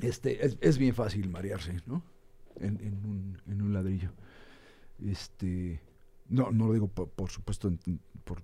Este, 0.00 0.44
es, 0.44 0.78
bien 0.78 0.94
fácil 0.94 1.28
marearse, 1.28 1.80
¿no? 1.86 2.02
En, 2.56 2.80
en, 3.46 3.60
un, 3.62 3.72
ladrillo. 3.72 4.10
Este, 5.04 5.80
no, 6.32 6.50
no 6.50 6.66
lo 6.66 6.72
digo 6.72 6.88
por, 6.88 7.30
supuesto 7.30 7.70
por, 8.24 8.42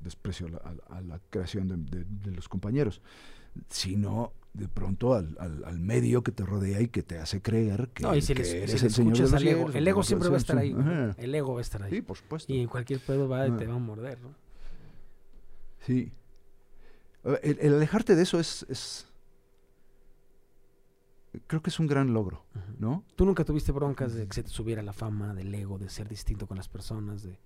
desprecio 0.00 0.46
a 0.88 1.00
la, 1.00 1.20
creación 1.30 1.86
de, 1.90 2.30
los 2.30 2.48
compañeros, 2.48 3.02
sino 3.68 4.32
de 4.54 4.68
pronto 4.68 5.14
al, 5.14 5.36
al, 5.38 5.78
medio 5.78 6.22
que 6.22 6.32
te 6.32 6.44
rodea 6.44 6.80
y 6.80 6.88
que 6.88 7.02
te 7.02 7.18
hace 7.18 7.42
creer 7.42 7.88
que, 7.88 8.04
eres 8.06 8.82
el 8.82 8.90
señor 8.90 9.16
de 9.16 9.36
el 9.36 9.48
ego. 9.48 9.70
El 9.72 9.88
ego 9.88 10.02
siempre 10.02 10.28
va 10.28 10.36
a 10.36 10.38
estar 10.38 10.56
ahí. 10.56 10.74
El 11.18 11.34
ego 11.34 11.54
va 11.54 11.58
a 11.58 11.62
estar 11.62 11.82
ahí. 11.82 11.90
Sí, 11.90 12.02
por 12.02 12.16
supuesto. 12.16 12.52
Y 12.52 12.60
en 12.60 12.68
cualquier 12.68 13.00
pedo 13.00 13.28
va, 13.28 13.44
te 13.56 13.66
va 13.66 13.74
a 13.74 13.78
morder, 13.78 14.20
¿no? 14.20 14.34
Sí. 15.80 16.12
El, 17.42 17.74
alejarte 17.74 18.14
de 18.14 18.22
eso 18.22 18.38
es, 18.38 18.64
es, 18.68 19.08
Creo 21.46 21.62
que 21.62 21.70
es 21.70 21.78
un 21.78 21.86
gran 21.86 22.12
logro, 22.12 22.44
¿no? 22.78 23.04
¿Tú 23.14 23.24
nunca 23.24 23.44
tuviste 23.44 23.72
broncas 23.72 24.14
de 24.14 24.26
que 24.26 24.34
se 24.34 24.42
te 24.42 24.48
subiera 24.48 24.82
la 24.82 24.92
fama, 24.92 25.34
del 25.34 25.54
ego, 25.54 25.78
de 25.78 25.88
ser 25.88 26.08
distinto 26.08 26.46
con 26.46 26.56
las 26.56 26.68
personas, 26.68 27.22
de... 27.22 27.38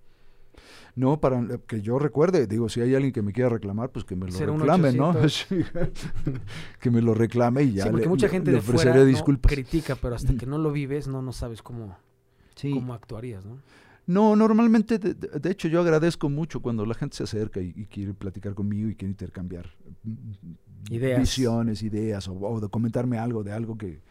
No, 0.95 1.19
para 1.21 1.59
que 1.65 1.81
yo 1.81 1.97
recuerde, 1.97 2.45
digo, 2.45 2.67
si 2.67 2.81
hay 2.81 2.93
alguien 2.93 3.13
que 3.13 3.21
me 3.21 3.31
quiera 3.31 3.49
reclamar, 3.49 3.89
pues 3.89 4.03
que 4.03 4.15
me 4.15 4.29
lo 4.29 4.37
reclame, 4.37 4.91
¿no? 4.91 5.15
que 6.79 6.91
me 6.91 7.01
lo 7.01 7.13
reclame 7.13 7.63
y 7.63 7.73
ya. 7.73 7.83
Sí, 7.83 7.89
porque 7.89 8.09
mucha 8.09 8.27
gente 8.27 8.51
de 8.51 8.61
fuera 8.61 8.93
critica, 9.41 9.95
pero 9.95 10.15
hasta 10.15 10.35
que 10.35 10.45
no 10.45 10.57
lo 10.57 10.71
vives, 10.71 11.07
no, 11.07 11.21
no 11.21 11.31
sabes 11.31 11.61
cómo, 11.61 11.97
cómo 12.61 12.93
actuarías, 12.93 13.45
¿no? 13.45 13.59
No, 14.11 14.35
normalmente, 14.35 14.99
de, 14.99 15.51
hecho, 15.51 15.67
yo 15.67 15.79
agradezco 15.81 16.29
mucho 16.29 16.61
cuando 16.61 16.85
la 16.85 16.93
gente 16.95 17.15
se 17.15 17.23
acerca 17.23 17.61
y, 17.61 17.85
quiere 17.85 18.13
platicar 18.13 18.53
conmigo 18.53 18.89
y 18.89 18.95
quiere 18.95 19.11
intercambiar 19.11 19.69
mm, 20.03 20.93
ideas. 20.93 21.19
visiones, 21.19 21.81
ideas, 21.81 22.27
o, 22.27 22.59
de 22.59 22.67
comentarme 22.67 23.17
algo 23.17 23.43
de 23.43 23.53
algo 23.53 23.77
que, 23.77 24.01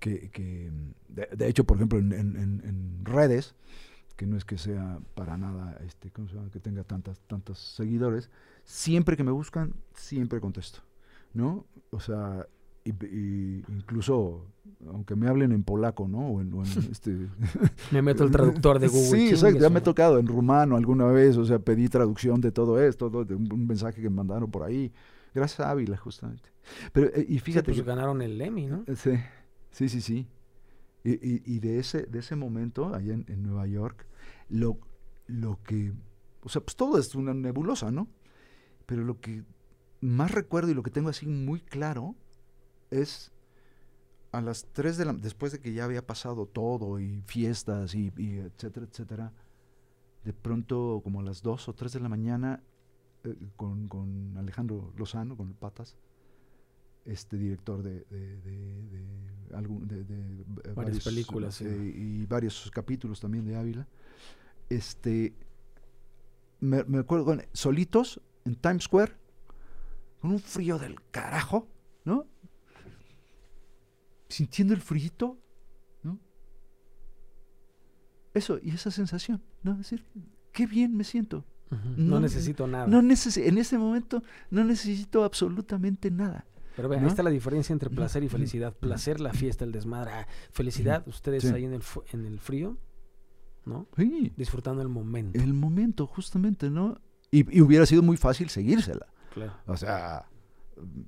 que, 0.00 0.70
de, 1.08 1.48
hecho, 1.48 1.64
por 1.64 1.76
ejemplo, 1.76 1.98
en, 1.98 2.12
en 2.12 3.04
redes, 3.04 3.54
que 4.16 4.26
no 4.26 4.36
es 4.36 4.44
que 4.44 4.58
sea 4.58 4.98
para 5.14 5.36
nada, 5.36 5.78
este, 5.86 6.10
¿cómo 6.10 6.28
se 6.28 6.34
llama? 6.34 6.50
que 6.50 6.58
tenga 6.58 6.82
tantas, 6.82 7.20
tantos 7.28 7.60
seguidores, 7.60 8.30
siempre 8.64 9.16
que 9.16 9.22
me 9.22 9.30
buscan, 9.30 9.72
siempre 9.94 10.40
contesto, 10.40 10.80
¿no? 11.32 11.64
O 11.90 12.00
sea, 12.00 12.48
y, 12.88 13.64
incluso, 13.68 14.46
aunque 14.88 15.16
me 15.16 15.28
hablen 15.28 15.52
en 15.52 15.62
polaco, 15.62 16.08
¿no? 16.08 16.28
O 16.28 16.40
en, 16.40 16.52
este... 16.90 17.16
me 17.90 18.02
meto 18.02 18.24
el 18.24 18.30
traductor 18.30 18.78
de 18.78 18.88
Google. 18.88 19.18
Sí, 19.18 19.28
exacto, 19.30 19.60
ya 19.60 19.70
me 19.70 19.78
he 19.78 19.82
tocado 19.82 20.18
en 20.18 20.26
rumano 20.26 20.76
alguna 20.76 21.06
vez, 21.06 21.36
o 21.36 21.44
sea, 21.44 21.58
pedí 21.58 21.88
traducción 21.88 22.40
de 22.40 22.52
todo 22.52 22.80
esto, 22.80 23.10
de 23.24 23.34
un, 23.34 23.66
mensaje 23.66 24.00
que 24.00 24.08
me 24.10 24.16
mandaron 24.16 24.50
por 24.50 24.62
ahí, 24.62 24.92
gracias 25.34 25.60
a 25.60 25.70
Ávila, 25.70 25.96
justamente. 25.96 26.48
Pero, 26.92 27.08
eh, 27.14 27.26
y 27.28 27.38
fíjate... 27.38 27.72
Sí, 27.72 27.80
pues 27.80 27.86
ganaron 27.86 28.22
el 28.22 28.40
Emmy, 28.40 28.66
¿no? 28.66 28.84
Sí, 28.94 29.12
sí, 29.70 29.88
sí, 29.88 30.00
sí. 30.00 30.26
Y, 31.04 31.54
y, 31.54 31.60
de, 31.60 31.78
ese, 31.78 32.02
de 32.02 32.18
ese 32.18 32.36
momento, 32.36 32.94
allá 32.94 33.14
en, 33.14 33.42
Nueva 33.42 33.66
York, 33.66 34.06
lo, 34.50 34.78
lo 35.26 35.58
que, 35.62 35.92
o 36.42 36.48
sea, 36.48 36.60
pues 36.60 36.76
todo 36.76 36.98
es 36.98 37.14
una 37.14 37.32
nebulosa, 37.32 37.90
¿no? 37.90 38.08
Pero 38.84 39.04
lo 39.04 39.20
que 39.20 39.44
más 40.00 40.30
recuerdo 40.32 40.70
y 40.70 40.74
lo 40.74 40.82
que 40.82 40.90
tengo 40.90 41.08
así 41.08 41.26
muy 41.26 41.60
claro 41.60 42.14
es 42.90 43.30
a 44.32 44.40
las 44.40 44.66
3 44.72 44.96
de 44.98 45.04
la 45.04 45.12
después 45.12 45.52
de 45.52 45.60
que 45.60 45.72
ya 45.72 45.84
había 45.84 46.06
pasado 46.06 46.46
todo 46.46 47.00
y 47.00 47.22
fiestas 47.22 47.94
y, 47.94 48.12
etcétera, 48.16 48.86
etcétera, 48.90 49.32
de 50.24 50.32
pronto 50.32 51.00
como 51.02 51.20
a 51.20 51.22
las 51.22 51.42
2 51.42 51.68
o 51.68 51.74
3 51.74 51.92
de 51.92 52.00
la 52.00 52.08
mañana 52.08 52.62
eh, 53.24 53.34
con, 53.56 53.88
con, 53.88 54.36
Alejandro 54.36 54.92
Lozano, 54.96 55.36
con 55.36 55.48
el 55.48 55.54
Patas, 55.54 55.96
este 57.04 57.38
director 57.38 57.82
de, 57.82 58.04
de, 58.10 58.36
de, 58.42 60.04
de, 60.04 60.72
varias 60.74 61.02
películas 61.02 61.60
eh, 61.62 61.66
y 61.66 62.26
varios 62.26 62.70
capítulos 62.72 63.20
también 63.20 63.46
de 63.46 63.56
Ávila. 63.56 63.88
Este, 64.68 65.34
me, 66.60 66.84
me 66.84 66.98
acuerdo, 66.98 67.36
solitos 67.52 68.20
en 68.44 68.56
Times 68.56 68.84
Square, 68.84 69.12
con 70.20 70.32
un 70.32 70.38
frío 70.38 70.78
del 70.78 71.00
carajo, 71.10 71.66
¿no? 72.04 72.26
Sintiendo 74.28 74.74
el 74.74 74.80
frío, 74.80 75.38
¿no? 76.02 76.18
Eso, 78.34 78.58
y 78.62 78.70
esa 78.70 78.90
sensación, 78.90 79.42
¿no? 79.62 79.72
Es 79.72 79.78
decir, 79.78 80.04
qué 80.52 80.66
bien 80.66 80.96
me 80.96 81.04
siento. 81.04 81.44
no, 81.96 82.20
necesito 82.20 82.66
nada. 82.66 82.86
No 82.86 83.00
en 83.00 83.10
ese 83.58 83.78
momento 83.78 84.22
no 84.50 84.64
necesito 84.64 85.24
absolutamente 85.24 86.10
nada. 86.10 86.46
Pero 86.78 86.88
vean, 86.88 87.02
ahí 87.02 87.08
está 87.08 87.24
la 87.24 87.30
diferencia 87.30 87.72
entre 87.72 87.90
placer 87.90 88.22
y 88.22 88.28
felicidad. 88.28 88.72
Placer, 88.72 89.18
la 89.18 89.32
fiesta, 89.32 89.64
el 89.64 89.72
desmadre. 89.72 90.12
Ah, 90.12 90.28
felicidad, 90.52 91.02
ustedes 91.08 91.44
ahí 91.46 91.64
en 91.64 91.72
el, 91.72 91.82
en 92.12 92.24
el 92.24 92.38
frío, 92.38 92.78
¿no? 93.64 93.88
Sí. 93.96 94.32
Disfrutando 94.36 94.80
el 94.80 94.88
momento. 94.88 95.40
El 95.40 95.54
momento, 95.54 96.06
justamente, 96.06 96.70
¿no? 96.70 97.00
Y, 97.32 97.60
hubiera 97.60 97.84
sido 97.84 98.02
muy 98.02 98.16
fácil 98.16 98.48
seguírsela. 98.48 99.08
Claro. 99.34 99.54
O 99.66 99.76
sea, 99.76 100.28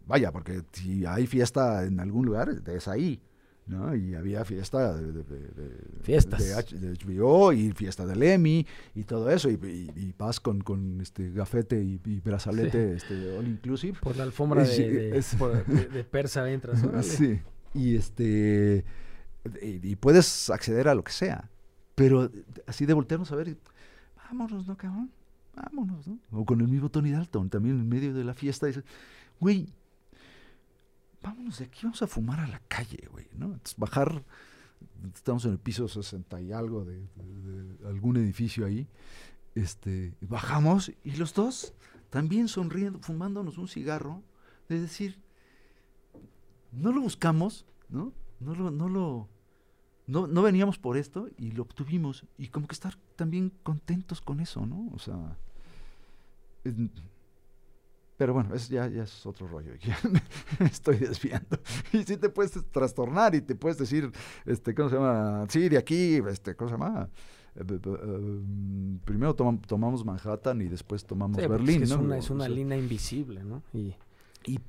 vaya, 0.06 0.32
porque 0.32 0.62
si 0.72 1.04
hay 1.06 1.26
fiesta 1.26 1.84
en 1.84 2.00
algún 2.00 2.26
lugar, 2.26 2.50
es 2.66 2.88
ahí. 2.88 3.20
¿no? 3.66 3.94
Y 3.94 4.16
había 4.16 4.44
fiesta 4.44 4.96
de, 4.96 5.12
de, 5.12 5.70
Fiestas. 6.02 6.72
de, 6.72 6.92
HBO 6.92 7.52
y 7.52 7.70
fiesta 7.70 8.04
del 8.04 8.22
Emmy 8.22 8.66
y 8.96 9.04
todo 9.04 9.30
eso. 9.30 9.48
Y, 9.48 9.54
y, 9.54 10.12
vas 10.18 10.40
con, 10.40 10.60
con, 10.60 11.00
este 11.00 11.30
gafete 11.30 11.80
y, 11.80 11.98
brazalete 12.20 12.94
este, 12.94 13.38
all 13.38 13.46
inclusive. 13.46 13.96
Por 14.00 14.16
la 14.16 14.24
alfombra 14.24 14.64
de, 14.64 16.04
persa 16.10 16.50
entras. 16.50 16.82
Sí. 17.02 17.40
Y 17.72 17.94
este 17.94 18.84
y, 19.62 19.96
puedes 19.96 20.50
acceder 20.50 20.88
a 20.88 20.94
lo 20.94 21.04
que 21.04 21.12
sea. 21.12 21.48
Pero 21.94 22.30
así 22.66 22.86
de 22.86 22.94
voltearnos 22.94 23.30
a 23.32 23.36
ver, 23.36 23.56
vámonos, 24.16 24.66
¿no, 24.66 24.76
cabrón? 24.76 25.10
Vámonos, 25.54 26.06
¿no? 26.06 26.18
O 26.30 26.44
con 26.44 26.60
el 26.60 26.68
mismo 26.68 26.88
Tony 26.88 27.10
Dalton, 27.10 27.50
también 27.50 27.78
en 27.78 27.88
medio 27.88 28.14
de 28.14 28.24
la 28.24 28.34
fiesta, 28.34 28.66
dice, 28.66 28.82
güey, 29.40 29.72
vámonos 31.22 31.58
de 31.58 31.64
aquí, 31.64 31.80
vamos 31.82 32.02
a 32.02 32.06
fumar 32.06 32.40
a 32.40 32.46
la 32.46 32.60
calle, 32.68 33.08
güey, 33.10 33.26
¿no? 33.36 33.46
Entonces, 33.46 33.76
bajar, 33.76 34.22
estamos 35.14 35.44
en 35.46 35.52
el 35.52 35.58
piso 35.58 35.88
60 35.88 36.40
y 36.42 36.52
algo 36.52 36.84
de, 36.84 37.02
algún 37.86 38.16
edificio 38.18 38.66
ahí, 38.66 38.86
este, 39.54 40.14
bajamos 40.20 40.92
y 41.02 41.12
los 41.12 41.34
dos 41.34 41.74
también 42.10 42.48
sonriendo, 42.48 42.98
fumándonos 43.00 43.58
un 43.58 43.68
cigarro, 43.68 44.22
de 44.68 44.80
decir, 44.80 45.18
no 46.72 46.92
lo 46.92 47.00
buscamos, 47.00 47.66
¿no? 47.88 48.12
No 48.38 48.54
lo, 48.54 48.70
no 48.70 48.88
lo, 48.88 49.28
no, 50.06 50.26
no 50.26 50.42
veníamos 50.42 50.78
por 50.78 50.96
esto 50.96 51.28
y 51.36 51.52
lo 51.52 51.62
obtuvimos 51.62 52.24
y 52.38 52.48
como 52.48 52.66
que 52.66 52.74
estar 52.74 52.96
también 53.16 53.52
contentos 53.62 54.20
con 54.20 54.40
eso, 54.40 54.66
¿no? 54.66 54.88
O 54.92 54.98
sea, 54.98 55.36
pero 58.20 58.34
bueno, 58.34 58.54
es, 58.54 58.68
ya, 58.68 58.86
ya 58.86 59.04
es 59.04 59.24
otro 59.24 59.48
rollo. 59.48 59.72
Ya 59.82 59.98
me 60.58 60.66
estoy 60.66 60.98
desviando. 60.98 61.58
Y 61.94 62.02
sí 62.02 62.18
te 62.18 62.28
puedes 62.28 62.52
trastornar 62.70 63.34
y 63.34 63.40
te 63.40 63.54
puedes 63.54 63.78
decir, 63.78 64.12
este, 64.44 64.74
¿cómo 64.74 64.90
se 64.90 64.96
llama? 64.96 65.46
Sí, 65.48 65.70
de 65.70 65.78
aquí, 65.78 66.20
este, 66.28 66.54
¿cómo 66.54 66.68
se 66.68 66.74
llama? 66.76 67.08
Eh, 67.54 67.62
eh, 67.66 68.40
primero 69.06 69.34
tomamos 69.34 70.04
Manhattan 70.04 70.60
y 70.60 70.68
después 70.68 71.02
tomamos 71.06 71.38
Berlín, 71.38 71.84
es 71.84 71.88
¿no? 71.88 72.00
Una, 72.00 72.18
es 72.18 72.28
una 72.28 72.46
línea 72.46 72.76
invisible, 72.76 73.42
¿no? 73.42 73.62
Y, 73.72 73.94
y, 74.44 74.60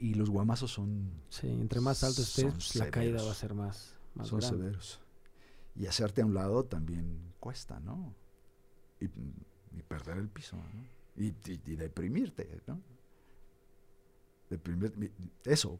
y, 0.00 0.14
los 0.14 0.28
guamazos 0.28 0.72
son... 0.72 1.08
Sí, 1.28 1.46
entre 1.46 1.80
más 1.80 2.02
alto 2.02 2.22
estés, 2.22 2.52
pues, 2.52 2.74
la 2.74 2.90
caída 2.90 3.22
va 3.22 3.30
a 3.30 3.34
ser 3.34 3.54
más, 3.54 3.94
más 4.16 4.26
Son 4.26 4.42
severos. 4.42 5.00
Y 5.76 5.86
hacerte 5.86 6.22
a 6.22 6.26
un 6.26 6.34
lado 6.34 6.64
también 6.64 7.32
cuesta, 7.38 7.78
¿no? 7.78 8.12
Y, 9.00 9.04
y 9.04 9.82
perder 9.86 10.18
el 10.18 10.28
piso, 10.28 10.56
¿no? 10.56 10.97
Y, 11.18 11.76
deprimirte, 11.76 12.48
¿no? 12.66 12.80
eso. 15.44 15.78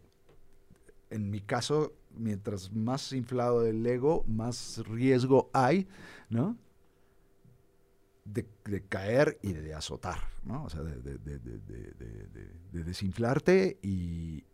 En 1.11 1.30
mi 1.30 1.41
caso, 1.41 1.95
mientras 2.14 2.72
más 2.72 3.12
inflado 3.12 3.64
el 3.64 3.86
ego, 3.86 4.24
más 4.26 4.82
riesgo 4.86 5.49
hay, 5.55 5.89
¿no? 6.28 6.57
De, 8.24 8.47
caer 8.86 9.39
y 9.43 9.53
de 9.55 9.72
azotar, 9.72 10.18
¿no? 10.45 10.64
O 10.64 10.68
sea, 10.68 10.82
de, 10.82 11.18
desinflarte 12.72 13.78
y, 13.82 14.45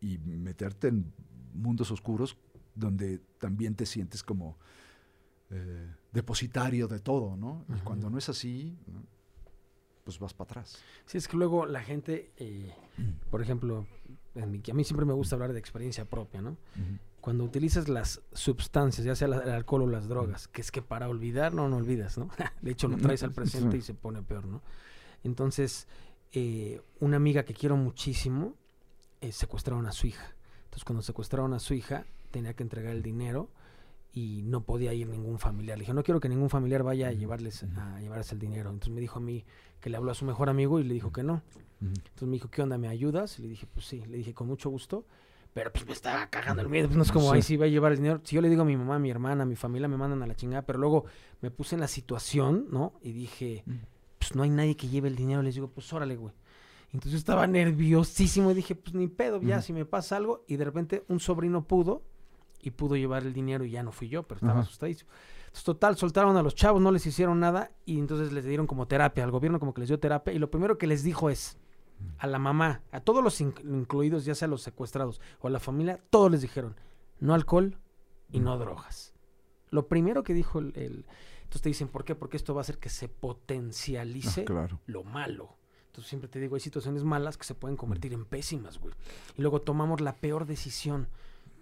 meterte 0.00 0.88
en 0.88 1.12
mundos 1.52 1.90
oscuros 1.90 2.38
donde 2.74 3.18
también 3.38 3.74
te 3.74 3.84
sientes 3.84 4.22
como 4.22 4.56
eh, 5.50 5.92
depositario 6.12 6.88
de 6.88 7.00
todo, 7.00 7.36
¿no? 7.36 7.66
Y 7.76 7.80
cuando 7.80 8.08
no 8.08 8.16
es 8.16 8.28
así, 8.30 8.78
pues 10.08 10.18
vas 10.18 10.32
para 10.32 10.52
atrás. 10.52 10.82
Sí, 11.04 11.18
es 11.18 11.28
que 11.28 11.36
luego 11.36 11.66
la 11.66 11.82
gente, 11.82 12.32
eh, 12.38 12.74
por 13.30 13.42
ejemplo, 13.42 13.86
a 14.40 14.46
mí 14.46 14.84
siempre 14.84 15.04
me 15.04 15.12
gusta 15.12 15.36
hablar 15.36 15.52
de 15.52 15.58
experiencia 15.58 16.06
propia, 16.06 16.40
¿no? 16.40 16.56
Cuando 17.20 17.44
utilizas 17.44 17.90
las 17.90 18.22
sustancias, 18.32 19.04
ya 19.04 19.14
sea 19.14 19.26
el 19.26 19.34
alcohol 19.34 19.82
o 19.82 19.86
las 19.86 20.08
drogas, 20.08 20.48
que 20.48 20.62
es 20.62 20.70
que 20.70 20.80
para 20.80 21.10
olvidar 21.10 21.52
no, 21.52 21.68
no 21.68 21.76
olvidas, 21.76 22.16
¿no? 22.16 22.30
de 22.62 22.70
hecho, 22.70 22.88
lo 22.88 22.96
traes 22.96 23.22
al 23.22 23.32
presente 23.32 23.76
y 23.76 23.82
se 23.82 23.92
pone 23.92 24.22
peor, 24.22 24.46
¿no? 24.46 24.62
Entonces, 25.24 25.86
eh, 26.32 26.80
una 27.00 27.18
amiga 27.18 27.42
que 27.42 27.52
quiero 27.52 27.76
muchísimo, 27.76 28.54
eh, 29.20 29.30
secuestraron 29.30 29.84
a 29.84 29.92
su 29.92 30.06
hija. 30.06 30.34
Entonces 30.64 30.84
cuando 30.84 31.02
secuestraron 31.02 31.52
a 31.52 31.58
su 31.58 31.74
hija, 31.74 32.06
tenía 32.30 32.54
que 32.54 32.62
entregar 32.62 32.94
el 32.94 33.02
dinero 33.02 33.50
y 34.14 34.40
no 34.42 34.62
podía 34.62 34.94
ir 34.94 35.06
ningún 35.08 35.38
familiar. 35.38 35.76
Le 35.76 35.82
dije, 35.82 35.92
no 35.92 36.02
quiero 36.02 36.18
que 36.18 36.30
ningún 36.30 36.48
familiar 36.48 36.82
vaya 36.82 37.08
a 37.08 37.12
llevarles 37.12 37.62
a 37.76 38.00
llevarse 38.00 38.34
el 38.34 38.40
dinero. 38.40 38.70
Entonces 38.70 38.94
me 38.94 39.02
dijo 39.02 39.18
a 39.18 39.22
mí 39.22 39.44
que 39.80 39.90
le 39.90 39.96
habló 39.96 40.10
a 40.10 40.14
su 40.14 40.24
mejor 40.24 40.48
amigo 40.48 40.80
y 40.80 40.84
le 40.84 40.94
dijo 40.94 41.12
que 41.12 41.22
no. 41.22 41.42
Entonces 41.80 42.22
me 42.22 42.32
dijo, 42.32 42.50
¿qué 42.50 42.62
onda? 42.62 42.76
¿Me 42.76 42.88
ayudas? 42.88 43.38
Y 43.38 43.42
le 43.42 43.48
dije, 43.48 43.66
pues 43.72 43.86
sí. 43.86 44.02
Le 44.06 44.16
dije, 44.16 44.34
con 44.34 44.46
mucho 44.46 44.68
gusto. 44.70 45.04
Pero 45.54 45.72
pues 45.72 45.86
me 45.86 45.92
estaba 45.92 46.28
cagando 46.28 46.62
el 46.62 46.68
miedo. 46.68 46.88
Pues 46.88 46.96
no 46.96 47.02
es 47.02 47.12
como, 47.12 47.32
ahí 47.32 47.42
sí 47.42 47.56
va 47.56 47.66
a 47.66 47.68
llevar 47.68 47.92
el 47.92 47.98
dinero. 47.98 48.20
Si 48.24 48.34
yo 48.36 48.42
le 48.42 48.48
digo 48.48 48.62
a 48.62 48.64
mi 48.64 48.76
mamá, 48.76 48.96
a 48.96 48.98
mi 48.98 49.10
hermana, 49.10 49.44
a 49.44 49.46
mi 49.46 49.56
familia, 49.56 49.88
me 49.88 49.96
mandan 49.96 50.22
a 50.22 50.26
la 50.26 50.34
chingada. 50.34 50.62
Pero 50.62 50.78
luego 50.78 51.04
me 51.40 51.50
puse 51.50 51.76
en 51.76 51.80
la 51.80 51.88
situación, 51.88 52.66
¿no? 52.70 52.94
Y 53.02 53.12
dije, 53.12 53.64
pues 54.18 54.34
no 54.34 54.42
hay 54.42 54.50
nadie 54.50 54.76
que 54.76 54.88
lleve 54.88 55.08
el 55.08 55.16
dinero. 55.16 55.42
Les 55.42 55.54
digo, 55.54 55.68
pues 55.68 55.92
órale, 55.92 56.16
güey. 56.16 56.34
Entonces 56.92 57.18
estaba 57.18 57.46
nerviosísimo 57.46 58.50
y 58.50 58.54
dije, 58.54 58.74
pues 58.74 58.94
ni 58.94 59.08
pedo, 59.08 59.40
ya, 59.42 59.60
si 59.62 59.72
me 59.72 59.84
pasa 59.84 60.16
algo. 60.16 60.44
Y 60.48 60.56
de 60.56 60.64
repente 60.64 61.04
un 61.08 61.20
sobrino 61.20 61.64
pudo 61.64 62.02
y 62.60 62.70
pudo 62.70 62.96
llevar 62.96 63.24
el 63.24 63.32
dinero 63.32 63.64
y 63.64 63.70
ya 63.70 63.82
no 63.82 63.92
fui 63.92 64.08
yo, 64.08 64.22
pero 64.24 64.38
estaba 64.38 64.60
asustadísimo. 64.60 65.10
Entonces, 65.58 65.74
total, 65.74 65.96
soltaron 65.96 66.36
a 66.36 66.42
los 66.42 66.54
chavos, 66.54 66.80
no 66.80 66.92
les 66.92 67.04
hicieron 67.04 67.40
nada 67.40 67.72
y 67.84 67.98
entonces 67.98 68.32
les 68.32 68.44
dieron 68.44 68.68
como 68.68 68.86
terapia, 68.86 69.24
al 69.24 69.32
gobierno 69.32 69.58
como 69.58 69.74
que 69.74 69.80
les 69.80 69.88
dio 69.88 69.98
terapia 69.98 70.32
y 70.32 70.38
lo 70.38 70.52
primero 70.52 70.78
que 70.78 70.86
les 70.86 71.02
dijo 71.02 71.30
es 71.30 71.58
a 72.18 72.28
la 72.28 72.38
mamá, 72.38 72.82
a 72.92 73.00
todos 73.00 73.24
los 73.24 73.40
incluidos, 73.40 74.24
ya 74.24 74.36
sea 74.36 74.46
los 74.46 74.62
secuestrados 74.62 75.20
o 75.40 75.48
a 75.48 75.50
la 75.50 75.58
familia, 75.58 76.00
todos 76.10 76.30
les 76.30 76.42
dijeron, 76.42 76.76
no 77.18 77.34
alcohol 77.34 77.76
y 78.30 78.38
no 78.38 78.56
drogas. 78.56 79.14
Lo 79.70 79.88
primero 79.88 80.22
que 80.22 80.32
dijo 80.32 80.60
el... 80.60 80.72
entonces 80.76 81.62
te 81.62 81.68
dicen, 81.70 81.88
¿por 81.88 82.04
qué? 82.04 82.14
Porque 82.14 82.36
esto 82.36 82.54
va 82.54 82.60
a 82.60 82.62
hacer 82.62 82.78
que 82.78 82.88
se 82.88 83.08
potencialice 83.08 84.44
ah, 84.50 84.68
lo 84.86 85.02
malo. 85.02 85.56
Entonces 85.86 86.08
siempre 86.08 86.28
te 86.28 86.38
digo, 86.38 86.54
hay 86.54 86.60
situaciones 86.60 87.02
malas 87.02 87.36
que 87.36 87.44
se 87.44 87.56
pueden 87.56 87.76
convertir 87.76 88.12
en 88.12 88.24
pésimas, 88.26 88.78
güey. 88.78 88.94
Y 89.36 89.42
luego 89.42 89.60
tomamos 89.60 90.00
la 90.00 90.14
peor 90.14 90.46
decisión. 90.46 91.08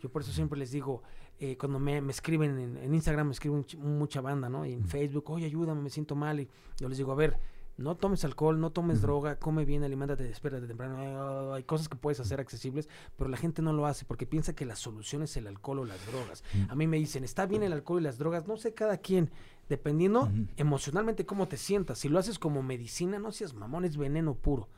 Yo 0.03 0.11
por 0.11 0.21
eso 0.21 0.33
siempre 0.33 0.59
les 0.59 0.71
digo, 0.71 1.03
eh, 1.39 1.57
cuando 1.59 1.79
me, 1.79 1.99
escriben 2.11 2.79
en, 2.83 2.95
Instagram, 2.95 3.27
me 3.27 3.33
escriben 3.33 3.65
mucha 3.79 4.21
banda, 4.21 4.49
¿no? 4.49 4.65
Y 4.65 4.73
en 4.73 4.87
Facebook, 4.87 5.31
oye, 5.31 5.47
ayúdame, 5.47 5.83
me 5.83 5.91
siento 5.91 6.15
mal. 6.15 6.41
Y 6.41 6.49
yo 6.79 6.89
les 6.89 6.97
digo, 6.97 7.13
a 7.13 7.15
ver, 7.15 7.39
no 7.77 7.95
tomes 7.95 8.25
alcohol, 8.25 8.59
no 8.59 8.71
tomes 8.71 9.03
droga, 9.03 9.39
come 9.39 9.67
bien, 9.67 9.85
alimentate, 9.85 10.25
de 10.25 10.67
temprano. 10.67 11.53
Hay 11.53 11.63
cosas 11.65 11.89
que 11.91 11.97
puedes 11.97 12.21
hacer 12.21 12.41
accesibles, 12.41 12.89
pero 13.17 13.29
la 13.29 13.37
gente 13.37 13.61
no 13.61 13.75
lo 13.75 13.87
hace 13.87 14.07
porque 14.07 14.27
piensa 14.27 14.55
que 14.55 14.65
la 14.65 14.77
solución 14.77 15.23
es 15.23 15.37
el 15.37 15.47
alcohol 15.47 15.81
o 15.81 15.85
las 15.85 16.05
drogas. 16.07 16.43
A 16.69 16.75
mí 16.75 16.87
me 16.87 16.97
dicen, 16.97 17.23
está 17.23 17.45
bien 17.45 17.63
el 17.63 17.75
alcohol 17.75 18.01
y 18.01 18.05
las 18.05 18.17
drogas, 18.17 18.47
no 18.47 18.57
sé 18.57 18.73
cada 18.73 18.97
quien, 18.97 19.31
dependiendo 19.69 20.31
emocionalmente 20.57 21.27
cómo 21.27 21.49
te 21.49 21.57
sientas. 21.57 21.99
Si 21.99 22.09
lo 22.09 22.19
haces 22.19 22.39
como 22.39 22.63
medicina, 22.63 23.19
no 23.19 23.33
seas 23.33 23.55
mamón, 23.55 23.85
es 23.85 23.97
veneno 23.97 24.35
puro. 24.35 24.69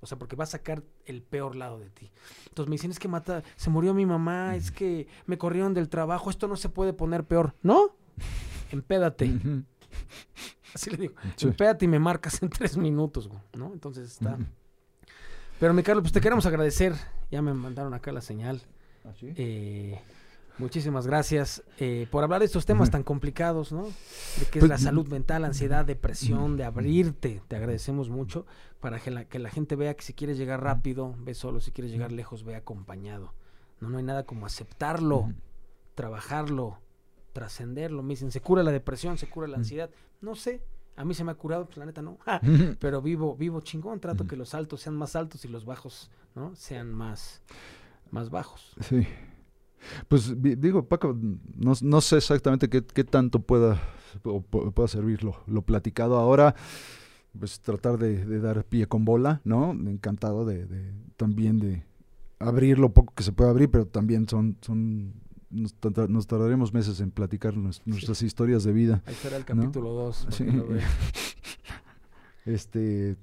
O 0.00 0.06
sea, 0.06 0.18
porque 0.18 0.36
va 0.36 0.44
a 0.44 0.48
sacar 0.48 0.82
el 1.04 1.22
peor 1.22 1.56
lado 1.56 1.78
de 1.78 1.90
ti. 1.90 2.10
Entonces 2.48 2.68
me 2.68 2.74
dicen, 2.74 2.90
es 2.90 2.98
que 2.98 3.08
mata, 3.08 3.42
se 3.56 3.70
murió 3.70 3.94
mi 3.94 4.06
mamá, 4.06 4.56
es 4.56 4.70
que 4.70 5.06
me 5.26 5.38
corrieron 5.38 5.74
del 5.74 5.88
trabajo, 5.88 6.30
esto 6.30 6.48
no 6.48 6.56
se 6.56 6.68
puede 6.68 6.92
poner 6.92 7.24
peor. 7.24 7.54
¿No? 7.62 7.96
Empédate. 8.72 9.30
Así 10.74 10.90
le 10.90 10.96
digo. 10.96 11.14
Empédate 11.40 11.84
y 11.84 11.88
me 11.88 11.98
marcas 11.98 12.42
en 12.42 12.48
tres 12.48 12.76
minutos, 12.76 13.30
¿no? 13.54 13.72
Entonces 13.72 14.12
está. 14.12 14.38
Pero 15.60 15.74
mi 15.74 15.82
Carlos, 15.82 16.02
pues 16.02 16.12
te 16.12 16.20
queremos 16.20 16.46
agradecer. 16.46 16.94
Ya 17.30 17.40
me 17.42 17.54
mandaron 17.54 17.94
acá 17.94 18.10
la 18.10 18.20
señal. 18.20 18.62
¿Ah, 19.04 19.12
eh, 19.20 20.00
muchísimas 20.58 21.06
gracias 21.06 21.62
eh, 21.78 22.06
por 22.10 22.24
hablar 22.24 22.40
de 22.40 22.46
estos 22.46 22.66
temas 22.66 22.90
tan 22.90 23.02
complicados, 23.02 23.72
¿no? 23.72 23.84
De 23.84 24.46
qué 24.50 24.58
es 24.58 24.62
pues, 24.62 24.68
la 24.68 24.78
salud 24.78 25.06
mental, 25.08 25.44
ansiedad, 25.44 25.84
depresión, 25.84 26.56
de 26.56 26.64
abrirte. 26.64 27.42
Te 27.48 27.56
agradecemos 27.56 28.08
mucho 28.08 28.46
para 28.80 29.00
que 29.00 29.10
la, 29.10 29.24
que 29.24 29.38
la 29.38 29.50
gente 29.50 29.76
vea 29.76 29.94
que 29.94 30.02
si 30.02 30.12
quieres 30.12 30.38
llegar 30.38 30.62
rápido, 30.62 31.14
ve 31.18 31.34
solo, 31.34 31.60
si 31.60 31.70
quieres 31.70 31.92
llegar 31.92 32.12
lejos, 32.12 32.44
ve 32.44 32.56
acompañado. 32.56 33.34
No, 33.80 33.88
no 33.88 33.98
hay 33.98 34.04
nada 34.04 34.24
como 34.24 34.46
aceptarlo, 34.46 35.32
trabajarlo, 35.94 36.78
trascenderlo. 37.32 38.02
Me 38.02 38.10
dicen, 38.10 38.30
se 38.30 38.40
cura 38.40 38.62
la 38.62 38.72
depresión, 38.72 39.18
se 39.18 39.28
cura 39.28 39.48
la 39.48 39.56
ansiedad. 39.56 39.90
No 40.20 40.34
sé, 40.34 40.62
a 40.96 41.04
mí 41.04 41.14
se 41.14 41.24
me 41.24 41.32
ha 41.32 41.34
curado, 41.34 41.66
pues 41.66 41.78
la 41.78 41.86
neta 41.86 42.02
no. 42.02 42.18
Pero 42.80 43.02
vivo, 43.02 43.36
vivo 43.36 43.60
chingón, 43.60 44.00
trato 44.00 44.26
que 44.26 44.36
los 44.36 44.54
altos 44.54 44.82
sean 44.82 44.96
más 44.96 45.16
altos 45.16 45.44
y 45.44 45.48
los 45.48 45.64
bajos, 45.64 46.10
¿no? 46.34 46.54
Sean 46.54 46.92
más, 46.92 47.42
más 48.10 48.30
bajos. 48.30 48.74
Sí. 48.80 49.06
Pues 50.08 50.34
digo, 50.40 50.86
Paco, 50.86 51.16
no, 51.56 51.72
no 51.80 52.00
sé 52.00 52.16
exactamente 52.16 52.68
qué, 52.68 52.84
qué, 52.84 53.04
tanto 53.04 53.40
pueda, 53.40 53.80
pueda 54.22 54.88
servir 54.88 55.24
lo, 55.24 55.62
platicado 55.62 56.16
ahora. 56.16 56.54
Pues 57.38 57.60
tratar 57.60 57.98
de, 57.98 58.40
dar 58.40 58.64
pie 58.64 58.86
con 58.86 59.04
bola, 59.04 59.40
¿no? 59.44 59.72
Encantado 59.72 60.44
de, 60.44 60.66
de, 60.66 60.92
también 61.16 61.58
de 61.58 61.84
abrir 62.38 62.78
lo 62.78 62.92
poco 62.92 63.14
que 63.14 63.22
se 63.22 63.32
puede 63.32 63.48
abrir, 63.48 63.70
pero 63.70 63.86
también 63.86 64.28
son, 64.28 64.58
son 64.60 65.14
nos, 65.52 66.26
tardaremos 66.26 66.72
meses 66.72 67.00
en 67.00 67.10
platicar 67.10 67.56
nuestras 67.56 68.22
historias 68.22 68.64
de 68.64 68.72
vida. 68.72 69.02
Ahí 69.06 69.14
será 69.14 69.36
el 69.36 69.44
capítulo 69.44 69.92
2. 69.92 70.28
este, 72.46 73.16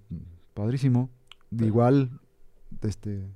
padrísimo. 0.53 1.10
Igual, 1.51 2.20
este, 2.82 3.28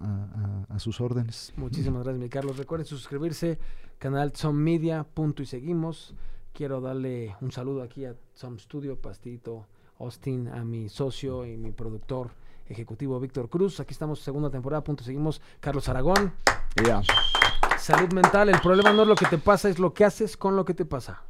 a, 0.00 0.78
sus 0.78 1.00
órdenes. 1.00 1.52
Muchísimas 1.56 2.04
gracias, 2.04 2.22
mi 2.22 2.28
Carlos. 2.28 2.56
Recuerden 2.56 2.86
suscribirse, 2.86 3.58
canal 3.98 4.34
Som 4.34 4.56
Media, 4.56 5.04
punto 5.04 5.42
y 5.42 5.46
seguimos. 5.46 6.14
Quiero 6.52 6.80
darle 6.80 7.36
un 7.40 7.52
saludo 7.52 7.82
aquí 7.82 8.04
a 8.04 8.14
Som 8.34 8.58
Studio, 8.58 9.00
Pastito 9.00 9.66
Austin, 9.98 10.48
a 10.48 10.64
mi 10.64 10.88
socio 10.88 11.44
y 11.44 11.56
mi 11.56 11.72
productor 11.72 12.30
ejecutivo 12.66 13.18
Víctor 13.20 13.48
Cruz. 13.48 13.80
Aquí 13.80 13.92
estamos, 13.92 14.20
segunda 14.20 14.50
temporada, 14.50 14.82
punto 14.84 15.02
y 15.02 15.06
seguimos. 15.06 15.40
Carlos 15.60 15.88
Aragón. 15.88 16.34
Ya. 16.84 17.02
Salud 17.78 18.12
mental, 18.12 18.48
el 18.48 18.60
problema 18.60 18.92
no 18.92 19.02
es 19.02 19.08
lo 19.08 19.14
que 19.14 19.26
te 19.26 19.38
pasa, 19.38 19.68
es 19.68 19.78
lo 19.78 19.94
que 19.94 20.04
haces 20.04 20.36
con 20.36 20.56
lo 20.56 20.64
que 20.64 20.74
te 20.74 20.84
pasa. 20.84 21.22